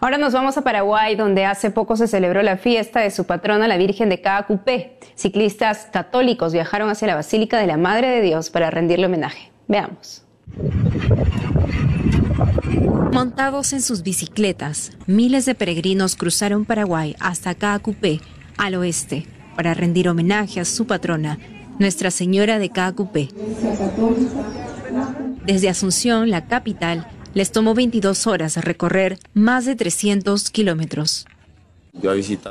Ahora 0.00 0.18
nos 0.18 0.32
vamos 0.32 0.56
a 0.56 0.62
Paraguay, 0.62 1.16
donde 1.16 1.44
hace 1.44 1.70
poco 1.70 1.96
se 1.96 2.06
celebró 2.06 2.42
la 2.42 2.56
fiesta 2.56 3.00
de 3.00 3.10
su 3.10 3.24
patrona, 3.24 3.66
la 3.66 3.76
Virgen 3.76 4.08
de 4.08 4.20
Caacupé. 4.20 4.98
Ciclistas 5.14 5.88
católicos 5.92 6.52
viajaron 6.52 6.88
hacia 6.88 7.08
la 7.08 7.16
Basílica 7.16 7.58
de 7.58 7.66
la 7.66 7.76
Madre 7.76 8.08
de 8.08 8.20
Dios 8.22 8.50
para 8.50 8.70
rendirle 8.70 9.06
homenaje. 9.06 9.50
Veamos. 9.66 10.24
Montados 13.12 13.72
en 13.72 13.82
sus 13.82 14.02
bicicletas, 14.02 14.92
miles 15.06 15.46
de 15.46 15.54
peregrinos 15.54 16.14
cruzaron 16.14 16.64
Paraguay 16.64 17.16
hasta 17.18 17.54
Caacupé, 17.54 18.20
al 18.56 18.76
oeste, 18.76 19.26
para 19.56 19.74
rendir 19.74 20.08
homenaje 20.08 20.60
a 20.60 20.64
su 20.64 20.86
patrona, 20.86 21.38
nuestra 21.78 22.10
Señora 22.10 22.58
de 22.58 22.70
Caacupé. 22.70 23.28
Desde 25.46 25.68
Asunción, 25.68 26.30
la 26.30 26.46
capital, 26.46 27.06
les 27.34 27.52
tomó 27.52 27.74
22 27.74 28.26
horas 28.26 28.56
recorrer 28.56 29.18
más 29.34 29.64
de 29.64 29.76
300 29.76 30.50
kilómetros. 30.50 31.26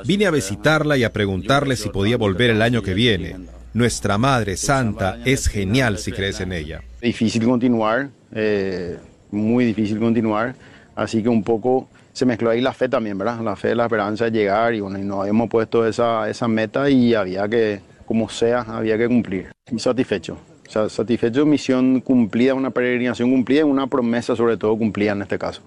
Vine 0.06 0.26
a 0.26 0.32
visitarla 0.32 0.98
y 0.98 1.04
a 1.04 1.14
preguntarle 1.14 1.76
si 1.76 1.90
podía 1.90 2.18
volver 2.18 2.50
el 2.50 2.62
año 2.62 2.82
que 2.82 2.94
viene. 2.94 3.36
Nuestra 3.74 4.18
Madre 4.18 4.58
Santa 4.58 5.20
es 5.24 5.48
genial 5.48 6.00
si 6.00 6.12
crees 6.12 6.40
en 6.40 6.52
ella. 6.52 6.82
Difícil 7.02 7.46
continuar, 7.46 8.10
eh, 8.34 8.98
muy 9.32 9.66
difícil 9.66 10.00
continuar, 10.00 10.56
así 10.96 11.22
que 11.22 11.30
un 11.30 11.44
poco 11.44 11.88
se 12.12 12.26
mezcló 12.26 12.50
ahí 12.50 12.62
la 12.62 12.74
fe 12.74 12.90
también, 12.90 13.18
¿verdad? 13.18 13.40
La 13.42 13.56
fe, 13.56 13.76
la 13.76 13.84
esperanza 13.84 14.26
de 14.26 14.32
llegar 14.32 14.74
y 14.74 14.80
bueno, 14.80 14.98
y 14.98 15.04
nos 15.04 15.20
habíamos 15.20 15.50
puesto 15.50 15.86
esa, 15.86 16.28
esa 16.28 16.48
meta 16.48 16.90
y 16.90 17.14
había 17.14 17.48
que, 17.48 17.80
como 18.08 18.30
sea, 18.30 18.62
había 18.62 18.98
que 18.98 19.08
cumplir. 19.08 19.52
satisfecho. 19.78 20.38
O 20.68 20.72
sea, 20.72 20.90
satisfecho, 20.90 21.46
misión 21.46 22.02
cumplida, 22.02 22.54
una 22.54 22.72
peregrinación 22.72 23.30
cumplida 23.30 23.60
y 23.60 23.64
una 23.64 23.88
promesa 23.88 24.36
sobre 24.36 24.58
todo 24.58 24.76
cumplida 24.78 25.12
en 25.12 25.22
este 25.22 25.38
caso. 25.38 25.62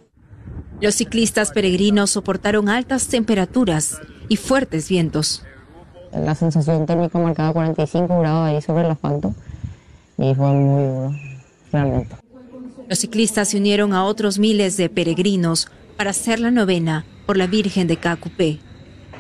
Los 0.81 0.95
ciclistas 0.95 1.53
peregrinos 1.53 2.11
soportaron 2.11 2.69
altas 2.69 3.07
temperaturas 3.09 4.01
y 4.29 4.37
fuertes 4.37 4.89
vientos. 4.89 5.45
La 6.13 6.35
sensación 6.35 6.87
térmica 6.87 7.19
marcaba 7.19 7.53
45 7.53 8.19
grados 8.21 8.49
ahí 8.49 8.61
sobre 8.63 8.85
el 8.85 8.91
asfalto 8.91 9.35
y 10.19 10.35
fue 10.35 10.53
muy 10.53 10.83
duro, 10.83 11.15
realmente. 11.71 12.17
Los 12.89 12.99
ciclistas 12.99 13.49
se 13.49 13.59
unieron 13.59 13.93
a 13.93 14.05
otros 14.05 14.39
miles 14.39 14.77
de 14.77 14.89
peregrinos 14.89 15.69
para 15.97 16.11
hacer 16.11 16.41
la 16.41 16.51
novena 16.51 17.05
por 17.27 17.37
la 17.37 17.47
Virgen 17.47 17.87
de 17.87 17.99
Cacupé. 17.99 18.59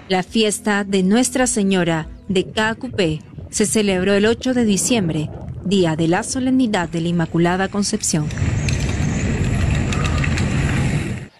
La 0.08 0.22
fiesta 0.22 0.82
de 0.82 1.02
Nuestra 1.02 1.46
Señora 1.46 2.08
de 2.30 2.44
Caacupé 2.44 3.18
se 3.50 3.66
celebró 3.66 4.14
el 4.14 4.24
8 4.24 4.54
de 4.54 4.64
diciembre, 4.64 5.28
día 5.64 5.96
de 5.96 6.06
la 6.06 6.22
solemnidad 6.22 6.88
de 6.88 7.00
la 7.00 7.08
Inmaculada 7.08 7.66
Concepción. 7.66 8.28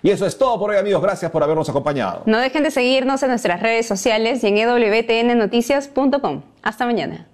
Y 0.03 0.11
eso 0.11 0.27
es 0.27 0.37
todo 0.37 0.59
por 0.59 0.71
hoy 0.71 0.79
amigos, 0.79 1.01
gracias 1.01 1.31
por 1.31 1.45
habernos 1.45 1.69
acompañado. 1.69 2.25
No 2.27 2.39
dejen 2.39 2.65
de 2.65 2.73
seguirnos 2.73 3.23
en 3.23 3.29
nuestras 3.29 3.63
redes 3.63 3.87
sociales 3.87 4.43
y 4.43 4.49
en 4.49 4.57
ewtnnoticias.com. 4.57 6.43
Hasta 6.63 6.87
mañana. 6.87 7.30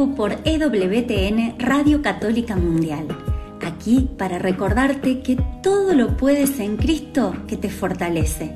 Por 0.00 0.38
EWTN 0.44 1.56
Radio 1.58 2.00
Católica 2.00 2.56
Mundial. 2.56 3.06
Aquí 3.60 4.08
para 4.16 4.38
recordarte 4.38 5.20
que 5.20 5.36
todo 5.62 5.92
lo 5.92 6.16
puedes 6.16 6.58
en 6.58 6.78
Cristo 6.78 7.36
que 7.46 7.58
te 7.58 7.68
fortalece. 7.68 8.54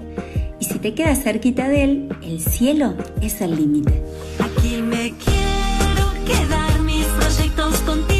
Y 0.59 0.65
si 0.65 0.79
te 0.79 0.95
quedas 0.95 1.23
cerquita 1.23 1.69
de 1.69 1.85
Él, 1.85 2.09
el 2.23 2.41
cielo 2.41 2.95
es 3.21 3.43
el 3.43 3.57
límite. 3.57 4.03
Aquí 4.39 4.81
me 4.81 5.13
quiero 5.23 6.13
quedar, 6.25 6.81
mis 6.81 7.05
proyectos 7.05 7.79
contigo 7.81 8.14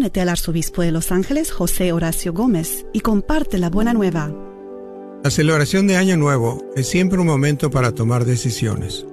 Únete 0.00 0.22
al 0.22 0.30
arzobispo 0.30 0.80
de 0.80 0.92
Los 0.92 1.12
Ángeles, 1.12 1.52
José 1.52 1.92
Horacio 1.92 2.32
Gómez, 2.32 2.86
y 2.94 3.00
comparte 3.00 3.58
la 3.58 3.68
buena 3.68 3.92
nueva. 3.92 4.34
La 5.22 5.28
celebración 5.28 5.86
de 5.86 5.98
Año 5.98 6.16
Nuevo 6.16 6.64
es 6.74 6.88
siempre 6.88 7.18
un 7.18 7.26
momento 7.26 7.68
para 7.68 7.92
tomar 7.92 8.24
decisiones. 8.24 9.04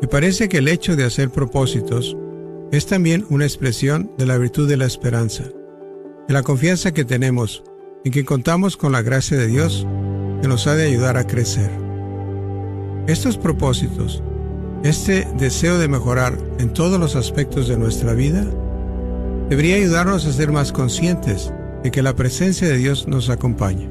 Me 0.00 0.06
parece 0.06 0.48
que 0.48 0.58
el 0.58 0.68
hecho 0.68 0.94
de 0.94 1.02
hacer 1.02 1.30
propósitos 1.30 2.16
es 2.70 2.86
también 2.86 3.26
una 3.30 3.46
expresión 3.46 4.12
de 4.16 4.26
la 4.26 4.38
virtud 4.38 4.68
de 4.68 4.76
la 4.76 4.84
esperanza, 4.84 5.42
de 6.28 6.34
la 6.34 6.44
confianza 6.44 6.94
que 6.94 7.04
tenemos 7.04 7.64
en 8.04 8.12
que 8.12 8.24
contamos 8.24 8.76
con 8.76 8.92
la 8.92 9.02
gracia 9.02 9.36
de 9.36 9.48
Dios 9.48 9.88
que 10.40 10.46
nos 10.46 10.68
ha 10.68 10.76
de 10.76 10.86
ayudar 10.86 11.16
a 11.16 11.26
crecer. 11.26 11.68
Estos 13.08 13.36
propósitos, 13.36 14.22
este 14.84 15.26
deseo 15.36 15.80
de 15.80 15.88
mejorar 15.88 16.38
en 16.60 16.72
todos 16.72 17.00
los 17.00 17.16
aspectos 17.16 17.66
de 17.66 17.76
nuestra 17.76 18.12
vida, 18.14 18.46
debería 19.50 19.76
ayudarnos 19.76 20.24
a 20.24 20.32
ser 20.32 20.52
más 20.52 20.72
conscientes 20.72 21.52
de 21.82 21.90
que 21.90 22.02
la 22.02 22.14
presencia 22.14 22.68
de 22.68 22.76
Dios 22.76 23.08
nos 23.08 23.28
acompaña. 23.28 23.88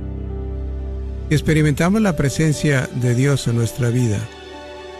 Si 1.27 1.35
experimentamos 1.35 2.01
la 2.01 2.15
presencia 2.15 2.89
de 2.95 3.13
Dios 3.13 3.45
en 3.47 3.57
nuestra 3.57 3.89
vida 3.89 4.17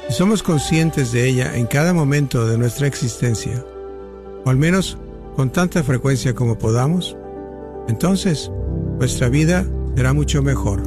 y 0.10 0.13
somos 0.13 0.43
conscientes 0.43 1.13
de 1.13 1.28
ella 1.28 1.56
en 1.56 1.65
cada 1.65 1.93
momento 1.93 2.45
de 2.45 2.58
nuestra 2.58 2.88
existencia, 2.88 3.65
o 4.45 4.50
al 4.50 4.58
menos 4.58 4.98
con 5.36 5.50
tanta 5.50 5.82
frecuencia 5.82 6.36
como 6.36 6.60
podamos, 6.60 7.15
entonces 7.88 8.52
nuestra 9.00 9.30
vida 9.30 9.65
será 9.95 10.12
mucho 10.13 10.43
mejor, 10.43 10.84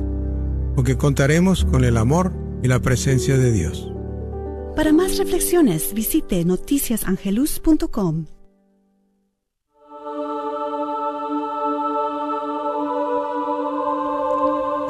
porque 0.77 0.99
contaremos 0.99 1.65
con 1.65 1.85
el 1.85 1.97
amor 1.97 2.33
y 2.63 2.69
la 2.69 2.81
presencia 2.81 3.39
de 3.39 3.51
Dios. 3.51 3.91
Para 4.77 4.93
más 4.93 5.17
reflexiones, 5.17 5.95
visite 5.95 6.45
noticiasangelus.com. 6.45 8.27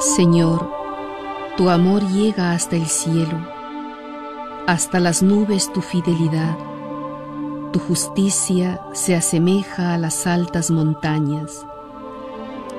Señor, 0.03 0.69
tu 1.57 1.71
amor 1.71 2.03
llega 2.09 2.51
hasta 2.51 2.75
el 2.75 2.87
cielo, 2.87 3.39
hasta 4.67 4.99
las 4.99 5.23
nubes 5.23 5.73
tu 5.73 5.81
fidelidad, 5.81 6.59
tu 7.73 7.79
justicia 7.79 8.81
se 8.95 9.15
asemeja 9.15 9.95
a 9.95 9.99
las 9.99 10.27
altas 10.27 10.73
montañas, 10.73 11.65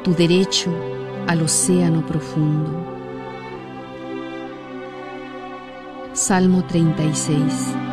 tu 0.03 0.13
derecho 0.13 0.69
al 1.25 1.43
océano 1.43 2.05
profundo. 2.05 2.85
Salmo 6.11 6.65
36. 6.65 7.92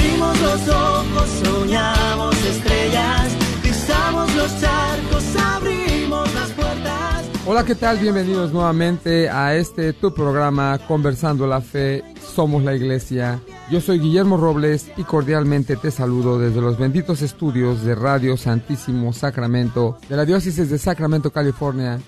Abrimos 0.01 0.41
los 0.41 0.67
ojos, 0.67 1.29
soñamos 1.43 2.45
estrellas, 2.45 3.37
pisamos 3.61 4.35
los 4.35 4.59
charcos, 4.59 5.23
abrimos 5.35 6.33
las 6.33 6.49
puertas. 6.53 7.25
Hola, 7.45 7.63
¿qué 7.65 7.75
tal? 7.75 7.99
Bienvenidos 7.99 8.51
nuevamente 8.51 9.29
a 9.29 9.55
este 9.55 9.93
tu 9.93 10.11
programa 10.11 10.79
Conversando 10.87 11.45
la 11.45 11.61
Fe, 11.61 12.03
Somos 12.19 12.63
la 12.63 12.73
Iglesia. 12.73 13.39
Yo 13.69 13.79
soy 13.79 13.99
Guillermo 13.99 14.37
Robles 14.37 14.89
y 14.97 15.03
cordialmente 15.03 15.75
te 15.75 15.91
saludo 15.91 16.39
desde 16.39 16.61
los 16.61 16.79
benditos 16.79 17.21
estudios 17.21 17.83
de 17.83 17.93
Radio 17.93 18.37
Santísimo 18.37 19.13
Sacramento 19.13 19.99
de 20.09 20.17
la 20.17 20.25
Diócesis 20.25 20.67
de 20.71 20.79
Sacramento, 20.79 21.29
California. 21.29 21.99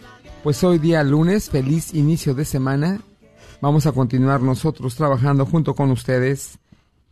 Pues 0.42 0.64
hoy 0.64 0.80
día 0.80 1.04
lunes, 1.04 1.52
feliz 1.52 1.94
inicio 1.94 2.34
de 2.34 2.46
semana. 2.46 3.02
Vamos 3.62 3.86
a 3.86 3.92
continuar 3.92 4.42
nosotros 4.42 4.96
trabajando 4.96 5.46
junto 5.46 5.76
con 5.76 5.92
ustedes 5.92 6.58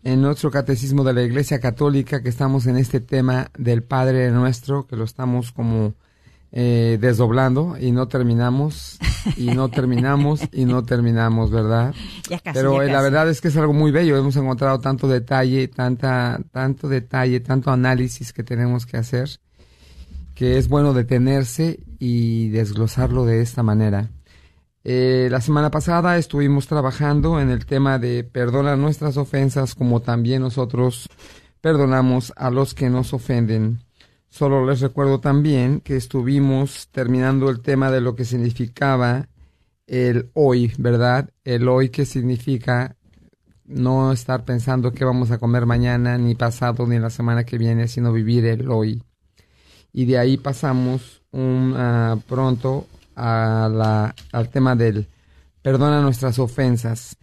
en 0.04 0.22
nuestro 0.22 0.52
catecismo 0.52 1.04
de 1.04 1.14
la 1.14 1.22
Iglesia 1.22 1.60
Católica 1.60 2.22
que 2.22 2.30
estamos 2.30 2.66
en 2.66 2.78
este 2.78 3.00
tema 3.00 3.52
del 3.58 3.84
Padre 3.84 4.32
Nuestro, 4.32 4.88
que 4.88 4.96
lo 4.96 5.04
estamos 5.04 5.52
como 5.52 5.94
eh, 6.52 6.98
desdoblando 7.00 7.78
y 7.80 7.92
no 7.92 8.08
terminamos 8.08 9.00
y 9.38 9.52
no 9.52 9.70
terminamos 9.70 10.42
y 10.52 10.66
no 10.66 10.84
terminamos, 10.84 11.52
¿verdad? 11.52 11.94
Ya 12.30 12.40
casi, 12.40 12.58
Pero 12.58 12.78
ya 12.78 12.90
eh, 12.90 12.92
la 12.92 13.02
verdad 13.02 13.30
es 13.30 13.42
que 13.42 13.50
es 13.50 13.58
algo 13.58 13.74
muy 13.74 13.92
bello. 13.92 14.18
Hemos 14.18 14.36
encontrado 14.36 14.80
tanto 14.80 15.08
detalle, 15.08 15.68
tanta, 15.68 16.40
tanto 16.52 16.90
detalle, 16.90 17.40
tanto 17.40 17.72
análisis 17.72 18.34
que 18.34 18.44
tenemos 18.44 18.86
que 18.86 18.98
hacer, 18.98 19.30
que 20.36 20.58
es 20.58 20.68
bueno 20.68 20.94
detenerse 20.94 21.80
y 22.00 22.50
desglosarlo 22.50 23.26
de 23.26 23.42
esta 23.42 23.64
manera. 23.64 24.10
Eh, 24.84 25.28
la 25.30 25.42
semana 25.42 25.70
pasada 25.70 26.18
estuvimos 26.18 26.66
trabajando 26.66 27.40
en 27.40 27.52
el 27.52 27.68
tema 27.68 28.00
de 28.00 28.24
perdona 28.24 28.76
nuestras 28.76 29.16
ofensas 29.16 29.76
como 29.76 30.00
también 30.02 30.42
nosotros 30.42 31.08
perdonamos 31.62 32.34
a 32.36 32.50
los 32.50 32.74
que 32.74 32.90
nos 32.90 33.14
ofenden. 33.14 33.80
Solo 34.30 34.66
les 34.66 34.80
recuerdo 34.80 35.20
también 35.20 35.82
que 35.82 35.98
estuvimos 35.98 36.88
terminando 36.92 37.50
el 37.50 37.62
tema 37.62 37.92
de 37.92 38.02
lo 38.02 38.16
que 38.16 38.26
significaba 38.26 39.28
el 39.86 40.32
hoy, 40.34 40.74
¿verdad? 40.80 41.30
El 41.44 41.68
hoy 41.68 41.90
que 41.90 42.06
significa 42.06 42.96
no 43.66 44.12
estar 44.12 44.46
pensando 44.46 44.94
qué 44.94 45.06
vamos 45.06 45.32
a 45.32 45.38
comer 45.38 45.66
mañana, 45.66 46.18
ni 46.18 46.34
pasado, 46.34 46.88
ni 46.88 46.98
la 46.98 47.10
semana 47.10 47.44
que 47.44 47.58
viene, 47.58 47.88
sino 47.88 48.12
vivir 48.14 48.46
el 48.46 48.70
hoy. 48.70 49.04
Y 49.94 50.06
de 50.06 50.18
ahí 50.18 50.38
pasamos 50.38 51.22
un, 51.32 51.74
ah, 51.78 52.18
pronto 52.28 52.88
a 53.16 53.70
la, 53.72 54.16
al 54.32 54.50
tema 54.50 54.76
del 54.76 55.08
perdona 55.62 56.02
nuestras 56.02 56.40
ofensas. 56.40 57.18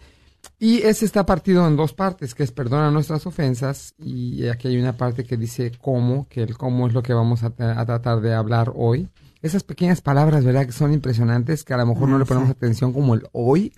Y 0.61 0.79
ese 0.83 1.05
está 1.05 1.27
partido 1.27 1.67
en 1.67 1.77
dos 1.77 1.93
partes, 1.93 2.35
que 2.35 2.43
es 2.43 2.53
perdona 2.53 2.91
nuestras 2.91 3.27
ofensas, 3.27 3.95
y 3.99 4.47
aquí 4.49 4.69
hay 4.69 4.79
una 4.79 4.97
parte 4.97 5.25
que 5.25 5.37
dice 5.37 5.73
cómo, 5.81 6.27
que 6.29 6.43
el 6.43 6.57
cómo 6.57 6.87
es 6.87 6.95
lo 6.95 7.03
que 7.03 7.13
vamos 7.13 7.43
a, 7.43 7.55
tra- 7.55 7.77
a 7.77 7.85
tratar 7.87 8.21
de 8.21 8.35
hablar 8.35 8.73
hoy. 8.75 9.09
Esas 9.41 9.63
pequeñas 9.63 10.01
palabras, 10.01 10.45
¿verdad? 10.45 10.67
Que 10.67 10.73
son 10.73 10.93
impresionantes, 10.93 11.63
que 11.65 11.75
a 11.75 11.77
lo 11.77 11.87
mejor 11.87 12.09
no 12.09 12.19
le 12.19 12.25
ponemos 12.25 12.51
atención 12.51 12.93
como 12.93 13.15
el 13.15 13.23
hoy, 13.33 13.73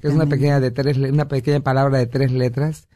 que 0.00 0.08
es 0.08 0.14
una 0.14 0.24
pequeña, 0.30 0.60
de 0.60 0.70
tres, 0.70 0.96
una 0.98 1.28
pequeña 1.28 1.60
palabra 1.60 1.98
de 1.98 2.06
tres 2.06 2.32
letras, 2.32 2.86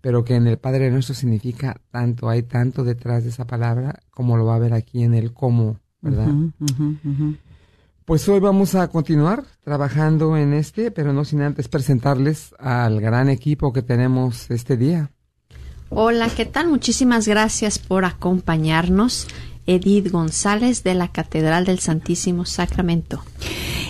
pero 0.00 0.24
que 0.24 0.36
en 0.36 0.46
el 0.46 0.56
Padre 0.58 0.90
Nuestro 0.90 1.14
significa 1.14 1.80
tanto, 1.90 2.30
hay 2.30 2.42
tanto 2.44 2.82
detrás 2.84 3.24
de 3.24 3.30
esa 3.30 3.46
palabra, 3.46 4.00
como 4.10 4.36
lo 4.38 4.46
va 4.46 4.54
a 4.54 4.58
ver 4.58 4.72
aquí 4.72 5.02
en 5.02 5.12
el 5.12 5.34
cómo, 5.34 5.78
¿verdad? 6.00 6.28
Ujú, 6.60 6.96
ujú. 7.04 7.34
Pues 8.06 8.28
hoy 8.28 8.38
vamos 8.38 8.76
a 8.76 8.86
continuar 8.86 9.42
trabajando 9.64 10.36
en 10.36 10.54
este, 10.54 10.92
pero 10.92 11.12
no 11.12 11.24
sin 11.24 11.42
antes 11.42 11.66
presentarles 11.66 12.54
al 12.60 13.00
gran 13.00 13.28
equipo 13.28 13.72
que 13.72 13.82
tenemos 13.82 14.48
este 14.48 14.76
día. 14.76 15.10
Hola, 15.88 16.28
¿qué 16.30 16.44
tal? 16.44 16.68
Muchísimas 16.68 17.26
gracias 17.26 17.80
por 17.80 18.04
acompañarnos. 18.04 19.26
Edith 19.66 20.12
González 20.12 20.84
de 20.84 20.94
la 20.94 21.08
Catedral 21.08 21.64
del 21.64 21.80
Santísimo 21.80 22.44
Sacramento. 22.44 23.24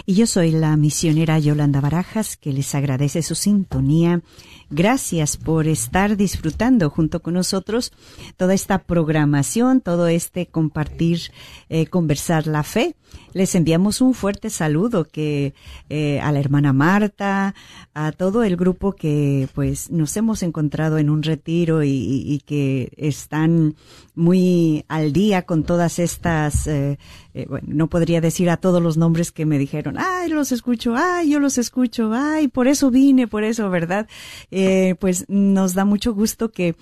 Y 0.06 0.14
yo 0.14 0.26
soy 0.26 0.50
la 0.50 0.74
misionera 0.78 1.38
Yolanda 1.38 1.82
Barajas, 1.82 2.38
que 2.38 2.54
les 2.54 2.74
agradece 2.74 3.20
su 3.20 3.34
sintonía. 3.34 4.22
Gracias 4.68 5.36
por 5.36 5.68
estar 5.68 6.16
disfrutando 6.16 6.90
junto 6.90 7.20
con 7.20 7.34
nosotros 7.34 7.92
toda 8.36 8.52
esta 8.52 8.78
programación, 8.78 9.80
todo 9.80 10.08
este 10.08 10.46
compartir, 10.46 11.20
eh, 11.68 11.86
conversar 11.86 12.48
la 12.48 12.64
fe. 12.64 12.96
Les 13.32 13.54
enviamos 13.54 14.00
un 14.00 14.12
fuerte 14.12 14.50
saludo 14.50 15.04
que 15.04 15.54
eh, 15.88 16.18
a 16.20 16.32
la 16.32 16.40
hermana 16.40 16.72
Marta, 16.72 17.54
a 17.94 18.10
todo 18.10 18.42
el 18.42 18.56
grupo 18.56 18.92
que 18.92 19.48
pues 19.54 19.90
nos 19.90 20.16
hemos 20.16 20.42
encontrado 20.42 20.98
en 20.98 21.10
un 21.10 21.22
retiro 21.22 21.84
y, 21.84 22.42
que 22.44 22.92
están 22.96 23.76
muy 24.14 24.84
al 24.88 25.12
día 25.12 25.42
con 25.42 25.64
todas 25.64 25.98
estas, 25.98 26.66
eh, 26.66 26.98
eh, 27.36 27.44
bueno, 27.46 27.68
no 27.70 27.86
podría 27.88 28.22
decir 28.22 28.48
a 28.48 28.56
todos 28.56 28.82
los 28.82 28.96
nombres 28.96 29.30
que 29.30 29.44
me 29.44 29.58
dijeron, 29.58 29.96
ay, 29.98 30.30
los 30.30 30.52
escucho, 30.52 30.94
ay, 30.96 31.28
yo 31.28 31.38
los 31.38 31.58
escucho, 31.58 32.10
ay, 32.14 32.48
por 32.48 32.66
eso 32.66 32.90
vine, 32.90 33.28
por 33.28 33.44
eso, 33.44 33.68
¿verdad? 33.68 34.08
Eh, 34.50 34.94
pues 35.00 35.26
nos 35.28 35.74
da 35.74 35.84
mucho 35.84 36.14
gusto 36.14 36.50
que, 36.50 36.76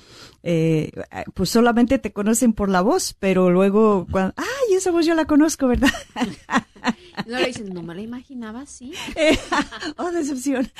eh, 0.47 0.93
pues 1.33 1.49
solamente 1.49 1.99
te 1.99 2.13
conocen 2.13 2.53
por 2.53 2.69
la 2.69 2.83
voz, 2.83 3.17
pero 3.19 3.51
luego, 3.51 4.07
cuando, 4.11 4.35
ay, 4.37 4.75
esa 4.75 4.91
voz 4.91 5.07
yo 5.07 5.15
la 5.15 5.25
conozco, 5.25 5.69
¿verdad? 5.69 5.91
No 7.27 7.39
le 7.39 7.47
dicen, 7.47 7.73
no 7.73 7.83
me 7.83 7.95
la 7.95 8.03
imaginaba 8.03 8.61
así. 8.61 8.93
oh, 9.97 10.11
decepción. 10.11 10.71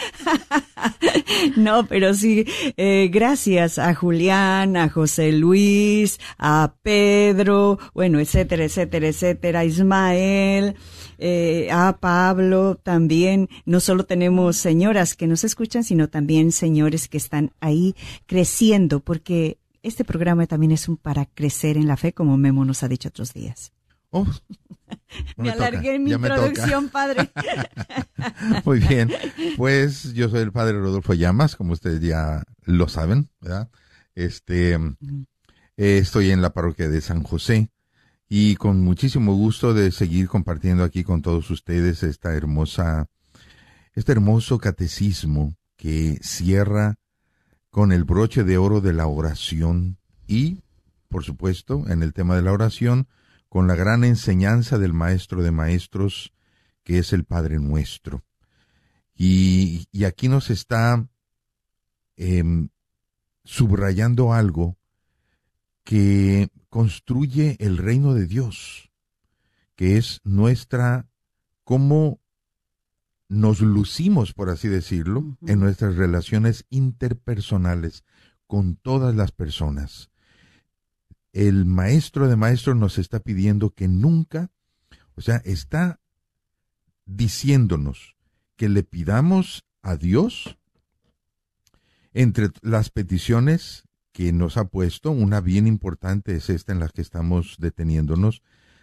no, 1.57 1.87
pero 1.87 2.13
sí, 2.13 2.45
eh, 2.77 3.09
gracias 3.11 3.79
a 3.79 3.95
Julián, 3.95 4.77
a 4.77 4.91
José 4.91 5.33
Luis, 5.33 6.21
a 6.37 6.75
Pedro, 6.83 7.79
bueno, 7.95 8.19
etcétera, 8.21 8.65
etcétera, 8.65 9.09
etcétera, 9.09 9.65
Ismael, 9.65 10.77
eh, 11.27 11.71
a 11.73 11.97
Pablo 12.01 12.75
también. 12.75 13.49
No 13.65 13.81
solo 13.81 14.05
tenemos 14.05 14.59
señoras 14.59 15.17
que 15.17 15.27
nos 15.27 15.43
escuchan, 15.43 15.83
sino 15.83 16.11
también 16.11 16.53
señores 16.53 17.09
que 17.09 17.17
están 17.17 17.51
ahí 17.61 17.97
creciendo, 18.27 19.01
porque 19.01 19.57
este 19.83 20.05
programa 20.05 20.47
también 20.47 20.71
es 20.73 20.87
un 20.87 20.99
para 20.99 21.25
crecer 21.25 21.79
en 21.79 21.87
la 21.87 21.97
fe, 21.97 22.13
como 22.13 22.37
Memo 22.37 22.67
nos 22.67 22.83
ha 22.83 22.89
dicho 22.89 23.09
otros 23.09 23.33
días. 23.33 23.73
Oh, 24.11 24.27
me, 25.39 25.45
me 25.45 25.53
toca, 25.53 25.67
alargué 25.67 25.95
en 25.95 26.05
mi 26.05 26.13
introducción, 26.13 26.91
padre. 26.91 27.31
Muy 28.67 28.81
bien, 28.81 29.11
pues 29.57 30.13
yo 30.13 30.29
soy 30.29 30.43
el 30.43 30.53
padre 30.53 30.79
Rodolfo 30.79 31.15
Llamas, 31.15 31.57
como 31.57 31.73
ustedes 31.73 32.03
ya 32.03 32.43
lo 32.65 32.87
saben, 32.87 33.31
¿verdad? 33.41 33.71
Este, 34.15 34.75
eh, 34.75 35.99
estoy 35.99 36.33
en 36.33 36.43
la 36.43 36.53
parroquia 36.53 36.91
de 36.91 37.01
San 37.01 37.23
José 37.23 37.71
y 38.37 38.57
con 38.57 38.81
muchísimo 38.81 39.37
gusto 39.37 39.75
de 39.75 39.93
seguir 39.93 40.27
compartiendo 40.27 40.83
aquí 40.83 41.05
con 41.05 41.23
todos 41.23 41.49
ustedes 41.53 42.03
esta 42.03 42.35
hermosa, 42.35 43.07
este 43.93 44.11
hermoso 44.11 44.59
catecismo 44.59 45.55
que 45.77 46.19
cierra 46.21 46.97
con 47.71 47.93
el 47.93 48.03
broche 48.03 48.43
de 48.43 48.59
oro 48.59 48.81
de 48.81 48.93
la 48.93 49.07
oración 49.07 49.99
y, 50.27 50.65
por 51.09 51.23
supuesto, 51.23 51.85
en 51.87 52.03
el 52.03 52.13
tema 52.13 52.35
de 52.35 52.43
la 52.43 52.51
oración, 52.51 53.07
con 53.49 53.69
la 53.69 53.77
gran 53.77 54.03
enseñanza 54.03 54.79
del 54.79 54.95
Maestro 54.95 55.45
de 55.45 55.53
Maestros, 55.53 56.33
que 56.83 56.99
es 56.99 57.13
el 57.13 57.23
Padre 57.23 57.61
Nuestro. 57.61 58.25
Y, 59.15 59.87
y 59.93 60.07
aquí 60.07 60.27
nos 60.27 60.51
está 60.51 61.07
em, 62.17 62.71
subrayando 63.45 64.33
algo 64.33 64.77
que 65.85 66.49
construye 66.71 67.57
el 67.61 67.77
reino 67.77 68.15
de 68.15 68.27
Dios, 68.27 68.91
que 69.77 69.97
es 69.99 70.21
nuestra, 70.25 71.09
cómo 71.63 72.21
nos 73.29 73.61
lucimos, 73.61 74.33
por 74.33 74.51
así 74.51 74.69
decirlo, 74.69 75.37
en 75.47 75.61
nuestras 75.61 75.97
relaciones 75.97 76.67
interpersonales 76.71 78.05
con 78.47 78.77
todas 78.77 79.15
las 79.15 79.33
personas. 79.33 80.11
El 81.33 81.65
maestro 81.65 82.29
de 82.29 82.37
maestros 82.37 82.77
nos 82.77 82.99
está 82.99 83.21
pidiendo 83.21 83.71
que 83.71 83.89
nunca, 83.89 84.51
o 85.17 85.21
sea, 85.21 85.37
está 85.45 86.01
diciéndonos 87.07 88.17
que 88.57 88.69
le 88.69 88.83
pidamos 88.83 89.65
a 89.83 89.97
Dios 89.97 90.59
entre 92.13 92.51
las 92.63 92.91
peticiones 92.91 93.85
que 94.15 94.33
nos 94.33 94.57
ha 94.57 94.69
puesto, 94.69 95.11
una 95.11 95.41
bien 95.41 95.67
importante 95.67 96.37
es 96.37 96.49
esta 96.49 96.73
en 96.73 96.79
la 96.79 96.89
que 96.89 97.03
estamos 97.03 97.57
deteniéndonos, 97.59 98.43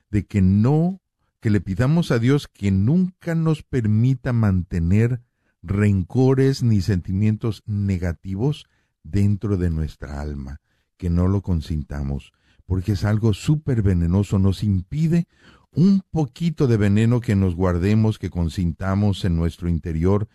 de 0.10 0.26
que 0.26 0.42
no, 0.42 1.00
que 1.40 1.50
le 1.50 1.62
pidamos 1.62 2.12
a 2.12 2.20
Dios 2.20 2.50
que 2.50 2.70
nunca 2.70 3.34
nos 3.34 3.64
permita 3.64 4.34
mantener 4.34 5.22
rencores 5.64 6.64
ni 6.64 6.82
sentimientos 6.82 7.64
negativos 7.66 8.68
dentro 9.04 9.56
de 9.56 9.70
nuestra 9.70 10.20
alma, 10.20 10.60
que 10.98 11.10
no 11.10 11.30
lo 11.30 11.42
consintamos, 11.42 12.34
porque 12.66 12.92
es 12.92 13.06
algo 13.06 13.34
súper 13.34 13.84
venenoso, 13.84 14.38
nos 14.38 14.66
impide 14.66 15.30
un 15.72 16.04
poquito 16.12 16.68
de 16.68 16.76
veneno 16.76 17.22
que 17.22 17.38
nos 17.38 17.56
guardemos, 17.56 18.20
que 18.20 18.30
consintamos 18.30 19.24
en 19.24 19.38
nuestro 19.38 19.70
interior, 19.70 20.28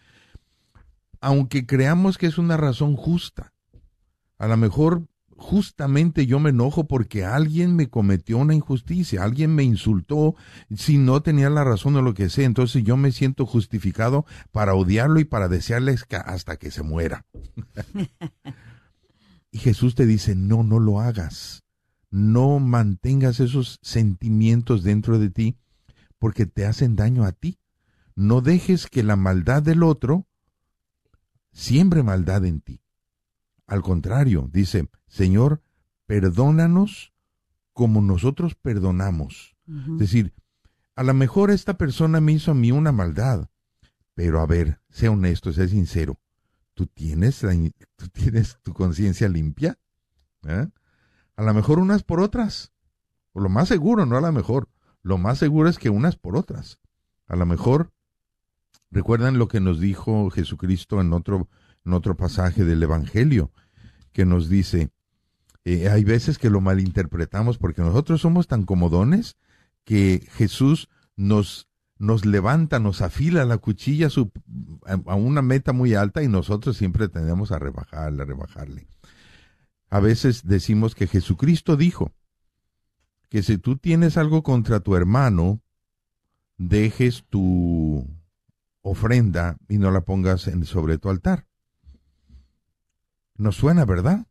aunque 1.21 1.67
creamos 1.67 2.17
que 2.17 2.29
es 2.29 2.39
una 2.39 2.57
razón 2.57 2.97
justa. 2.97 3.53
A 4.39 4.47
lo 4.47 4.57
mejor 4.57 5.07
justamente 5.37 6.27
yo 6.27 6.41
me 6.41 6.51
enojo 6.51 6.87
porque 6.87 7.25
alguien 7.25 7.77
me 7.77 7.89
cometió 7.89 8.39
una 8.39 8.55
injusticia, 8.55 9.23
alguien 9.23 9.55
me 9.55 9.63
insultó 9.65 10.35
si 10.75 10.99
no 10.99 11.23
tenía 11.23 11.51
la 11.51 11.65
razón 11.65 11.97
o 11.97 12.03
lo 12.03 12.15
que 12.15 12.31
sea, 12.31 12.47
entonces 12.47 12.83
yo 12.85 12.97
me 12.97 13.13
siento 13.13 13.47
justificado 13.47 14.25
para 14.51 14.75
odiarlo 14.75 15.21
y 15.21 15.25
para 15.25 15.49
desearle 15.49 15.97
hasta 16.25 16.57
que 16.57 16.71
se 16.71 16.83
muera. 16.83 17.27
y 19.51 19.59
Jesús 19.59 19.95
te 19.95 20.07
dice, 20.07 20.35
no, 20.35 20.63
no 20.63 20.79
lo 20.79 21.01
hagas, 21.01 21.65
no 22.11 22.59
mantengas 22.59 23.41
esos 23.41 23.79
sentimientos 23.83 24.83
dentro 24.83 25.19
de 25.19 25.31
ti 25.31 25.57
porque 26.19 26.47
te 26.47 26.65
hacen 26.65 26.97
daño 26.97 27.25
a 27.25 27.33
ti. 27.33 27.59
No 28.15 28.41
dejes 28.41 28.87
que 28.87 29.03
la 29.03 29.17
maldad 29.17 29.63
del 29.63 29.83
otro 29.83 30.27
siembre 31.53 32.03
maldad 32.03 32.45
en 32.47 32.61
ti. 32.61 32.81
Al 33.67 33.83
contrario, 33.83 34.49
dice, 34.53 34.89
Señor, 35.09 35.63
perdónanos 36.07 37.13
como 37.73 38.01
nosotros 38.01 38.55
perdonamos. 38.55 39.57
Es 39.67 39.99
decir, 39.99 40.33
a 40.95 41.03
lo 41.03 41.13
mejor 41.13 41.51
esta 41.51 41.77
persona 41.77 42.21
me 42.21 42.33
hizo 42.33 42.53
a 42.53 42.55
mí 42.55 42.71
una 42.71 42.93
maldad, 42.93 43.51
pero 44.15 44.41
a 44.41 44.47
ver, 44.47 44.81
sea 44.89 45.11
honesto, 45.11 45.53
sea 45.53 45.69
sincero. 45.69 46.19
¿Tú 46.75 46.87
tienes, 46.87 47.41
¿tú 47.97 48.09
tienes 48.09 48.59
tu 48.63 48.73
conciencia 48.73 49.29
limpia? 49.29 49.79
¿Eh? 50.47 50.69
A 51.37 51.43
lo 51.43 51.53
mejor 51.53 51.79
unas 51.79 52.03
por 52.03 52.21
otras. 52.21 52.73
O 53.33 53.41
lo 53.41 53.49
más 53.49 53.69
seguro, 53.69 54.07
no 54.07 54.17
a 54.17 54.21
lo 54.21 54.33
mejor. 54.33 54.69
Lo 55.03 55.19
más 55.19 55.39
seguro 55.39 55.69
es 55.69 55.79
que 55.79 55.91
unas 55.91 56.17
por 56.17 56.37
otras. 56.37 56.79
A 57.27 57.37
lo 57.37 57.45
mejor, 57.45 57.93
recuerdan 58.91 59.39
lo 59.39 59.49
que 59.49 59.61
nos 59.61 59.81
dijo 59.81 60.31
Jesucristo 60.31 61.01
en 61.01 61.13
otro, 61.13 61.49
en 61.87 61.95
otro 61.95 62.17
pasaje 62.17 62.65
del 62.65 62.83
Evangelio, 62.83 63.53
que 64.13 64.27
nos 64.27 64.49
dice, 64.49 64.91
eh, 65.65 65.89
hay 65.89 66.05
veces 66.05 66.39
que 66.39 66.51
lo 66.51 66.61
malinterpretamos 66.61 67.59
porque 67.59 67.83
nosotros 67.83 68.21
somos 68.21 68.49
tan 68.49 68.65
comodones 68.65 69.37
que 69.85 70.27
Jesús 70.33 70.89
nos, 71.17 71.69
nos 71.99 72.27
levanta, 72.27 72.81
nos 72.81 73.03
afila 73.03 73.45
la 73.45 73.59
cuchilla 73.59 74.09
a 75.07 75.15
una 75.15 75.43
meta 75.43 75.73
muy 75.73 75.95
alta 75.95 76.23
y 76.23 76.29
nosotros 76.29 76.77
siempre 76.77 77.09
tendemos 77.09 77.53
a 77.53 77.59
rebajarle, 77.59 78.23
a 78.23 78.27
rebajarle. 78.27 78.89
A 79.89 80.01
veces 80.01 80.43
decimos 80.45 80.95
que 80.95 81.07
Jesucristo 81.07 81.77
dijo 81.77 82.13
que 83.29 83.43
si 83.43 83.59
tú 83.59 83.77
tienes 83.77 84.17
algo 84.17 84.43
contra 84.43 84.81
tu 84.81 84.97
hermano, 84.97 85.61
dejes 86.59 87.25
tu 87.29 88.07
ofrenda 88.83 89.57
y 89.69 89.79
no 89.79 89.91
la 89.91 90.01
pongas 90.03 90.49
en, 90.49 90.65
sobre 90.65 90.99
tu 90.99 91.11
altar. 91.11 91.47
Nos 93.39 93.57
suena, 93.57 93.85
¿verdad? 93.85 94.27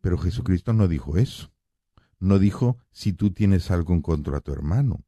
Pero 0.00 0.18
Jesucristo 0.18 0.72
no 0.72 0.88
dijo 0.88 1.16
eso. 1.16 1.52
No 2.20 2.38
dijo 2.38 2.78
si 2.92 3.12
tú 3.12 3.32
tienes 3.32 3.70
algo 3.70 3.94
en 3.94 4.02
contra 4.02 4.40
tu 4.40 4.52
hermano. 4.52 5.04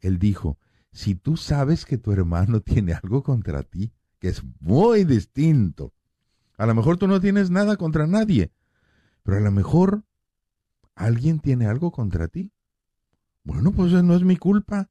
Él 0.00 0.18
dijo, 0.18 0.58
si 0.92 1.14
tú 1.14 1.36
sabes 1.36 1.84
que 1.84 1.98
tu 1.98 2.12
hermano 2.12 2.60
tiene 2.62 2.94
algo 2.94 3.22
contra 3.22 3.62
ti, 3.62 3.92
que 4.18 4.28
es 4.28 4.42
muy 4.60 5.04
distinto. 5.04 5.92
A 6.56 6.66
lo 6.66 6.74
mejor 6.74 6.96
tú 6.96 7.06
no 7.06 7.20
tienes 7.20 7.50
nada 7.50 7.76
contra 7.76 8.06
nadie, 8.06 8.50
pero 9.22 9.36
a 9.36 9.40
lo 9.40 9.50
mejor 9.50 10.04
alguien 10.94 11.38
tiene 11.38 11.66
algo 11.66 11.90
contra 11.90 12.28
ti. 12.28 12.50
Bueno, 13.44 13.72
pues 13.72 13.92
no 13.92 14.14
es 14.14 14.24
mi 14.24 14.36
culpa. 14.36 14.88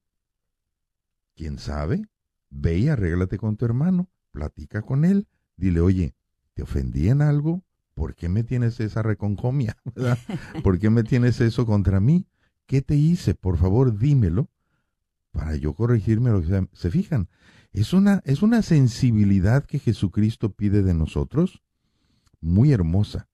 ¿Quién 1.35 1.57
sabe? 1.57 2.07
Ve 2.49 2.77
y 2.77 2.87
arréglate 2.87 3.37
con 3.37 3.57
tu 3.57 3.65
hermano, 3.65 4.09
platica 4.31 4.81
con 4.83 5.03
él, 5.03 5.27
dile, 5.57 5.81
oye, 5.81 6.15
¿te 6.53 6.63
ofendí 6.63 7.09
en 7.09 7.21
algo? 7.21 7.63
¿Por 7.95 8.13
qué 8.13 8.29
me 8.29 8.43
tienes 8.43 8.79
esa 8.79 9.01
reconcomia? 9.01 9.77
¿Por 10.63 10.77
qué 10.77 10.89
me 10.89 11.03
tienes 11.03 11.41
eso 11.41 11.65
contra 11.65 11.99
mí? 11.99 12.27
¿Qué 12.67 12.81
te 12.81 12.95
hice? 12.95 13.33
Por 13.33 13.57
favor, 13.57 13.97
dímelo 13.97 14.49
para 15.31 15.55
yo 15.55 15.73
corregirme 15.73 16.29
lo 16.29 16.41
que. 16.41 16.67
¿Se 16.73 16.91
fijan? 16.91 17.29
Es 17.71 17.93
una, 17.93 18.21
es 18.25 18.41
una 18.41 18.61
sensibilidad 18.61 19.65
que 19.65 19.79
Jesucristo 19.79 20.51
pide 20.51 20.81
de 20.83 20.93
nosotros 20.93 21.61
muy 22.39 22.71
hermosa. 22.71 23.27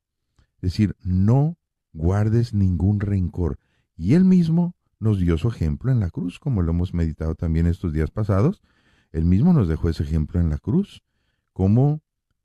Es 0.55 0.71
decir, 0.71 0.95
no 1.03 1.57
guardes 1.93 2.53
ningún 2.53 2.99
rencor. 2.99 3.59
Y 3.95 4.13
él 4.13 4.25
mismo 4.25 4.75
nos 4.99 5.19
dio 5.19 5.37
su 5.37 5.47
ejemplo 5.49 5.91
en 5.91 5.99
la 5.99 6.09
cruz, 6.09 6.39
como 6.39 6.61
lo 6.61 6.71
hemos 6.71 6.93
meditado 6.93 7.35
también 7.35 7.67
estos 7.67 7.93
días 7.93 8.11
pasados. 8.11 8.61
Él 9.11 9.25
mismo 9.25 9.53
nos 9.53 9.67
dejó 9.67 9.89
ese 9.89 10.03
ejemplo 10.03 10.39
en 10.39 10.49
la 10.49 10.57
cruz, 10.57 11.03
como 11.53 12.01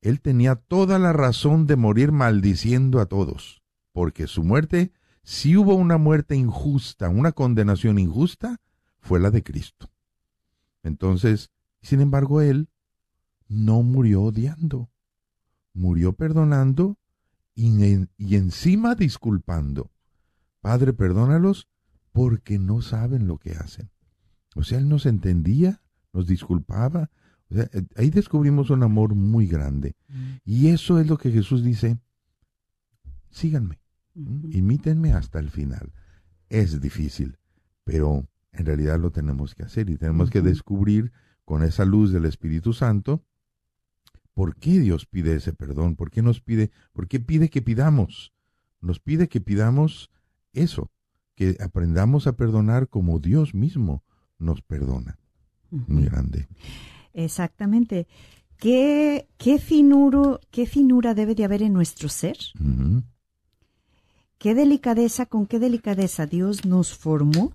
él 0.09 0.21
tenía 0.21 0.55
toda 0.55 0.99
la 0.99 1.13
razón 1.13 1.67
de 1.67 1.77
morir 1.77 2.13
maldiciendo 2.13 3.01
a 3.01 3.07
todos, 3.07 3.63
porque 3.93 4.27
su 4.27 4.45
muerte, 4.45 4.93
si 5.23 5.57
hubo 5.57 5.75
una 5.75 5.99
muerte 5.99 6.37
injusta, 6.37 7.09
una 7.09 7.33
condenación 7.33 7.99
injusta, 7.99 8.61
fue 9.01 9.19
la 9.21 9.31
de 9.31 9.43
Cristo. 9.43 9.91
Entonces, 10.83 11.51
sin 11.83 12.01
embargo, 12.01 12.41
él 12.41 12.69
no 13.49 13.83
murió 13.83 14.23
odiando, 14.23 14.91
murió 15.73 16.13
perdonando 16.13 16.99
y, 17.57 18.07
encima 18.37 18.95
disculpando. 18.95 19.91
Padre, 20.61 20.93
perdónalos 20.93 21.69
porque 22.13 22.59
no 22.59 22.83
saben 22.83 23.27
lo 23.27 23.39
que 23.39 23.53
hacen. 23.53 23.91
O 24.55 24.63
sea, 24.63 24.79
Él 24.79 24.89
nos 24.89 25.07
entendía, 25.07 25.83
nos 26.13 26.27
disculpaba. 26.27 27.11
O 27.51 27.55
sea, 27.55 27.69
eh, 27.73 27.83
ahí 27.97 28.11
descubrimos 28.11 28.71
un 28.71 28.83
amor 28.83 29.15
muy 29.15 29.47
grande. 29.47 29.95
Y 30.45 30.69
eso 30.69 31.01
es 31.01 31.09
lo 31.09 31.19
que 31.19 31.31
Jesús 31.31 31.63
dice, 31.63 31.99
síganme, 33.31 33.81
imítenme 34.15 35.13
hasta 35.13 35.39
el 35.39 35.51
final. 35.51 35.93
Es 36.49 36.81
difícil, 36.81 37.39
pero 37.85 38.27
en 38.53 38.67
realidad 38.67 38.99
lo 38.99 39.11
tenemos 39.11 39.55
que 39.55 39.65
hacer 39.65 39.91
y 39.91 39.97
tenemos 39.97 40.31
que 40.31 40.43
descubrir 40.43 41.13
con 41.45 41.63
esa 41.63 41.85
luz 41.85 42.13
del 42.13 42.25
Espíritu 42.25 42.73
Santo 42.73 43.25
¿Por 44.37 44.55
qué 44.57 44.79
Dios 44.79 45.07
pide 45.07 45.35
ese 45.35 45.55
perdón? 45.55 45.97
¿Por 45.97 46.11
qué 46.11 46.21
nos 46.21 46.43
pide? 46.43 46.71
¿Por 46.93 47.09
qué 47.09 47.21
pide 47.21 47.49
que 47.49 47.63
pidamos? 47.63 48.35
Nos 48.83 49.01
pide 49.01 49.29
que 49.29 49.41
pidamos 49.41 50.11
eso, 50.53 50.91
que 51.35 51.57
aprendamos 51.59 52.27
a 52.27 52.37
perdonar 52.37 52.91
como 52.91 53.19
Dios 53.19 53.55
mismo 53.55 54.05
nos 54.39 54.61
perdona. 54.61 55.19
Muy 55.71 56.05
grande. 56.05 56.49
Exactamente. 57.17 58.07
¿Qué, 58.59 59.27
qué, 59.39 59.59
finuro, 59.59 60.41
¿Qué 60.51 60.67
finura 60.67 61.15
debe 61.15 61.35
de 61.35 61.45
haber 61.45 61.63
en 61.63 61.73
nuestro 61.73 62.09
ser? 62.11 62.37
¿Qué 64.39 64.55
delicadeza, 64.55 65.25
con 65.25 65.47
qué 65.47 65.59
delicadeza 65.59 66.27
Dios 66.27 66.67
nos 66.67 66.95
formó 66.95 67.55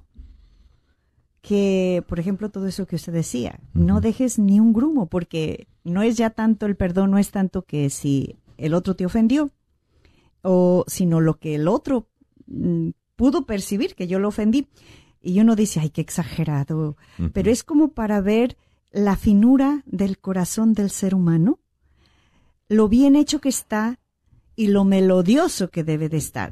que, 1.41 2.03
por 2.07 2.20
ejemplo, 2.20 2.49
todo 2.49 2.68
eso 2.68 2.88
que 2.88 2.95
usted 2.95 3.14
decía, 3.14 3.59
no 3.74 4.01
dejes 4.01 4.39
ni 4.39 4.59
un 4.59 4.74
grumo, 4.74 5.07
porque 5.07 5.68
no 5.84 6.01
es 6.01 6.18
ya 6.18 6.32
tanto 6.32 6.66
el 6.66 6.76
perdón, 6.76 7.12
no 7.12 7.18
es 7.20 7.30
tanto 7.32 7.64
que 7.64 7.89
si 7.89 8.38
el 8.57 8.74
otro 8.74 8.95
te 8.95 9.05
ofendió, 9.05 9.51
o 10.41 10.86
sino 10.88 11.20
lo 11.20 11.38
que 11.38 11.55
el 11.55 11.68
otro 11.68 12.07
mm, 12.47 12.89
pudo 13.16 13.45
percibir 13.45 13.93
que 13.93 14.07
yo 14.07 14.18
lo 14.18 14.30
ofendí. 14.30 14.68
Y 15.22 15.39
uno 15.39 15.55
dice, 15.55 15.80
ay, 15.80 15.91
qué 15.91 16.01
exagerado, 16.01 16.97
pero 17.32 17.51
es 17.51 17.64
como 17.64 17.89
para 17.89 18.22
ver 18.22 18.57
la 18.91 19.15
finura 19.15 19.83
del 19.85 20.19
corazón 20.19 20.73
del 20.73 20.89
ser 20.89 21.15
humano, 21.15 21.59
lo 22.67 22.87
bien 22.87 23.15
hecho 23.15 23.39
que 23.39 23.49
está 23.49 23.99
y 24.55 24.67
lo 24.67 24.83
melodioso 24.83 25.69
que 25.69 25.83
debe 25.83 26.09
de 26.09 26.17
estar. 26.17 26.51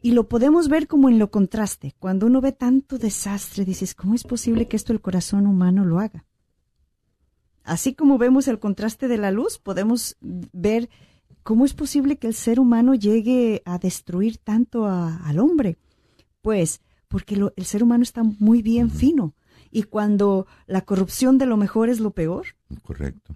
Y 0.00 0.12
lo 0.12 0.28
podemos 0.28 0.68
ver 0.68 0.88
como 0.88 1.08
en 1.08 1.18
lo 1.18 1.30
contraste. 1.30 1.94
Cuando 1.98 2.26
uno 2.26 2.40
ve 2.40 2.52
tanto 2.52 2.98
desastre, 2.98 3.64
dices, 3.64 3.94
¿cómo 3.94 4.14
es 4.14 4.24
posible 4.24 4.66
que 4.66 4.76
esto 4.76 4.92
el 4.92 5.00
corazón 5.00 5.46
humano 5.46 5.84
lo 5.84 6.00
haga? 6.00 6.26
Así 7.62 7.94
como 7.94 8.18
vemos 8.18 8.48
el 8.48 8.58
contraste 8.58 9.06
de 9.06 9.18
la 9.18 9.30
luz, 9.30 9.58
podemos 9.58 10.16
ver 10.20 10.90
cómo 11.44 11.64
es 11.64 11.74
posible 11.74 12.16
que 12.16 12.26
el 12.26 12.34
ser 12.34 12.58
humano 12.58 12.94
llegue 12.94 13.62
a 13.64 13.78
destruir 13.78 14.38
tanto 14.38 14.86
al 14.86 15.38
hombre. 15.38 15.78
Pues 16.40 16.80
porque 17.06 17.40
el 17.54 17.64
ser 17.64 17.84
humano 17.84 18.02
está 18.02 18.22
muy 18.24 18.62
bien 18.62 18.90
fino. 18.90 19.34
Y 19.72 19.84
cuando 19.84 20.46
la 20.66 20.82
corrupción 20.82 21.38
de 21.38 21.46
lo 21.46 21.56
mejor 21.56 21.88
es 21.88 21.98
lo 21.98 22.10
peor, 22.10 22.46
Correcto. 22.82 23.34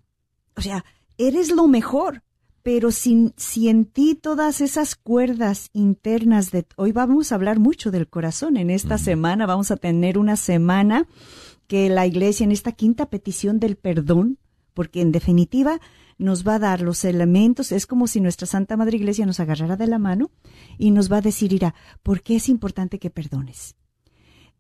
o 0.55 0.61
sea, 0.61 0.85
eres 1.19 1.51
lo 1.51 1.67
mejor, 1.67 2.23
pero 2.63 2.91
si, 2.91 3.33
si 3.37 3.69
en 3.69 3.87
ti 3.87 4.15
todas 4.15 4.61
esas 4.61 4.97
cuerdas 4.97 5.71
internas 5.73 6.51
de... 6.51 6.67
Hoy 6.77 6.93
vamos 6.93 7.33
a 7.33 7.37
hablar 7.37 7.59
mucho 7.59 7.91
del 7.91 8.09
corazón. 8.09 8.57
En 8.57 8.71
esta 8.71 8.99
semana 8.99 9.47
vamos 9.47 9.71
a 9.71 9.77
tener 9.77 10.19
una 10.19 10.37
semana 10.37 11.07
que 11.69 11.89
la 11.89 12.07
iglesia 12.07 12.45
en 12.45 12.53
esta 12.53 12.73
quinta 12.73 13.07
petición 13.09 13.59
del 13.59 13.77
perdón, 13.77 14.39
porque 14.75 15.01
en 15.01 15.13
definitiva 15.13 15.81
nos 16.19 16.47
va 16.47 16.57
a 16.57 16.59
dar 16.59 16.81
los 16.81 17.05
elementos, 17.05 17.73
es 17.73 17.87
como 17.87 18.07
si 18.07 18.21
nuestra 18.21 18.47
Santa 18.47 18.77
Madre 18.77 18.97
Iglesia 18.97 19.27
nos 19.27 19.41
agarrara 19.41 19.77
de 19.77 19.87
la 19.87 19.99
mano 19.99 20.31
y 20.79 20.91
nos 20.91 21.11
va 21.11 21.19
a 21.19 21.23
decir, 21.23 21.53
Ira, 21.53 21.75
¿por 22.03 22.23
qué 22.23 22.37
es 22.37 22.49
importante 22.49 22.99
que 22.99 23.11
perdones? 23.11 23.77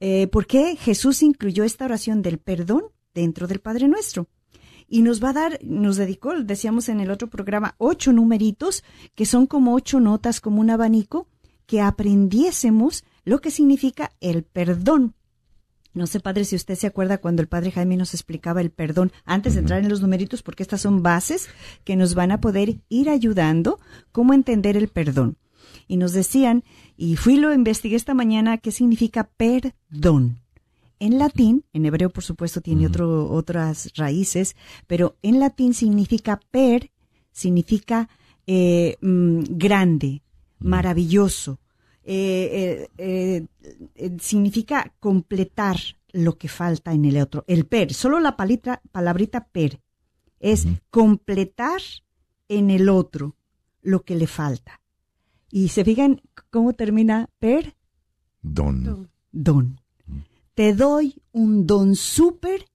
Eh, 0.01 0.27
¿Por 0.29 0.47
qué 0.47 0.77
Jesús 0.77 1.23
incluyó 1.23 1.65
esta 1.65 1.85
oración 1.85 2.23
del 2.23 2.39
perdón 2.39 2.85
dentro 3.15 3.47
del 3.47 3.61
Padre 3.61 3.89
Nuestro? 3.89 4.29
y 4.89 5.03
nos 5.03 5.23
va 5.23 5.31
a 5.31 5.33
dar, 5.33 5.59
nos 5.65 5.97
dedicó, 5.97 6.35
decíamos 6.41 6.89
en 6.89 7.01
el 7.01 7.11
otro 7.11 7.29
programa, 7.29 7.75
ocho 7.79 8.13
numeritos, 8.13 8.85
que 9.15 9.27
son 9.27 9.47
como 9.47 9.75
ocho 9.75 10.01
notas, 10.01 10.41
como 10.41 10.61
un 10.61 10.71
abanico, 10.71 11.27
que 11.67 11.81
aprendiésemos 11.81 13.05
lo 13.25 13.41
que 13.41 13.51
significa 13.51 14.13
el 14.21 14.45
perdón. 14.45 15.15
No 15.93 16.07
sé, 16.07 16.21
padre, 16.21 16.45
si 16.45 16.55
usted 16.55 16.75
se 16.75 16.87
acuerda 16.87 17.19
cuando 17.19 17.43
el 17.43 17.49
padre 17.49 17.73
Jaime 17.73 17.97
nos 17.97 18.15
explicaba 18.15 18.61
el 18.61 18.71
perdón 18.71 19.13
antes 19.25 19.55
de 19.55 19.61
entrar 19.61 19.81
en 19.81 19.89
los 19.89 20.03
numeritos, 20.03 20.43
porque 20.43 20.63
estas 20.63 20.83
son 20.83 21.03
bases 21.03 21.49
que 21.85 21.97
nos 21.97 22.15
van 22.15 22.31
a 22.31 22.41
poder 22.41 22.77
ir 22.89 23.09
ayudando 23.09 23.81
cómo 24.13 24.35
entender 24.35 24.77
el 24.77 24.89
perdón. 24.89 25.39
Y 25.89 25.97
nos 25.97 26.13
decían, 26.13 26.65
y 26.97 27.17
fui 27.17 27.37
lo 27.37 27.53
investigué 27.53 27.97
esta 27.97 28.15
mañana, 28.15 28.59
qué 28.59 28.71
significa 28.73 29.25
perdón. 29.37 30.39
En 30.99 31.19
latín, 31.19 31.65
en 31.75 31.85
hebreo 31.85 32.09
por 32.11 32.25
supuesto 32.25 32.61
tiene 32.63 32.87
otro, 32.87 33.31
otras 33.31 33.91
raíces, 33.97 34.57
pero 34.87 35.17
en 35.23 35.41
latín 35.41 35.75
significa 35.75 36.41
per, 36.51 36.91
significa 37.33 38.09
eh, 38.47 38.97
mm, 39.03 39.41
grande, 39.51 40.23
maravilloso, 40.59 41.59
eh, 42.03 42.89
eh, 42.89 42.89
eh, 42.97 43.47
eh, 43.97 44.17
significa 44.21 44.95
completar 45.01 45.77
lo 46.13 46.39
que 46.39 46.49
falta 46.49 46.95
en 46.95 47.05
el 47.05 47.19
otro. 47.21 47.45
El 47.47 47.67
per, 47.67 47.93
solo 47.93 48.21
la 48.21 48.37
palitra- 48.37 48.81
palabrita 48.91 49.49
per, 49.49 49.81
es 50.41 50.67
completar 50.91 51.81
en 52.49 52.71
el 52.71 52.89
otro 52.89 53.37
lo 53.83 54.03
que 54.03 54.15
le 54.15 54.27
falta. 54.27 54.81
Y 55.57 55.69
se 55.69 55.87
fijan 55.87 56.21
cómo 56.51 56.75
termina 56.75 57.31
per, 57.39 57.77
Don. 58.43 59.09
don. 59.33 59.81
Te 60.53 60.75
doy 60.75 61.23
un 61.33 61.67
don 61.67 61.97
súper 61.97 62.67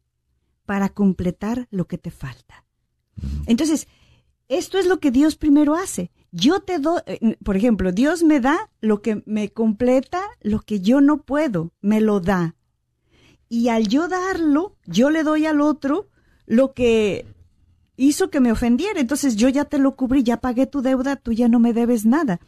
para 0.66 0.90
completar 0.90 1.68
lo 1.70 1.86
que 1.86 2.00
te 2.00 2.10
falta. 2.10 2.66
Entonces, 3.46 3.88
esto 4.48 4.80
es 4.80 4.88
lo 4.88 5.00
que 5.00 5.12
Dios 5.12 5.36
primero 5.36 5.76
hace. 5.76 6.10
Yo 6.32 6.62
te 6.62 6.80
doy, 6.80 7.02
eh, 7.06 7.38
por 7.44 7.56
ejemplo, 7.56 7.92
Dios 7.92 8.24
me 8.24 8.40
da 8.40 8.72
lo 8.80 9.04
que 9.04 9.22
me 9.28 9.50
completa 9.50 10.20
lo 10.42 10.62
que 10.62 10.82
yo 10.82 11.02
no 11.02 11.22
puedo, 11.22 11.74
me 11.82 12.02
lo 12.02 12.20
da. 12.20 12.56
Y 13.48 13.68
al 13.68 13.90
yo 13.90 14.08
darlo, 14.08 14.76
yo 14.88 15.12
le 15.12 15.22
doy 15.22 15.46
al 15.46 15.62
otro 15.62 16.10
lo 16.48 16.74
que 16.74 17.28
hizo 17.96 18.32
que 18.32 18.40
me 18.40 18.52
ofendiera. 18.52 19.00
Entonces 19.00 19.36
yo 19.36 19.50
ya 19.50 19.66
te 19.66 19.78
lo 19.78 19.96
cubrí, 19.96 20.24
ya 20.24 20.38
pagué 20.38 20.66
tu 20.66 20.82
deuda, 20.82 21.16
tú 21.16 21.32
ya 21.32 21.48
no 21.48 21.60
me 21.60 21.74
debes 21.74 22.08
nada. 22.08 22.40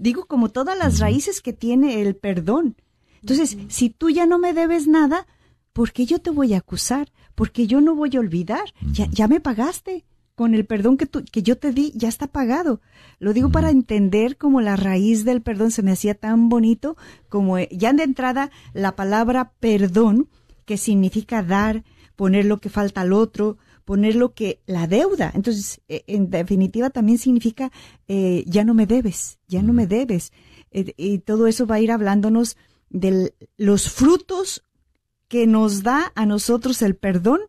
Digo, 0.00 0.24
como 0.24 0.48
todas 0.48 0.78
las 0.78 0.98
raíces 0.98 1.42
que 1.42 1.52
tiene 1.52 2.00
el 2.00 2.16
perdón. 2.16 2.74
Entonces, 3.20 3.58
si 3.68 3.90
tú 3.90 4.08
ya 4.08 4.24
no 4.24 4.38
me 4.38 4.54
debes 4.54 4.88
nada, 4.88 5.26
¿por 5.74 5.92
qué 5.92 6.06
yo 6.06 6.20
te 6.20 6.30
voy 6.30 6.54
a 6.54 6.58
acusar? 6.58 7.12
Porque 7.34 7.66
yo 7.66 7.82
no 7.82 7.94
voy 7.94 8.16
a 8.16 8.20
olvidar. 8.20 8.72
Ya, 8.92 9.06
ya 9.10 9.28
me 9.28 9.40
pagaste. 9.40 10.06
Con 10.34 10.54
el 10.54 10.64
perdón 10.64 10.96
que, 10.96 11.04
tú, 11.04 11.22
que 11.30 11.42
yo 11.42 11.58
te 11.58 11.70
di, 11.70 11.92
ya 11.94 12.08
está 12.08 12.26
pagado. 12.28 12.80
Lo 13.18 13.34
digo 13.34 13.50
para 13.50 13.68
entender 13.68 14.38
como 14.38 14.62
la 14.62 14.74
raíz 14.74 15.26
del 15.26 15.42
perdón 15.42 15.70
se 15.70 15.82
me 15.82 15.92
hacía 15.92 16.14
tan 16.14 16.48
bonito 16.48 16.96
como 17.28 17.58
eh, 17.58 17.68
ya 17.70 17.92
de 17.92 18.04
entrada 18.04 18.50
la 18.72 18.96
palabra 18.96 19.52
perdón, 19.60 20.30
que 20.64 20.78
significa 20.78 21.42
dar, 21.42 21.84
poner 22.16 22.46
lo 22.46 22.58
que 22.58 22.70
falta 22.70 23.02
al 23.02 23.12
otro, 23.12 23.58
poner 23.90 24.14
lo 24.14 24.34
que 24.34 24.60
la 24.66 24.86
deuda. 24.86 25.32
Entonces, 25.34 25.80
eh, 25.88 26.04
en 26.06 26.30
definitiva 26.30 26.90
también 26.90 27.18
significa 27.18 27.72
eh, 28.06 28.44
ya 28.46 28.62
no 28.62 28.72
me 28.72 28.86
debes, 28.86 29.40
ya 29.48 29.64
no 29.64 29.72
me 29.72 29.88
debes. 29.88 30.30
Eh, 30.70 30.94
y 30.96 31.18
todo 31.18 31.48
eso 31.48 31.66
va 31.66 31.74
a 31.74 31.80
ir 31.80 31.90
hablándonos 31.90 32.56
de 32.88 33.34
los 33.56 33.90
frutos 33.90 34.62
que 35.26 35.48
nos 35.48 35.82
da 35.82 36.12
a 36.14 36.24
nosotros 36.24 36.82
el 36.82 36.94
perdón, 36.94 37.40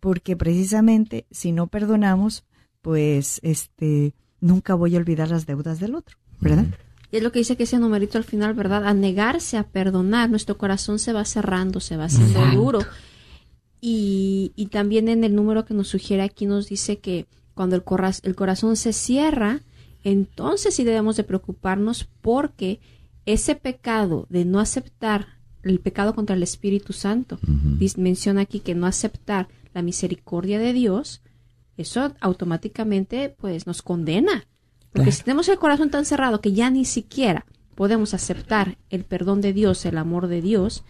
porque 0.00 0.34
precisamente 0.34 1.26
si 1.30 1.52
no 1.52 1.66
perdonamos, 1.66 2.46
pues 2.80 3.38
este 3.42 4.14
nunca 4.40 4.72
voy 4.72 4.96
a 4.96 4.98
olvidar 4.98 5.28
las 5.28 5.44
deudas 5.44 5.78
del 5.78 5.94
otro, 5.94 6.16
¿verdad? 6.40 6.64
Y 7.12 7.18
es 7.18 7.22
lo 7.22 7.32
que 7.32 7.40
dice 7.40 7.54
que 7.58 7.64
ese 7.64 7.78
numerito 7.78 8.16
al 8.16 8.24
final, 8.24 8.54
¿verdad? 8.54 8.86
A 8.86 8.94
negarse 8.94 9.58
a 9.58 9.64
perdonar, 9.64 10.30
nuestro 10.30 10.56
corazón 10.56 10.98
se 10.98 11.12
va 11.12 11.26
cerrando, 11.26 11.80
se 11.80 11.98
va 11.98 12.06
haciendo 12.06 12.38
Exacto. 12.38 12.56
duro. 12.58 12.78
Y, 13.88 14.50
y 14.56 14.66
también 14.66 15.08
en 15.08 15.22
el 15.22 15.36
número 15.36 15.64
que 15.64 15.72
nos 15.72 15.86
sugiere 15.86 16.24
aquí 16.24 16.44
nos 16.44 16.68
dice 16.68 16.98
que 16.98 17.26
cuando 17.54 17.76
el, 17.76 17.84
el 18.24 18.34
corazón 18.34 18.74
se 18.74 18.92
cierra, 18.92 19.60
entonces 20.02 20.74
sí 20.74 20.82
debemos 20.82 21.16
de 21.16 21.22
preocuparnos 21.22 22.08
porque 22.20 22.80
ese 23.26 23.54
pecado 23.54 24.26
de 24.28 24.44
no 24.44 24.58
aceptar 24.58 25.28
el 25.62 25.78
pecado 25.78 26.16
contra 26.16 26.34
el 26.34 26.42
Espíritu 26.42 26.92
Santo, 26.92 27.38
menciona 27.96 28.40
aquí 28.40 28.58
que 28.58 28.74
no 28.74 28.88
aceptar 28.88 29.46
la 29.72 29.82
misericordia 29.82 30.58
de 30.58 30.72
Dios, 30.72 31.22
eso 31.76 32.12
automáticamente 32.18 33.36
pues 33.38 33.68
nos 33.68 33.82
condena. 33.82 34.48
Porque 34.92 35.12
si 35.12 35.22
tenemos 35.22 35.48
el 35.48 35.60
corazón 35.60 35.90
tan 35.90 36.04
cerrado 36.04 36.40
que 36.40 36.52
ya 36.52 36.70
ni 36.70 36.86
siquiera 36.86 37.46
podemos 37.76 38.14
aceptar 38.14 38.78
el 38.90 39.04
perdón 39.04 39.40
de 39.42 39.52
Dios, 39.52 39.86
el 39.86 39.96
amor 39.96 40.26
de 40.26 40.42
Dios, 40.42 40.82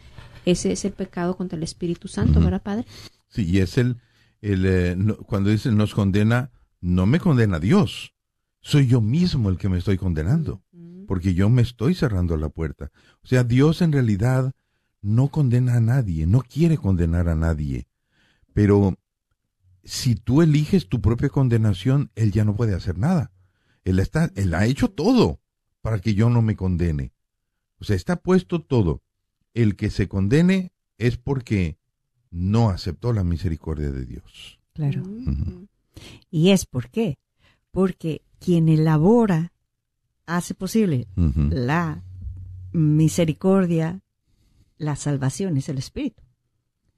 ese 0.46 0.72
es 0.72 0.84
el 0.86 0.92
pecado 0.92 1.36
contra 1.36 1.56
el 1.58 1.62
Espíritu 1.62 2.08
Santo, 2.08 2.40
¿verdad, 2.40 2.62
Padre? 2.62 2.86
Sí, 3.28 3.44
y 3.44 3.58
es 3.58 3.76
el, 3.76 3.98
el 4.40 4.64
eh, 4.64 4.94
no- 4.96 5.16
cuando 5.18 5.50
dice 5.50 5.70
nos 5.72 5.94
condena, 5.94 6.50
no 6.80 7.04
me 7.04 7.20
condena 7.20 7.58
Dios, 7.60 8.14
soy 8.60 8.86
yo 8.86 9.00
mismo 9.00 9.50
el 9.50 9.58
que 9.58 9.68
me 9.68 9.78
estoy 9.78 9.98
condenando, 9.98 10.62
porque 11.06 11.34
yo 11.34 11.50
me 11.50 11.62
estoy 11.62 11.94
cerrando 11.94 12.36
la 12.36 12.48
puerta. 12.48 12.90
O 13.22 13.26
sea, 13.26 13.44
Dios 13.44 13.82
en 13.82 13.92
realidad 13.92 14.52
no 15.02 15.28
condena 15.28 15.76
a 15.76 15.80
nadie, 15.80 16.26
no 16.26 16.40
quiere 16.42 16.78
condenar 16.78 17.28
a 17.28 17.34
nadie, 17.34 17.88
pero 18.54 18.96
si 19.84 20.16
tú 20.16 20.42
eliges 20.42 20.88
tu 20.88 21.00
propia 21.00 21.28
condenación, 21.28 22.10
Él 22.14 22.32
ya 22.32 22.44
no 22.44 22.56
puede 22.56 22.74
hacer 22.74 22.98
nada. 22.98 23.30
Él 23.84 24.00
está, 24.00 24.32
Él 24.34 24.54
ha 24.54 24.66
hecho 24.66 24.88
todo 24.90 25.40
para 25.80 26.00
que 26.00 26.14
yo 26.14 26.28
no 26.28 26.42
me 26.42 26.56
condene. 26.56 27.12
O 27.78 27.84
sea, 27.84 27.94
está 27.94 28.16
puesto 28.16 28.60
todo. 28.62 29.02
El 29.56 29.74
que 29.74 29.88
se 29.88 30.06
condene 30.06 30.72
es 30.98 31.16
porque 31.16 31.78
no 32.30 32.68
aceptó 32.68 33.14
la 33.14 33.24
misericordia 33.24 33.90
de 33.90 34.04
Dios. 34.04 34.58
Claro. 34.74 35.02
¿Y 36.30 36.50
es 36.50 36.66
por 36.66 36.90
qué? 36.90 37.18
Porque 37.70 38.20
quien 38.38 38.68
elabora 38.68 39.52
hace 40.26 40.52
posible 40.54 41.06
la 41.16 42.02
misericordia, 42.72 44.00
la 44.76 44.94
salvación 44.96 45.56
es 45.56 45.68
el 45.70 45.78
Espíritu. 45.78 46.22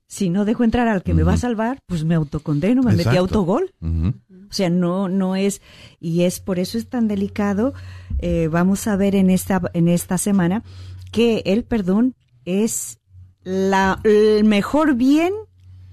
Si 0.09 0.28
no 0.30 0.44
dejo 0.44 0.64
entrar 0.64 0.88
al 0.88 1.02
que 1.04 1.14
me 1.14 1.22
va 1.22 1.34
a 1.34 1.36
salvar, 1.36 1.78
pues 1.86 2.02
me 2.04 2.14
autocondeno, 2.16 2.82
me 2.82 2.90
metí 2.92 3.02
Exacto. 3.02 3.20
autogol. 3.20 3.72
O 3.82 4.52
sea, 4.52 4.68
no, 4.70 5.09
no 5.09 5.36
es, 5.36 5.61
y 6.00 6.22
es 6.22 6.40
por 6.40 6.59
eso 6.59 6.76
es 6.78 6.88
tan 6.88 7.06
delicado. 7.06 7.72
eh, 8.18 8.48
vamos 8.50 8.88
a 8.88 8.96
ver 8.96 9.14
en 9.14 9.30
esta, 9.30 9.61
en 9.74 9.86
esta 9.86 10.18
semana 10.18 10.64
que 11.12 11.42
el 11.46 11.62
perdón 11.62 12.14
es 12.49 12.99
la, 13.42 14.01
el 14.05 14.44
mejor 14.44 14.94
bien 14.94 15.34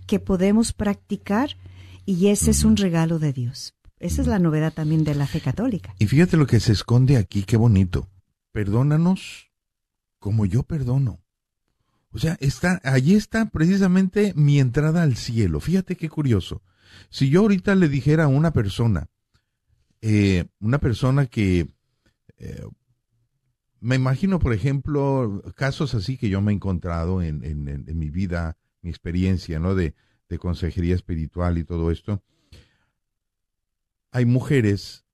que 0.07 0.19
podemos 0.19 0.71
practicar 0.71 1.57
y 2.05 2.27
ese 2.27 2.51
es 2.51 2.63
un 2.63 2.77
regalo 2.77 3.19
de 3.19 3.33
Dios. 3.33 3.75
Esa 3.99 4.21
es 4.21 4.27
la 4.27 4.39
novedad 4.39 4.73
también 4.73 5.03
de 5.03 5.15
la 5.15 5.27
fe 5.27 5.41
católica. 5.41 5.95
Y 5.99 6.07
fíjate 6.07 6.37
lo 6.37 6.47
que 6.47 6.59
se 6.61 6.71
esconde 6.71 7.17
aquí, 7.17 7.43
qué 7.43 7.57
bonito. 7.57 8.07
Perdónanos 8.53 9.51
como 10.19 10.45
yo 10.45 10.63
perdono. 10.63 11.19
O 12.11 12.19
sea, 12.19 12.37
está, 12.39 12.79
allí 12.85 13.15
está 13.15 13.49
precisamente 13.49 14.33
mi 14.37 14.59
entrada 14.59 15.03
al 15.03 15.17
cielo. 15.17 15.59
Fíjate 15.59 15.97
qué 15.97 16.07
curioso. 16.07 16.61
Si 17.09 17.29
yo 17.29 17.41
ahorita 17.41 17.75
le 17.75 17.89
dijera 17.89 18.25
a 18.25 18.27
una 18.27 18.51
persona, 18.51 19.07
eh, 20.01 20.45
una 20.61 20.79
persona 20.79 21.25
que, 21.25 21.67
eh, 22.37 22.65
me 23.85 23.95
imagino, 23.95 24.39
por 24.39 24.53
ejemplo, 24.53 25.43
casos 25.55 25.93
así 25.95 26.17
que 26.17 26.29
yo 26.29 26.41
me 26.41 26.51
he 26.51 26.55
encontrado 26.55 27.21
en, 27.21 27.43
en- 27.43 27.67
en- 27.67 27.85
en 27.87 27.97
mi 27.99 28.09
vida, 28.09 28.57
mi 28.81 28.89
experiencia, 28.89 29.59
¿no? 29.59 29.75
De, 29.75 29.93
de 30.29 30.39
consejería 30.39 30.95
espiritual 30.95 31.57
y 31.57 31.63
todo 31.65 31.91
esto, 31.91 32.23
hay 34.11 34.25
mujeres 34.25 35.05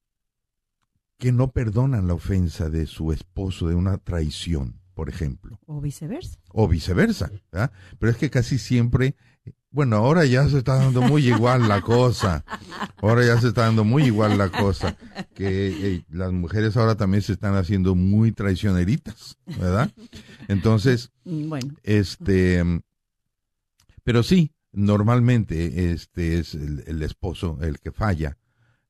que 1.17 1.31
no 1.31 1.51
perdonan 1.51 2.07
la 2.07 2.13
ofensa 2.13 2.69
de 2.69 2.85
su 2.87 3.11
esposo 3.11 3.67
de 3.67 3.75
una 3.75 3.97
traición, 3.97 4.79
por 4.93 5.09
ejemplo, 5.09 5.59
O 5.65 5.81
viceversa. 5.81 6.39
o 6.51 6.67
viceversa, 6.67 7.31
¿verdad? 7.51 7.71
Pero 7.99 8.11
es 8.11 8.17
que 8.17 8.29
casi 8.29 8.57
siempre, 8.57 9.15
bueno, 9.71 9.95
ahora 9.97 10.25
ya 10.25 10.47
se 10.49 10.57
está 10.59 10.75
dando 10.75 11.01
muy 11.01 11.27
igual 11.27 11.67
la 11.67 11.81
cosa, 11.81 12.43
ahora 13.01 13.25
ya 13.25 13.39
se 13.39 13.47
está 13.49 13.61
dando 13.63 13.83
muy 13.83 14.03
igual 14.03 14.37
la 14.37 14.49
cosa, 14.49 14.95
que 15.33 15.95
eh, 15.95 16.05
las 16.09 16.31
mujeres 16.33 16.75
ahora 16.77 16.95
también 16.95 17.23
se 17.23 17.33
están 17.33 17.55
haciendo 17.55 17.95
muy 17.95 18.31
traicioneritas, 18.33 19.37
¿verdad? 19.45 19.89
Entonces, 20.47 21.11
Mm, 21.23 21.49
Bueno. 21.49 21.75
este, 21.83 22.63
pero 24.03 24.23
sí, 24.23 24.53
normalmente 24.71 25.91
este 25.91 26.39
es 26.39 26.53
el, 26.55 26.83
el 26.87 27.01
esposo 27.03 27.57
el 27.61 27.79
que 27.79 27.91
falla. 27.91 28.37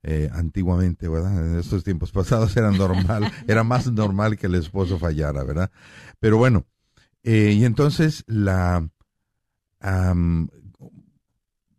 eh, 0.03 0.31
antiguamente, 0.33 1.07
¿verdad? 1.07 1.45
En 1.53 1.59
estos 1.59 1.83
tiempos 1.83 2.11
pasados 2.11 2.57
era 2.57 2.71
normal, 2.71 3.31
era 3.47 3.63
más 3.63 3.91
normal 3.91 4.35
que 4.35 4.47
el 4.47 4.55
esposo 4.55 4.97
fallara, 4.97 5.43
¿verdad? 5.43 5.69
Pero 6.19 6.37
bueno, 6.37 6.65
eh, 7.21 7.53
y 7.55 7.65
entonces 7.65 8.23
la, 8.25 8.89
am, 9.79 10.47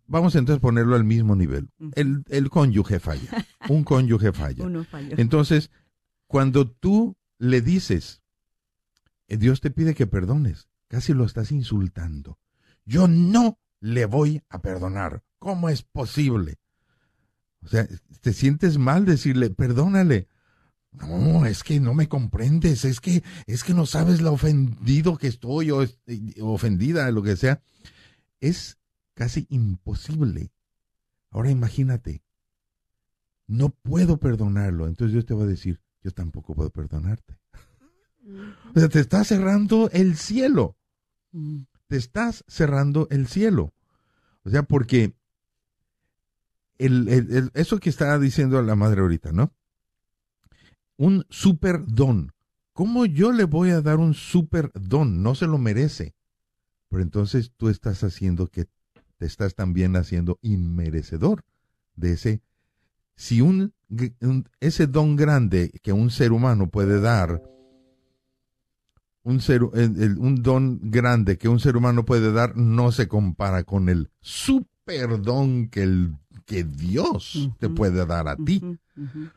vamos 0.06 0.34
entonces 0.34 0.58
a 0.58 0.62
ponerlo 0.62 0.94
al 0.96 1.04
mismo 1.04 1.36
nivel. 1.36 1.70
El, 1.94 2.24
el 2.28 2.50
cónyuge 2.50 3.00
falla, 3.00 3.46
un 3.68 3.84
cónyuge 3.84 4.32
falla. 4.32 4.64
Uno 4.64 4.84
falló. 4.84 5.14
Entonces, 5.18 5.70
cuando 6.26 6.70
tú 6.70 7.16
le 7.38 7.60
dices, 7.60 8.22
eh, 9.28 9.36
Dios 9.36 9.60
te 9.60 9.70
pide 9.70 9.94
que 9.94 10.06
perdones, 10.06 10.68
casi 10.88 11.12
lo 11.12 11.24
estás 11.24 11.52
insultando. 11.52 12.38
Yo 12.84 13.08
no 13.08 13.58
le 13.80 14.06
voy 14.06 14.42
a 14.48 14.60
perdonar. 14.60 15.22
¿Cómo 15.38 15.68
es 15.68 15.82
posible? 15.82 16.58
O 17.62 17.68
sea, 17.68 17.86
te 18.20 18.32
sientes 18.32 18.78
mal 18.78 19.04
decirle, 19.04 19.50
perdónale. 19.50 20.28
No, 20.92 21.46
es 21.46 21.62
que 21.64 21.80
no 21.80 21.94
me 21.94 22.08
comprendes, 22.08 22.84
es 22.84 23.00
que, 23.00 23.22
es 23.46 23.64
que 23.64 23.72
no 23.72 23.86
sabes 23.86 24.20
lo 24.20 24.32
ofendido 24.32 25.16
que 25.16 25.26
estoy 25.26 25.70
o 25.70 25.86
ofendida, 26.42 27.10
lo 27.10 27.22
que 27.22 27.36
sea. 27.36 27.62
Es 28.40 28.78
casi 29.14 29.46
imposible. 29.50 30.52
Ahora 31.30 31.50
imagínate, 31.50 32.22
no 33.46 33.70
puedo 33.70 34.18
perdonarlo. 34.18 34.86
Entonces 34.86 35.12
Dios 35.12 35.26
te 35.26 35.34
va 35.34 35.44
a 35.44 35.46
decir, 35.46 35.80
yo 36.02 36.10
tampoco 36.10 36.54
puedo 36.54 36.70
perdonarte. 36.70 37.38
O 38.74 38.78
sea, 38.78 38.88
te 38.88 39.00
está 39.00 39.24
cerrando 39.24 39.90
el 39.90 40.16
cielo. 40.16 40.76
Te 41.88 41.96
estás 41.96 42.44
cerrando 42.46 43.08
el 43.10 43.26
cielo. 43.26 43.72
O 44.44 44.50
sea, 44.50 44.62
porque 44.62 45.14
el, 46.78 47.08
el- 47.08 47.32
el- 47.32 47.50
eso 47.54 47.78
que 47.78 47.90
estaba 47.90 48.18
diciendo 48.18 48.60
la 48.62 48.76
madre 48.76 49.00
ahorita, 49.02 49.32
¿no? 49.32 49.52
Un 50.96 51.24
super 51.30 51.84
don. 51.86 52.32
¿Cómo 52.72 53.06
yo 53.06 53.32
le 53.32 53.44
voy 53.44 53.70
a 53.70 53.82
dar 53.82 53.98
un 53.98 54.14
super 54.14 54.70
don? 54.74 55.22
No 55.22 55.34
se 55.34 55.46
lo 55.46 55.58
merece. 55.58 56.14
Pero 56.88 57.02
entonces 57.02 57.52
tú 57.56 57.68
estás 57.68 58.02
haciendo 58.04 58.46
que 58.48 58.66
te 59.22 59.26
estás 59.26 59.54
también 59.54 59.94
haciendo 59.94 60.40
inmerecedor 60.42 61.44
de 61.94 62.14
ese. 62.14 62.42
Si 63.14 63.40
un, 63.40 63.72
un- 64.20 64.48
ese 64.58 64.88
don 64.88 65.14
grande 65.14 65.70
que 65.80 65.92
un 65.92 66.10
ser 66.10 66.32
humano 66.32 66.68
puede 66.70 67.00
dar, 67.00 67.40
un, 69.22 69.40
ser, 69.40 69.60
el- 69.74 70.02
el- 70.02 70.18
un 70.18 70.42
don 70.42 70.80
grande 70.90 71.38
que 71.38 71.48
un 71.48 71.60
ser 71.60 71.76
humano 71.76 72.04
puede 72.04 72.32
dar 72.32 72.56
no 72.56 72.90
se 72.90 73.06
compara 73.06 73.62
con 73.62 73.88
el 73.88 74.10
super 74.20 75.22
don 75.22 75.68
que, 75.68 75.84
el, 75.84 76.16
que 76.44 76.64
Dios 76.64 77.48
te 77.60 77.68
puede 77.68 78.04
dar 78.04 78.26
a 78.26 78.34
ti. 78.34 78.60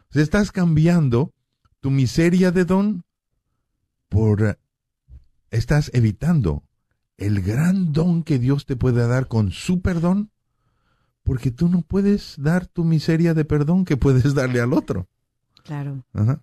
Sea, 0.10 0.24
estás 0.24 0.52
cambiando 0.52 1.32
tu 1.80 1.92
miseria 1.92 2.52
de 2.52 2.66
don 2.66 3.04
por... 4.10 4.58
Estás 5.52 5.92
evitando 5.94 6.64
el 7.18 7.42
gran 7.42 7.94
don 7.94 8.24
que 8.24 8.40
Dios 8.40 8.66
te 8.66 8.76
puede 8.76 9.08
dar 9.08 9.28
con 9.28 9.52
su 9.52 9.82
perdón, 9.82 10.30
porque 11.24 11.50
tú 11.52 11.70
no 11.70 11.82
puedes 11.82 12.36
dar 12.38 12.68
tu 12.68 12.84
miseria 12.84 13.34
de 13.34 13.46
perdón 13.46 13.86
que 13.86 13.98
puedes 13.98 14.34
darle 14.36 14.60
al 14.62 14.74
otro. 14.74 15.08
Claro. 15.64 16.04
Ajá. 16.14 16.42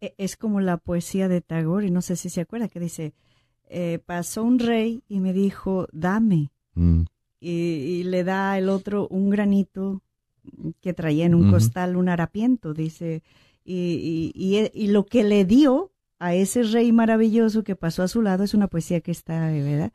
E- 0.00 0.14
Es 0.18 0.36
como 0.36 0.60
la 0.60 0.76
poesía 0.76 1.28
de 1.28 1.40
Tagore, 1.40 1.90
no 1.90 2.02
sé 2.02 2.16
si 2.16 2.28
se 2.30 2.42
acuerda, 2.42 2.68
que 2.68 2.78
dice, 2.80 3.14
eh, 3.68 3.98
pasó 4.04 4.44
un 4.44 4.58
rey 4.58 5.02
y 5.08 5.18
me 5.20 5.32
dijo, 5.32 5.88
dame. 5.92 6.50
Mm. 6.74 7.02
Y, 7.40 7.50
y 7.50 8.04
le 8.04 8.22
da 8.24 8.56
el 8.58 8.68
otro 8.68 9.08
un 9.08 9.30
granito 9.30 10.02
que 10.80 10.92
traía 10.94 11.24
en 11.26 11.34
un 11.34 11.50
costal, 11.50 11.96
un 11.96 12.08
harapiento, 12.08 12.72
dice, 12.72 13.22
y, 13.64 14.30
y, 14.34 14.56
e- 14.58 14.70
y 14.72 14.88
lo 14.88 15.04
que 15.06 15.24
le 15.24 15.44
dio 15.44 15.90
a 16.18 16.34
ese 16.34 16.62
rey 16.62 16.92
maravilloso 16.92 17.64
que 17.64 17.76
pasó 17.76 18.02
a 18.02 18.08
su 18.08 18.22
lado 18.22 18.44
es 18.44 18.54
una 18.54 18.68
poesía 18.68 19.00
que 19.00 19.10
está, 19.10 19.50
¿verdad? 19.50 19.92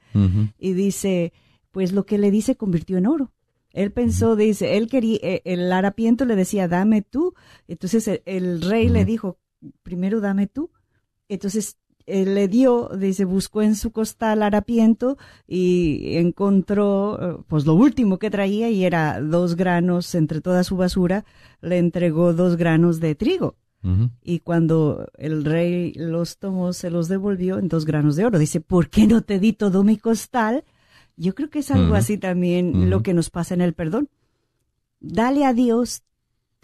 Y 0.58 0.74
dice, 0.74 1.34
pues 1.72 1.92
lo 1.92 2.06
que 2.06 2.18
le 2.18 2.32
dice 2.32 2.56
convirtió 2.56 2.98
en 2.98 3.08
oro. 3.08 3.32
Él 3.74 3.92
pensó, 3.92 4.36
dice, 4.36 4.78
él 4.78 4.88
quería, 4.88 5.20
eh, 5.22 5.42
el 5.46 5.72
harapiento 5.72 6.26
le 6.26 6.36
decía, 6.36 6.68
dame 6.68 7.02
tú. 7.02 7.34
Entonces 7.68 8.08
el, 8.08 8.22
el 8.26 8.62
rey 8.62 8.90
le 8.90 9.06
dijo, 9.06 9.40
primero 9.82 10.20
dame 10.20 10.48
tú. 10.48 10.72
Entonces 11.30 11.78
él 12.06 12.36
le 12.36 12.48
dio, 12.48 12.90
dice, 12.98 13.26
buscó 13.26 13.62
en 13.62 13.76
su 13.76 13.92
costal 13.92 14.44
harapiento 14.44 15.18
y 15.48 16.18
encontró, 16.18 17.20
eh, 17.40 17.44
pues 17.48 17.66
lo 17.66 17.74
último 17.76 18.20
que 18.20 18.30
traía 18.30 18.70
y 18.70 18.84
era 18.84 19.22
dos 19.22 19.56
granos 19.56 20.14
entre 20.16 20.42
toda 20.42 20.64
su 20.64 20.76
basura, 20.76 21.26
le 21.62 21.78
entregó 21.78 22.34
dos 22.34 22.58
granos 22.58 23.00
de 23.00 23.16
trigo. 23.16 23.56
Y 24.24 24.40
cuando 24.40 25.08
el 25.18 25.44
rey 25.44 25.94
los 25.96 26.38
tomó, 26.38 26.72
se 26.74 26.92
los 26.92 27.08
devolvió 27.08 27.58
en 27.58 27.68
dos 27.68 27.86
granos 27.86 28.16
de 28.16 28.26
oro. 28.26 28.38
Dice, 28.38 28.62
¿por 28.62 28.90
qué 28.90 29.08
no 29.08 29.22
te 29.22 29.40
di 29.40 29.54
todo 29.54 29.84
mi 29.84 29.98
costal? 29.98 30.64
Yo 31.18 31.34
creo 31.34 31.50
que 31.50 31.60
es 31.60 31.72
algo 31.72 31.96
así 31.96 32.18
también 32.18 32.90
lo 32.90 33.02
que 33.02 33.14
nos 33.14 33.30
pasa 33.30 33.54
en 33.54 33.62
el 33.62 33.74
perdón. 33.74 34.10
Dale 35.00 35.46
a 35.46 35.54
Dios 35.54 36.04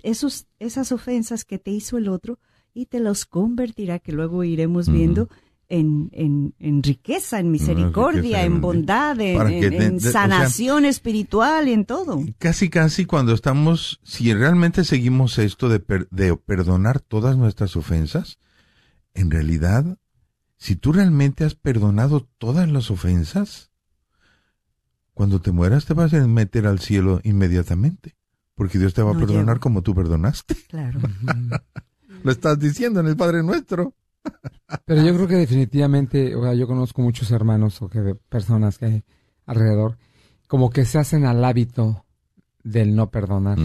esos, 0.03 0.47
esas 0.59 0.91
ofensas 0.91 1.43
que 1.43 1.57
te 1.57 1.71
hizo 1.71 1.97
el 1.97 2.07
otro 2.07 2.39
y 2.73 2.85
te 2.85 2.99
los 2.99 3.25
convertirá, 3.25 3.97
que 3.97 4.11
luego 4.11 4.43
iremos 4.43 4.89
viendo, 4.89 5.29
en, 5.69 6.09
en, 6.13 6.53
en 6.59 6.81
riqueza, 6.83 7.39
en 7.39 7.51
misericordia, 7.51 8.21
riqueza, 8.21 8.43
en 8.43 8.61
bondad, 8.61 9.19
en, 9.19 9.37
de- 9.59 9.97
o 9.97 9.99
sea, 9.99 10.11
sanación 10.11 10.85
espiritual 10.85 11.67
y 11.67 11.73
en 11.73 11.85
todo. 11.85 12.23
Casi, 12.39 12.69
casi 12.69 13.05
cuando 13.05 13.33
estamos, 13.33 13.99
si 14.03 14.33
realmente 14.33 14.83
seguimos 14.85 15.37
esto 15.39 15.67
de, 15.69 15.79
per- 15.79 16.07
de 16.09 16.35
perdonar 16.37 16.99
todas 17.01 17.37
nuestras 17.37 17.75
ofensas, 17.75 18.39
en 19.13 19.29
realidad, 19.31 19.97
si 20.57 20.75
tú 20.75 20.93
realmente 20.93 21.43
has 21.43 21.55
perdonado 21.55 22.27
todas 22.37 22.69
las 22.69 22.89
ofensas, 22.89 23.71
cuando 25.13 25.41
te 25.41 25.51
mueras 25.51 25.85
te 25.85 25.93
vas 25.93 26.13
a 26.13 26.25
meter 26.27 26.67
al 26.67 26.79
cielo 26.79 27.19
inmediatamente, 27.23 28.15
porque 28.55 28.77
Dios 28.79 28.93
te 28.93 29.01
va 29.01 29.11
a 29.11 29.13
perdonar 29.19 29.59
como 29.59 29.81
tú 29.81 29.93
perdonaste. 29.95 30.55
Claro. 30.69 30.99
Lo 32.23 32.31
estás 32.31 32.57
diciendo 32.59 32.99
en 32.99 33.07
el 33.07 33.17
Padre 33.17 33.43
Nuestro. 33.43 33.93
Pero 34.85 35.01
yo 35.03 35.13
creo 35.15 35.27
que 35.27 35.35
definitivamente, 35.35 36.35
o 36.35 36.43
sea, 36.43 36.53
yo 36.53 36.67
conozco 36.67 37.01
muchos 37.01 37.31
hermanos 37.31 37.81
o 37.81 37.89
que 37.89 38.15
personas 38.29 38.77
que 38.77 38.85
hay 38.85 39.03
alrededor, 39.45 39.97
como 40.47 40.69
que 40.69 40.85
se 40.85 40.97
hacen 40.99 41.25
al 41.25 41.43
hábito 41.43 42.05
del 42.63 42.95
no 42.95 43.09
perdonar. 43.09 43.57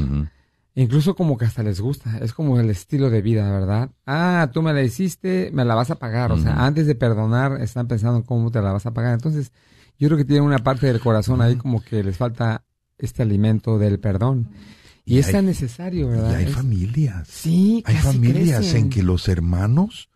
Incluso 0.75 1.15
como 1.15 1.37
que 1.37 1.45
hasta 1.45 1.63
les 1.63 1.81
gusta, 1.81 2.19
es 2.19 2.33
como 2.33 2.59
el 2.59 2.71
estilo 2.71 3.11
de 3.11 3.21
vida, 3.21 3.51
¿verdad? 3.51 3.91
Ah, 4.07 4.49
tú 4.53 4.63
me 4.63 4.73
la 4.73 4.83
hiciste, 4.83 5.51
me 5.53 5.65
la 5.67 5.75
vas 5.75 5.91
a 5.91 5.97
pagar. 5.97 6.33
O 6.33 6.39
sea, 6.39 6.65
antes 6.65 6.87
de 6.87 6.95
perdonar, 6.95 7.61
están 7.61 7.89
pensando 7.89 8.17
en 8.19 8.23
cómo 8.25 8.51
te 8.51 8.63
la 8.63 8.73
vas 8.73 8.87
a 8.87 8.93
pagar. 8.95 9.13
Entonces, 9.13 9.53
yo 9.99 10.09
creo 10.09 10.17
que 10.17 10.25
tienen 10.25 10.45
una 10.45 10.59
parte 10.61 10.87
del 10.87 11.01
corazón 11.01 11.43
ahí 11.43 11.57
como 11.57 11.83
que 11.83 12.03
les 12.03 12.17
falta 12.17 12.65
este 12.97 13.23
alimento 13.23 13.79
del 13.79 13.99
perdón. 14.01 14.49
Y, 15.05 15.17
Y 15.17 15.19
es 15.19 15.27
hay- 15.27 15.33
tan 15.33 15.47
necesario, 15.47 16.09
¿verdad? 16.09 16.31
Y 16.31 16.35
hay 16.45 16.47
familias. 16.47 17.29
Sí, 17.29 17.83
Hay 17.87 17.97
familias 17.97 18.59
crecen. 18.61 18.85
en 18.85 18.91
que 18.91 19.03
los 19.03 19.29
hermanos, 19.29 20.09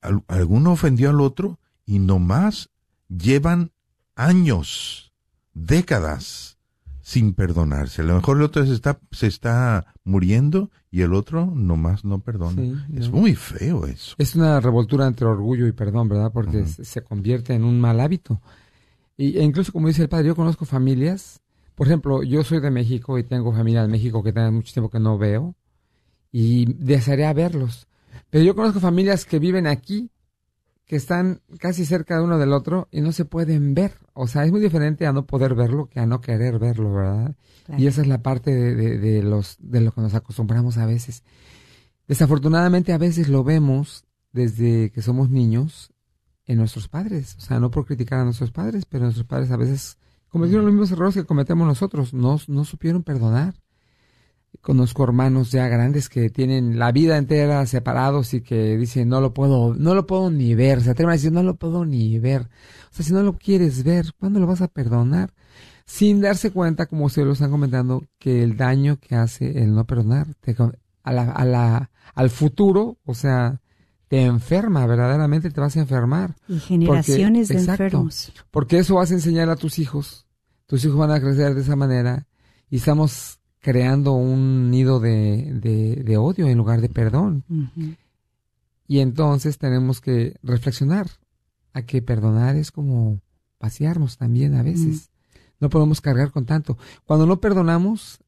alguno 0.00 0.72
ofendió 0.72 1.10
al 1.10 1.20
otro 1.20 1.58
y 1.86 1.98
nomás 1.98 2.70
llevan 3.08 3.72
años, 4.14 5.12
décadas 5.54 6.56
sin 7.00 7.32
perdonarse. 7.32 8.02
A 8.02 8.04
lo 8.04 8.14
mejor 8.16 8.36
el 8.36 8.42
otro 8.42 8.66
se 8.66 8.74
está, 8.74 8.98
se 9.12 9.26
está 9.26 9.94
muriendo 10.04 10.70
y 10.90 11.00
el 11.02 11.14
otro 11.14 11.46
nomás 11.46 12.04
no 12.04 12.18
perdona. 12.20 12.60
Sí, 12.62 12.74
es 12.94 13.10
no. 13.10 13.16
muy 13.18 13.34
feo 13.34 13.86
eso. 13.86 14.14
Es 14.18 14.34
una 14.34 14.60
revoltura 14.60 15.06
entre 15.06 15.26
orgullo 15.26 15.66
y 15.66 15.72
perdón, 15.72 16.08
¿verdad? 16.08 16.30
Porque 16.32 16.66
se- 16.66 16.84
se 16.84 17.02
convierte 17.02 17.54
en 17.54 17.64
un 17.64 17.80
mal 17.80 17.98
hábito. 18.00 18.40
Y, 19.16 19.38
e 19.38 19.42
incluso, 19.42 19.72
como 19.72 19.88
dice 19.88 20.02
el 20.02 20.08
padre, 20.08 20.28
yo 20.28 20.36
conozco 20.36 20.64
familias. 20.64 21.40
Por 21.74 21.86
ejemplo, 21.86 22.22
yo 22.22 22.44
soy 22.44 22.60
de 22.60 22.70
México 22.70 23.18
y 23.18 23.24
tengo 23.24 23.52
familia 23.52 23.84
en 23.84 23.90
México 23.90 24.22
que 24.22 24.32
tengo 24.32 24.52
mucho 24.52 24.72
tiempo 24.72 24.90
que 24.90 25.00
no 25.00 25.16
veo 25.18 25.54
y 26.30 26.72
desearía 26.74 27.32
verlos. 27.32 27.87
Pero 28.30 28.44
yo 28.44 28.54
conozco 28.54 28.80
familias 28.80 29.24
que 29.24 29.38
viven 29.38 29.66
aquí 29.66 30.10
que 30.84 30.96
están 30.96 31.42
casi 31.58 31.84
cerca 31.84 32.16
de 32.16 32.24
uno 32.24 32.38
del 32.38 32.52
otro 32.52 32.88
y 32.90 33.02
no 33.02 33.12
se 33.12 33.24
pueden 33.26 33.74
ver. 33.74 33.92
O 34.14 34.26
sea, 34.26 34.44
es 34.44 34.50
muy 34.50 34.60
diferente 34.60 35.06
a 35.06 35.12
no 35.12 35.26
poder 35.26 35.54
verlo 35.54 35.86
que 35.86 36.00
a 36.00 36.06
no 36.06 36.20
querer 36.22 36.58
verlo, 36.58 36.94
¿verdad? 36.94 37.34
Claro. 37.66 37.82
Y 37.82 37.86
esa 37.86 38.00
es 38.00 38.06
la 38.06 38.22
parte 38.22 38.54
de, 38.54 38.74
de- 38.74 38.98
de 38.98 39.22
los, 39.22 39.56
de 39.60 39.82
lo 39.82 39.92
que 39.92 40.00
nos 40.00 40.14
acostumbramos 40.14 40.78
a 40.78 40.86
veces. 40.86 41.22
Desafortunadamente 42.06 42.92
a 42.92 42.98
veces 42.98 43.28
lo 43.28 43.44
vemos 43.44 44.04
desde 44.32 44.90
que 44.90 45.02
somos 45.02 45.28
niños 45.30 45.92
en 46.46 46.56
nuestros 46.56 46.88
padres. 46.88 47.34
O 47.36 47.40
sea, 47.40 47.60
no 47.60 47.70
por 47.70 47.84
criticar 47.84 48.20
a 48.20 48.24
nuestros 48.24 48.50
padres, 48.50 48.84
pero 48.86 49.04
nuestros 49.04 49.26
padres 49.26 49.50
a 49.50 49.56
veces 49.58 49.98
cometieron 50.28 50.64
los 50.64 50.72
mismos 50.72 50.90
errores 50.92 51.14
que 51.14 51.24
cometemos 51.24 51.66
nosotros. 51.66 52.14
No, 52.14 52.38
no 52.48 52.64
supieron 52.64 53.02
perdonar. 53.02 53.54
Conozco 54.60 55.04
hermanos 55.04 55.50
ya 55.50 55.68
grandes 55.68 56.08
que 56.08 56.30
tienen 56.30 56.78
la 56.78 56.92
vida 56.92 57.16
entera 57.16 57.64
separados 57.66 58.34
y 58.34 58.40
que 58.40 58.76
dicen 58.76 59.08
no 59.08 59.20
lo 59.20 59.32
puedo, 59.32 59.74
no 59.74 59.94
lo 59.94 60.06
puedo 60.06 60.30
ni 60.30 60.54
ver. 60.54 60.82
Se 60.82 60.90
atreven 60.90 61.10
a 61.10 61.14
decir 61.14 61.32
no 61.32 61.42
lo 61.42 61.56
puedo 61.56 61.84
ni 61.84 62.18
ver. 62.18 62.42
O 62.90 62.94
sea, 62.94 63.04
si 63.04 63.12
no 63.12 63.22
lo 63.22 63.34
quieres 63.34 63.84
ver, 63.84 64.12
¿cuándo 64.18 64.40
lo 64.40 64.46
vas 64.46 64.60
a 64.60 64.68
perdonar? 64.68 65.32
Sin 65.86 66.20
darse 66.20 66.50
cuenta, 66.50 66.86
como 66.86 67.06
ustedes 67.06 67.26
lo 67.26 67.32
están 67.32 67.50
comentando, 67.50 68.04
que 68.18 68.42
el 68.42 68.56
daño 68.56 68.98
que 68.98 69.14
hace 69.14 69.62
el 69.62 69.74
no 69.74 69.86
perdonar 69.86 70.34
te 70.40 70.54
a 71.02 71.12
la, 71.12 71.30
a 71.30 71.44
la, 71.46 71.90
al 72.14 72.28
futuro, 72.28 72.98
o 73.06 73.14
sea, 73.14 73.62
te 74.08 74.22
enferma, 74.22 74.86
verdaderamente 74.86 75.50
te 75.50 75.60
vas 75.60 75.76
a 75.76 75.80
enfermar. 75.80 76.36
Y 76.48 76.58
generaciones 76.58 77.48
de 77.48 77.54
exacto, 77.54 77.84
enfermos. 77.84 78.32
Porque 78.50 78.78
eso 78.78 78.96
vas 78.96 79.10
a 79.10 79.14
enseñar 79.14 79.48
a 79.48 79.56
tus 79.56 79.78
hijos. 79.78 80.26
Tus 80.66 80.84
hijos 80.84 80.98
van 80.98 81.10
a 81.10 81.20
crecer 81.20 81.54
de 81.54 81.62
esa 81.62 81.76
manera 81.76 82.26
y 82.68 82.76
estamos 82.76 83.37
creando 83.60 84.12
un 84.12 84.70
nido 84.70 85.00
de, 85.00 85.52
de, 85.54 86.02
de 86.04 86.16
odio 86.16 86.46
en 86.48 86.58
lugar 86.58 86.80
de 86.80 86.88
perdón. 86.88 87.44
Y 88.86 89.00
entonces 89.00 89.58
tenemos 89.58 90.00
que 90.00 90.36
reflexionar 90.42 91.08
a 91.72 91.82
que 91.82 92.02
perdonar 92.02 92.56
es 92.56 92.70
como 92.70 93.20
vaciarnos 93.60 94.16
también 94.16 94.54
a 94.54 94.62
veces. 94.62 95.10
No 95.60 95.68
podemos 95.70 96.00
cargar 96.00 96.30
con 96.30 96.46
tanto. 96.46 96.78
Cuando 97.04 97.26
no 97.26 97.40
perdonamos, 97.40 98.20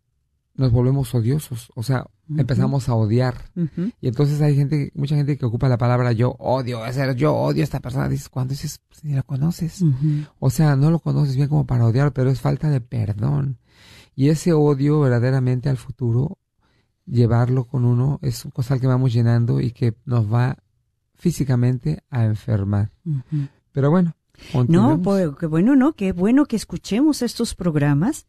nos 0.61 0.73
volvemos 0.73 1.15
odiosos. 1.15 1.73
O 1.75 1.83
sea, 1.83 2.05
empezamos 2.37 2.91
a 2.91 2.95
odiar. 2.95 3.51
Y 4.03 4.09
entonces 4.09 4.43
hay 4.43 4.55
gente, 4.55 4.93
mucha 4.95 5.17
gente 5.17 5.39
que 5.39 5.47
ocupa 5.47 5.71
la 5.71 5.79
palabra 5.79 6.13
yo 6.13 6.37
odio, 6.39 6.81
o 6.81 6.93
sea, 6.93 7.13
yo 7.15 7.35
odio 7.35 7.63
a 7.63 7.65
esta 7.65 7.81
persona. 7.81 8.11
Dices, 8.11 8.29
cuando 8.29 8.53
dices, 8.53 8.83
pues, 8.87 9.03
ni 9.03 9.15
la 9.15 9.23
conoces. 9.23 9.83
O 10.39 10.51
sea, 10.51 10.77
no 10.77 10.91
lo 10.91 10.99
conoces 10.99 11.35
bien 11.35 11.49
como 11.49 11.67
para 11.67 11.87
odiar, 11.87 12.13
pero 12.13 12.29
es 12.29 12.43
falta 12.43 12.69
de 12.69 12.83
perdón. 12.83 13.57
Y 14.15 14.29
ese 14.29 14.53
odio 14.53 15.01
verdaderamente 15.01 15.71
al 15.71 15.79
futuro, 15.79 16.37
llevarlo 17.07 17.65
con 17.65 17.87
uno, 17.87 18.19
es 18.21 18.45
un 18.45 18.51
costal 18.51 18.81
que 18.81 18.87
vamos 18.87 19.15
llenando 19.15 19.61
y 19.61 19.73
que 19.73 19.95
nos 20.05 20.31
va 20.31 20.59
físicamente 21.15 22.05
a 22.11 22.27
enfermar. 22.27 22.93
Pero 23.73 23.91
bueno. 23.91 24.15
No, 24.69 25.01
pues, 25.01 25.31
qué 25.39 25.47
bueno, 25.47 25.75
¿no? 25.75 25.95
Qué 25.95 26.13
bueno 26.13 26.45
que 26.45 26.57
escuchemos 26.57 27.23
estos 27.23 27.55
programas, 27.55 28.27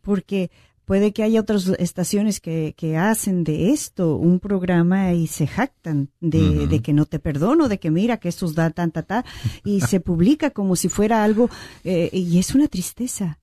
porque 0.00 0.50
puede 0.84 1.12
que 1.12 1.22
haya 1.22 1.40
otras 1.40 1.68
estaciones 1.78 2.40
que, 2.40 2.74
que 2.76 2.96
hacen 2.96 3.44
de 3.44 3.70
esto 3.70 4.16
un 4.16 4.40
programa 4.40 5.12
y 5.12 5.26
se 5.26 5.46
jactan 5.46 6.10
de, 6.20 6.66
de 6.66 6.82
que 6.82 6.92
no 6.92 7.06
te 7.06 7.18
perdono, 7.18 7.68
de 7.68 7.78
que 7.78 7.90
mira 7.90 8.18
que 8.18 8.28
estos 8.28 8.54
da 8.54 8.70
tan, 8.70 8.90
ta, 8.92 9.02
ta, 9.02 9.24
y 9.64 9.80
se 9.80 10.00
publica 10.00 10.50
como 10.50 10.76
si 10.76 10.88
fuera 10.88 11.24
algo, 11.24 11.48
eh, 11.84 12.10
y 12.12 12.38
es 12.38 12.54
una 12.54 12.68
tristeza. 12.68 13.38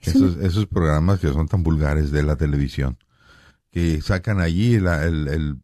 Es 0.00 0.08
Esos, 0.14 0.36
una- 0.36 0.46
esos 0.46 0.66
programas 0.66 1.20
que 1.20 1.32
son 1.32 1.48
tan 1.48 1.62
vulgares 1.62 2.10
de 2.10 2.22
la 2.22 2.36
televisión, 2.36 2.96
que 3.70 4.00
sacan 4.02 4.40
allí 4.40 4.78
la, 4.78 5.04
el- 5.04 5.28
el- 5.28 5.56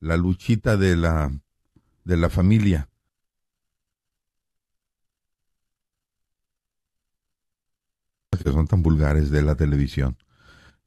la 0.00 0.16
luchita 0.16 0.76
de 0.76 0.94
la, 0.96 1.32
de 2.04 2.16
la 2.16 2.28
familia. 2.30 2.88
que 8.42 8.50
son 8.52 8.66
tan 8.66 8.82
vulgares 8.82 9.30
de 9.30 9.42
la 9.42 9.54
televisión, 9.54 10.16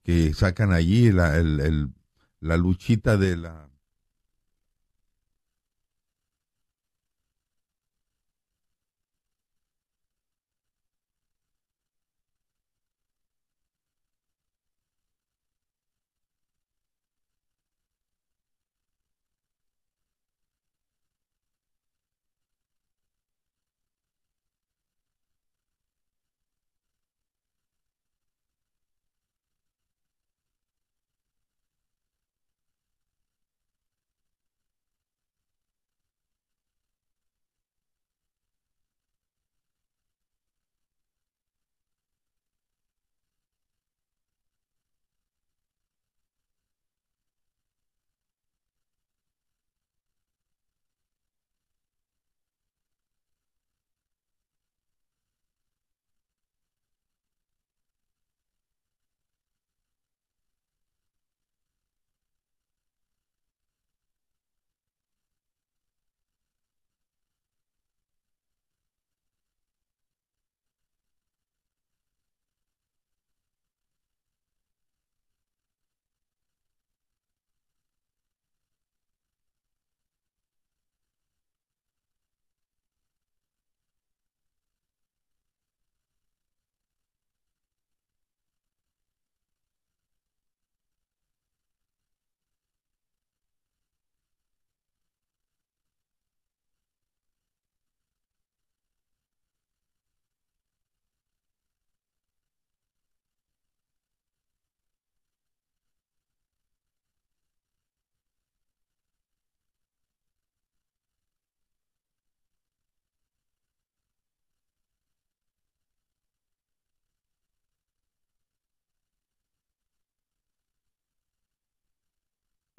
que 0.09 0.33
sacan 0.33 0.71
allí 0.73 1.11
la, 1.11 1.37
el- 1.37 1.59
el- 1.59 1.93
la 2.41 2.57
luchita 2.57 3.15
de 3.17 3.37
la... 3.37 3.68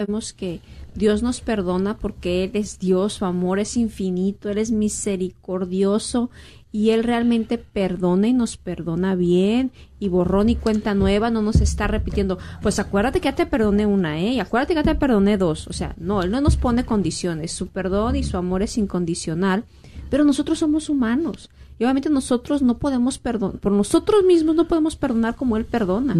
Sabemos 0.01 0.33
que 0.33 0.61
Dios 0.95 1.21
nos 1.21 1.41
perdona 1.41 1.95
porque 1.95 2.43
Él 2.43 2.51
es 2.55 2.79
Dios, 2.79 3.13
su 3.13 3.25
amor 3.25 3.59
es 3.59 3.77
infinito, 3.77 4.49
Él 4.49 4.57
es 4.57 4.71
misericordioso 4.71 6.31
y 6.71 6.89
Él 6.89 7.03
realmente 7.03 7.59
perdona 7.59 8.27
y 8.27 8.33
nos 8.33 8.57
perdona 8.57 9.13
bien. 9.13 9.71
Y 9.99 10.07
borrón 10.09 10.49
y 10.49 10.55
cuenta 10.55 10.95
nueva, 10.95 11.29
no 11.29 11.43
nos 11.43 11.61
está 11.61 11.85
repitiendo, 11.85 12.39
pues 12.63 12.79
acuérdate 12.79 13.19
que 13.19 13.25
ya 13.25 13.35
te 13.35 13.45
perdoné 13.45 13.85
una, 13.85 14.19
¿eh? 14.19 14.33
Y 14.33 14.39
acuérdate 14.39 14.73
que 14.73 14.79
ya 14.79 14.93
te 14.93 14.99
perdoné 14.99 15.37
dos, 15.37 15.67
o 15.67 15.73
sea, 15.73 15.93
no, 15.99 16.23
Él 16.23 16.31
no 16.31 16.41
nos 16.41 16.57
pone 16.57 16.83
condiciones, 16.83 17.51
su 17.51 17.67
perdón 17.67 18.15
y 18.15 18.23
su 18.23 18.37
amor 18.37 18.63
es 18.63 18.79
incondicional, 18.79 19.65
pero 20.11 20.25
nosotros 20.25 20.59
somos 20.59 20.89
humanos. 20.89 21.49
Y 21.79 21.85
obviamente 21.85 22.09
nosotros 22.09 22.61
no 22.61 22.77
podemos 22.77 23.17
perdonar, 23.17 23.59
por 23.59 23.71
nosotros 23.71 24.23
mismos 24.25 24.55
no 24.55 24.67
podemos 24.67 24.97
perdonar 24.97 25.35
como 25.35 25.55
Él 25.55 25.63
perdona. 25.65 26.15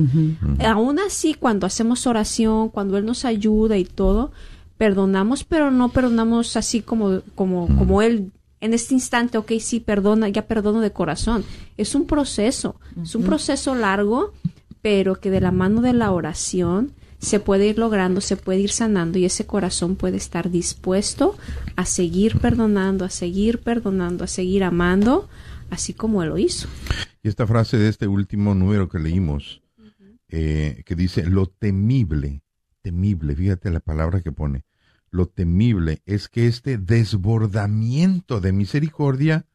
Aún 0.65 0.97
así, 0.97 1.35
cuando 1.35 1.67
hacemos 1.67 2.07
oración, 2.07 2.69
cuando 2.69 2.97
Él 2.97 3.05
nos 3.05 3.25
ayuda 3.25 3.77
y 3.77 3.83
todo, 3.83 4.31
perdonamos, 4.77 5.43
pero 5.43 5.69
no 5.69 5.89
perdonamos 5.89 6.55
así 6.55 6.81
como, 6.81 7.19
como, 7.35 7.67
como 7.77 8.01
Él 8.01 8.31
en 8.61 8.73
este 8.73 8.93
instante, 8.93 9.37
ok, 9.37 9.51
sí, 9.59 9.81
perdona, 9.81 10.29
ya 10.29 10.47
perdono 10.47 10.79
de 10.79 10.91
corazón. 10.91 11.43
Es 11.77 11.93
un 11.93 12.05
proceso, 12.05 12.77
es 13.03 13.13
un 13.13 13.23
proceso 13.23 13.75
largo, 13.75 14.31
pero 14.81 15.15
que 15.15 15.31
de 15.31 15.41
la 15.41 15.51
mano 15.51 15.81
de 15.81 15.93
la 15.93 16.11
oración 16.11 16.93
se 17.21 17.39
puede 17.39 17.67
ir 17.67 17.77
logrando, 17.77 18.19
se 18.19 18.35
puede 18.35 18.59
ir 18.59 18.71
sanando 18.71 19.19
y 19.19 19.25
ese 19.25 19.45
corazón 19.45 19.95
puede 19.95 20.17
estar 20.17 20.49
dispuesto 20.49 21.37
a 21.75 21.85
seguir 21.85 22.39
perdonando, 22.39 23.05
a 23.05 23.09
seguir 23.09 23.59
perdonando, 23.59 24.23
a 24.23 24.27
seguir 24.27 24.63
amando, 24.63 25.29
así 25.69 25.93
como 25.93 26.23
Él 26.23 26.29
lo 26.29 26.37
hizo. 26.39 26.67
Y 27.21 27.29
esta 27.29 27.45
frase 27.45 27.77
de 27.77 27.89
este 27.89 28.07
último 28.07 28.55
número 28.55 28.89
que 28.89 28.97
leímos, 28.97 29.61
eh, 30.29 30.81
que 30.85 30.95
dice, 30.95 31.23
lo 31.27 31.45
temible, 31.45 32.41
temible, 32.81 33.35
fíjate 33.35 33.69
la 33.69 33.81
palabra 33.81 34.21
que 34.21 34.31
pone, 34.31 34.65
lo 35.11 35.27
temible 35.27 36.01
es 36.05 36.27
que 36.27 36.47
este 36.47 36.79
desbordamiento 36.79 38.41
de 38.41 38.51
misericordia 38.51 39.45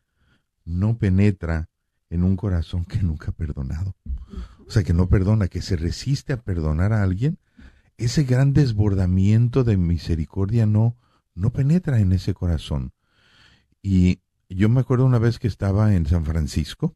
no 0.64 0.98
penetra 0.98 1.68
en 2.10 2.22
un 2.22 2.36
corazón 2.36 2.84
que 2.84 3.02
nunca 3.02 3.30
ha 3.30 3.34
perdonado. 3.34 3.96
O 4.68 4.70
sea, 4.70 4.84
que 4.84 4.92
no 4.92 5.08
perdona, 5.08 5.48
que 5.48 5.62
se 5.62 5.76
resiste 5.76 6.32
a 6.32 6.42
perdonar 6.42 6.92
a 6.92 7.02
alguien. 7.02 7.38
Ese 7.98 8.24
gran 8.24 8.52
desbordamiento 8.52 9.64
de 9.64 9.76
misericordia 9.76 10.66
no, 10.66 10.96
no 11.34 11.50
penetra 11.50 12.00
en 12.00 12.12
ese 12.12 12.34
corazón. 12.34 12.92
Y 13.82 14.20
yo 14.48 14.68
me 14.68 14.80
acuerdo 14.80 15.06
una 15.06 15.18
vez 15.18 15.38
que 15.38 15.48
estaba 15.48 15.94
en 15.94 16.06
San 16.06 16.24
Francisco, 16.24 16.94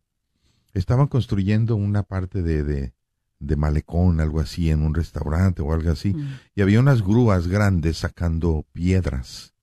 estaban 0.74 1.08
construyendo 1.08 1.76
una 1.76 2.02
parte 2.02 2.42
de, 2.42 2.62
de, 2.64 2.94
de 3.38 3.56
malecón, 3.56 4.20
algo 4.20 4.40
así, 4.40 4.70
en 4.70 4.82
un 4.82 4.94
restaurante 4.94 5.62
o 5.62 5.72
algo 5.72 5.90
así, 5.90 6.14
y 6.54 6.62
había 6.62 6.80
unas 6.80 7.02
grúas 7.02 7.48
grandes 7.48 7.98
sacando 7.98 8.66
piedras. 8.72 9.54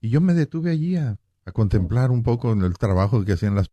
Y 0.00 0.10
yo 0.10 0.20
me 0.20 0.34
detuve 0.34 0.70
allí 0.70 0.96
a, 0.96 1.18
a 1.44 1.52
contemplar 1.52 2.10
un 2.10 2.22
poco 2.22 2.52
el 2.52 2.78
trabajo 2.78 3.24
que 3.24 3.32
hacían 3.32 3.54
las 3.54 3.70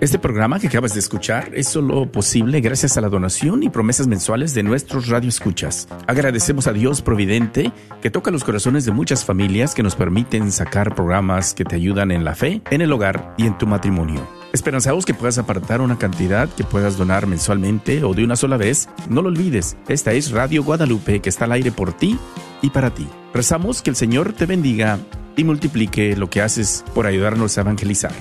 Este 0.00 0.18
programa 0.18 0.60
que 0.60 0.66
acabas 0.66 0.94
de 0.94 1.00
escuchar 1.00 1.50
es 1.54 1.68
solo 1.68 2.10
posible 2.10 2.60
gracias 2.60 2.96
a 2.96 3.00
la 3.00 3.08
donación 3.08 3.62
y 3.62 3.70
promesas 3.70 4.06
mensuales 4.06 4.52
de 4.52 4.62
nuestros 4.62 5.08
radioescuchas. 5.08 5.88
Agradecemos 6.06 6.66
a 6.66 6.72
Dios 6.72 7.00
Providente 7.00 7.72
que 8.02 8.10
toca 8.10 8.30
los 8.30 8.44
corazones 8.44 8.84
de 8.84 8.92
muchas 8.92 9.24
familias 9.24 9.74
que 9.74 9.82
nos 9.82 9.96
permiten 9.96 10.52
sacar 10.52 10.94
programas 10.94 11.54
que 11.54 11.64
te 11.64 11.76
ayudan 11.76 12.10
en 12.10 12.24
la 12.24 12.34
fe, 12.34 12.60
en 12.70 12.82
el 12.82 12.92
hogar 12.92 13.34
y 13.38 13.46
en 13.46 13.56
tu 13.56 13.66
matrimonio. 13.66 14.26
Esperanzamos 14.52 15.04
que 15.04 15.14
puedas 15.14 15.38
apartar 15.38 15.80
una 15.80 15.98
cantidad 15.98 16.48
que 16.48 16.64
puedas 16.64 16.96
donar 16.96 17.26
mensualmente 17.26 18.04
o 18.04 18.14
de 18.14 18.24
una 18.24 18.36
sola 18.36 18.56
vez. 18.56 18.88
No 19.08 19.22
lo 19.22 19.28
olvides, 19.28 19.76
esta 19.88 20.12
es 20.12 20.30
Radio 20.30 20.62
Guadalupe 20.62 21.20
que 21.20 21.28
está 21.28 21.46
al 21.46 21.52
aire 21.52 21.72
por 21.72 21.92
ti 21.92 22.18
y 22.62 22.70
para 22.70 22.92
ti. 22.92 23.08
Rezamos 23.32 23.82
que 23.82 23.90
el 23.90 23.96
Señor 23.96 24.32
te 24.32 24.46
bendiga 24.46 24.98
y 25.36 25.44
multiplique 25.44 26.16
lo 26.16 26.30
que 26.30 26.42
haces 26.42 26.84
por 26.94 27.06
ayudarnos 27.06 27.58
a 27.58 27.62
evangelizar. 27.62 28.12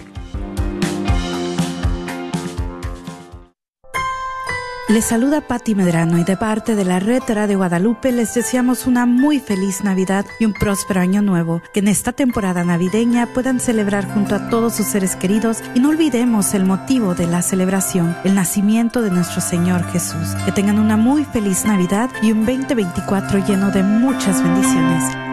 Les 4.90 5.06
saluda 5.06 5.40
Patti 5.40 5.76
Medrano 5.76 6.18
y 6.18 6.26
de 6.26 6.36
parte 6.36 6.76
de 6.76 6.84
la 6.84 7.00
Red 7.00 7.24
Radio 7.30 7.58
Guadalupe 7.58 8.12
les 8.12 8.34
deseamos 8.34 8.86
una 8.86 9.06
muy 9.06 9.40
feliz 9.40 9.82
Navidad 9.82 10.26
y 10.42 10.46
un 10.46 10.52
próspero 10.52 11.00
año 11.00 11.22
nuevo. 11.22 11.62
Que 11.74 11.80
en 11.80 11.88
esta 11.88 12.12
temporada 12.12 12.66
navideña 12.66 13.28
puedan 13.28 13.62
celebrar 13.62 14.06
junto 14.14 14.36
a 14.36 14.50
todos 14.50 14.76
sus 14.76 14.88
seres 14.88 15.16
queridos 15.16 15.64
y 15.74 15.80
no 15.80 15.88
olvidemos 15.88 16.54
el 16.54 16.66
motivo 16.66 17.16
de 17.16 17.28
la 17.28 17.42
celebración, 17.42 18.14
el 18.26 18.36
nacimiento 18.36 19.02
de 19.02 19.12
nuestro 19.12 19.40
Señor 19.40 19.86
Jesús. 19.86 20.36
Que 20.44 20.52
tengan 20.52 20.78
una 20.78 20.98
muy 20.98 21.24
feliz 21.24 21.64
Navidad 21.64 22.10
y 22.22 22.34
un 22.34 22.46
2024 22.46 23.48
lleno 23.48 23.72
de 23.72 23.84
muchas 23.84 24.44
bendiciones. 24.44 25.33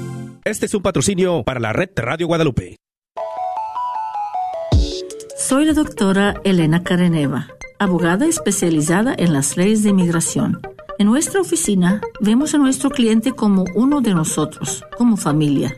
Este 0.43 0.65
es 0.65 0.73
un 0.73 0.81
patrocinio 0.81 1.43
para 1.43 1.59
la 1.59 1.71
red 1.71 1.89
Radio 1.95 2.25
Guadalupe. 2.25 2.75
Soy 5.37 5.65
la 5.65 5.73
doctora 5.73 6.41
Elena 6.43 6.83
Careneva, 6.83 7.47
abogada 7.77 8.25
especializada 8.25 9.13
en 9.15 9.33
las 9.33 9.55
leyes 9.55 9.83
de 9.83 9.89
inmigración. 9.89 10.59
En 10.97 11.07
nuestra 11.07 11.41
oficina 11.41 12.01
vemos 12.21 12.55
a 12.55 12.57
nuestro 12.57 12.89
cliente 12.89 13.33
como 13.33 13.65
uno 13.75 14.01
de 14.01 14.15
nosotros, 14.15 14.83
como 14.97 15.15
familia. 15.15 15.77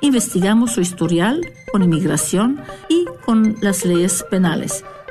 Investigamos 0.00 0.70
su 0.70 0.80
historial 0.80 1.40
con 1.72 1.82
inmigración 1.82 2.62
y 2.88 3.06
con 3.24 3.56
las 3.62 3.84
leyes 3.84 4.24
penales. 4.30 4.84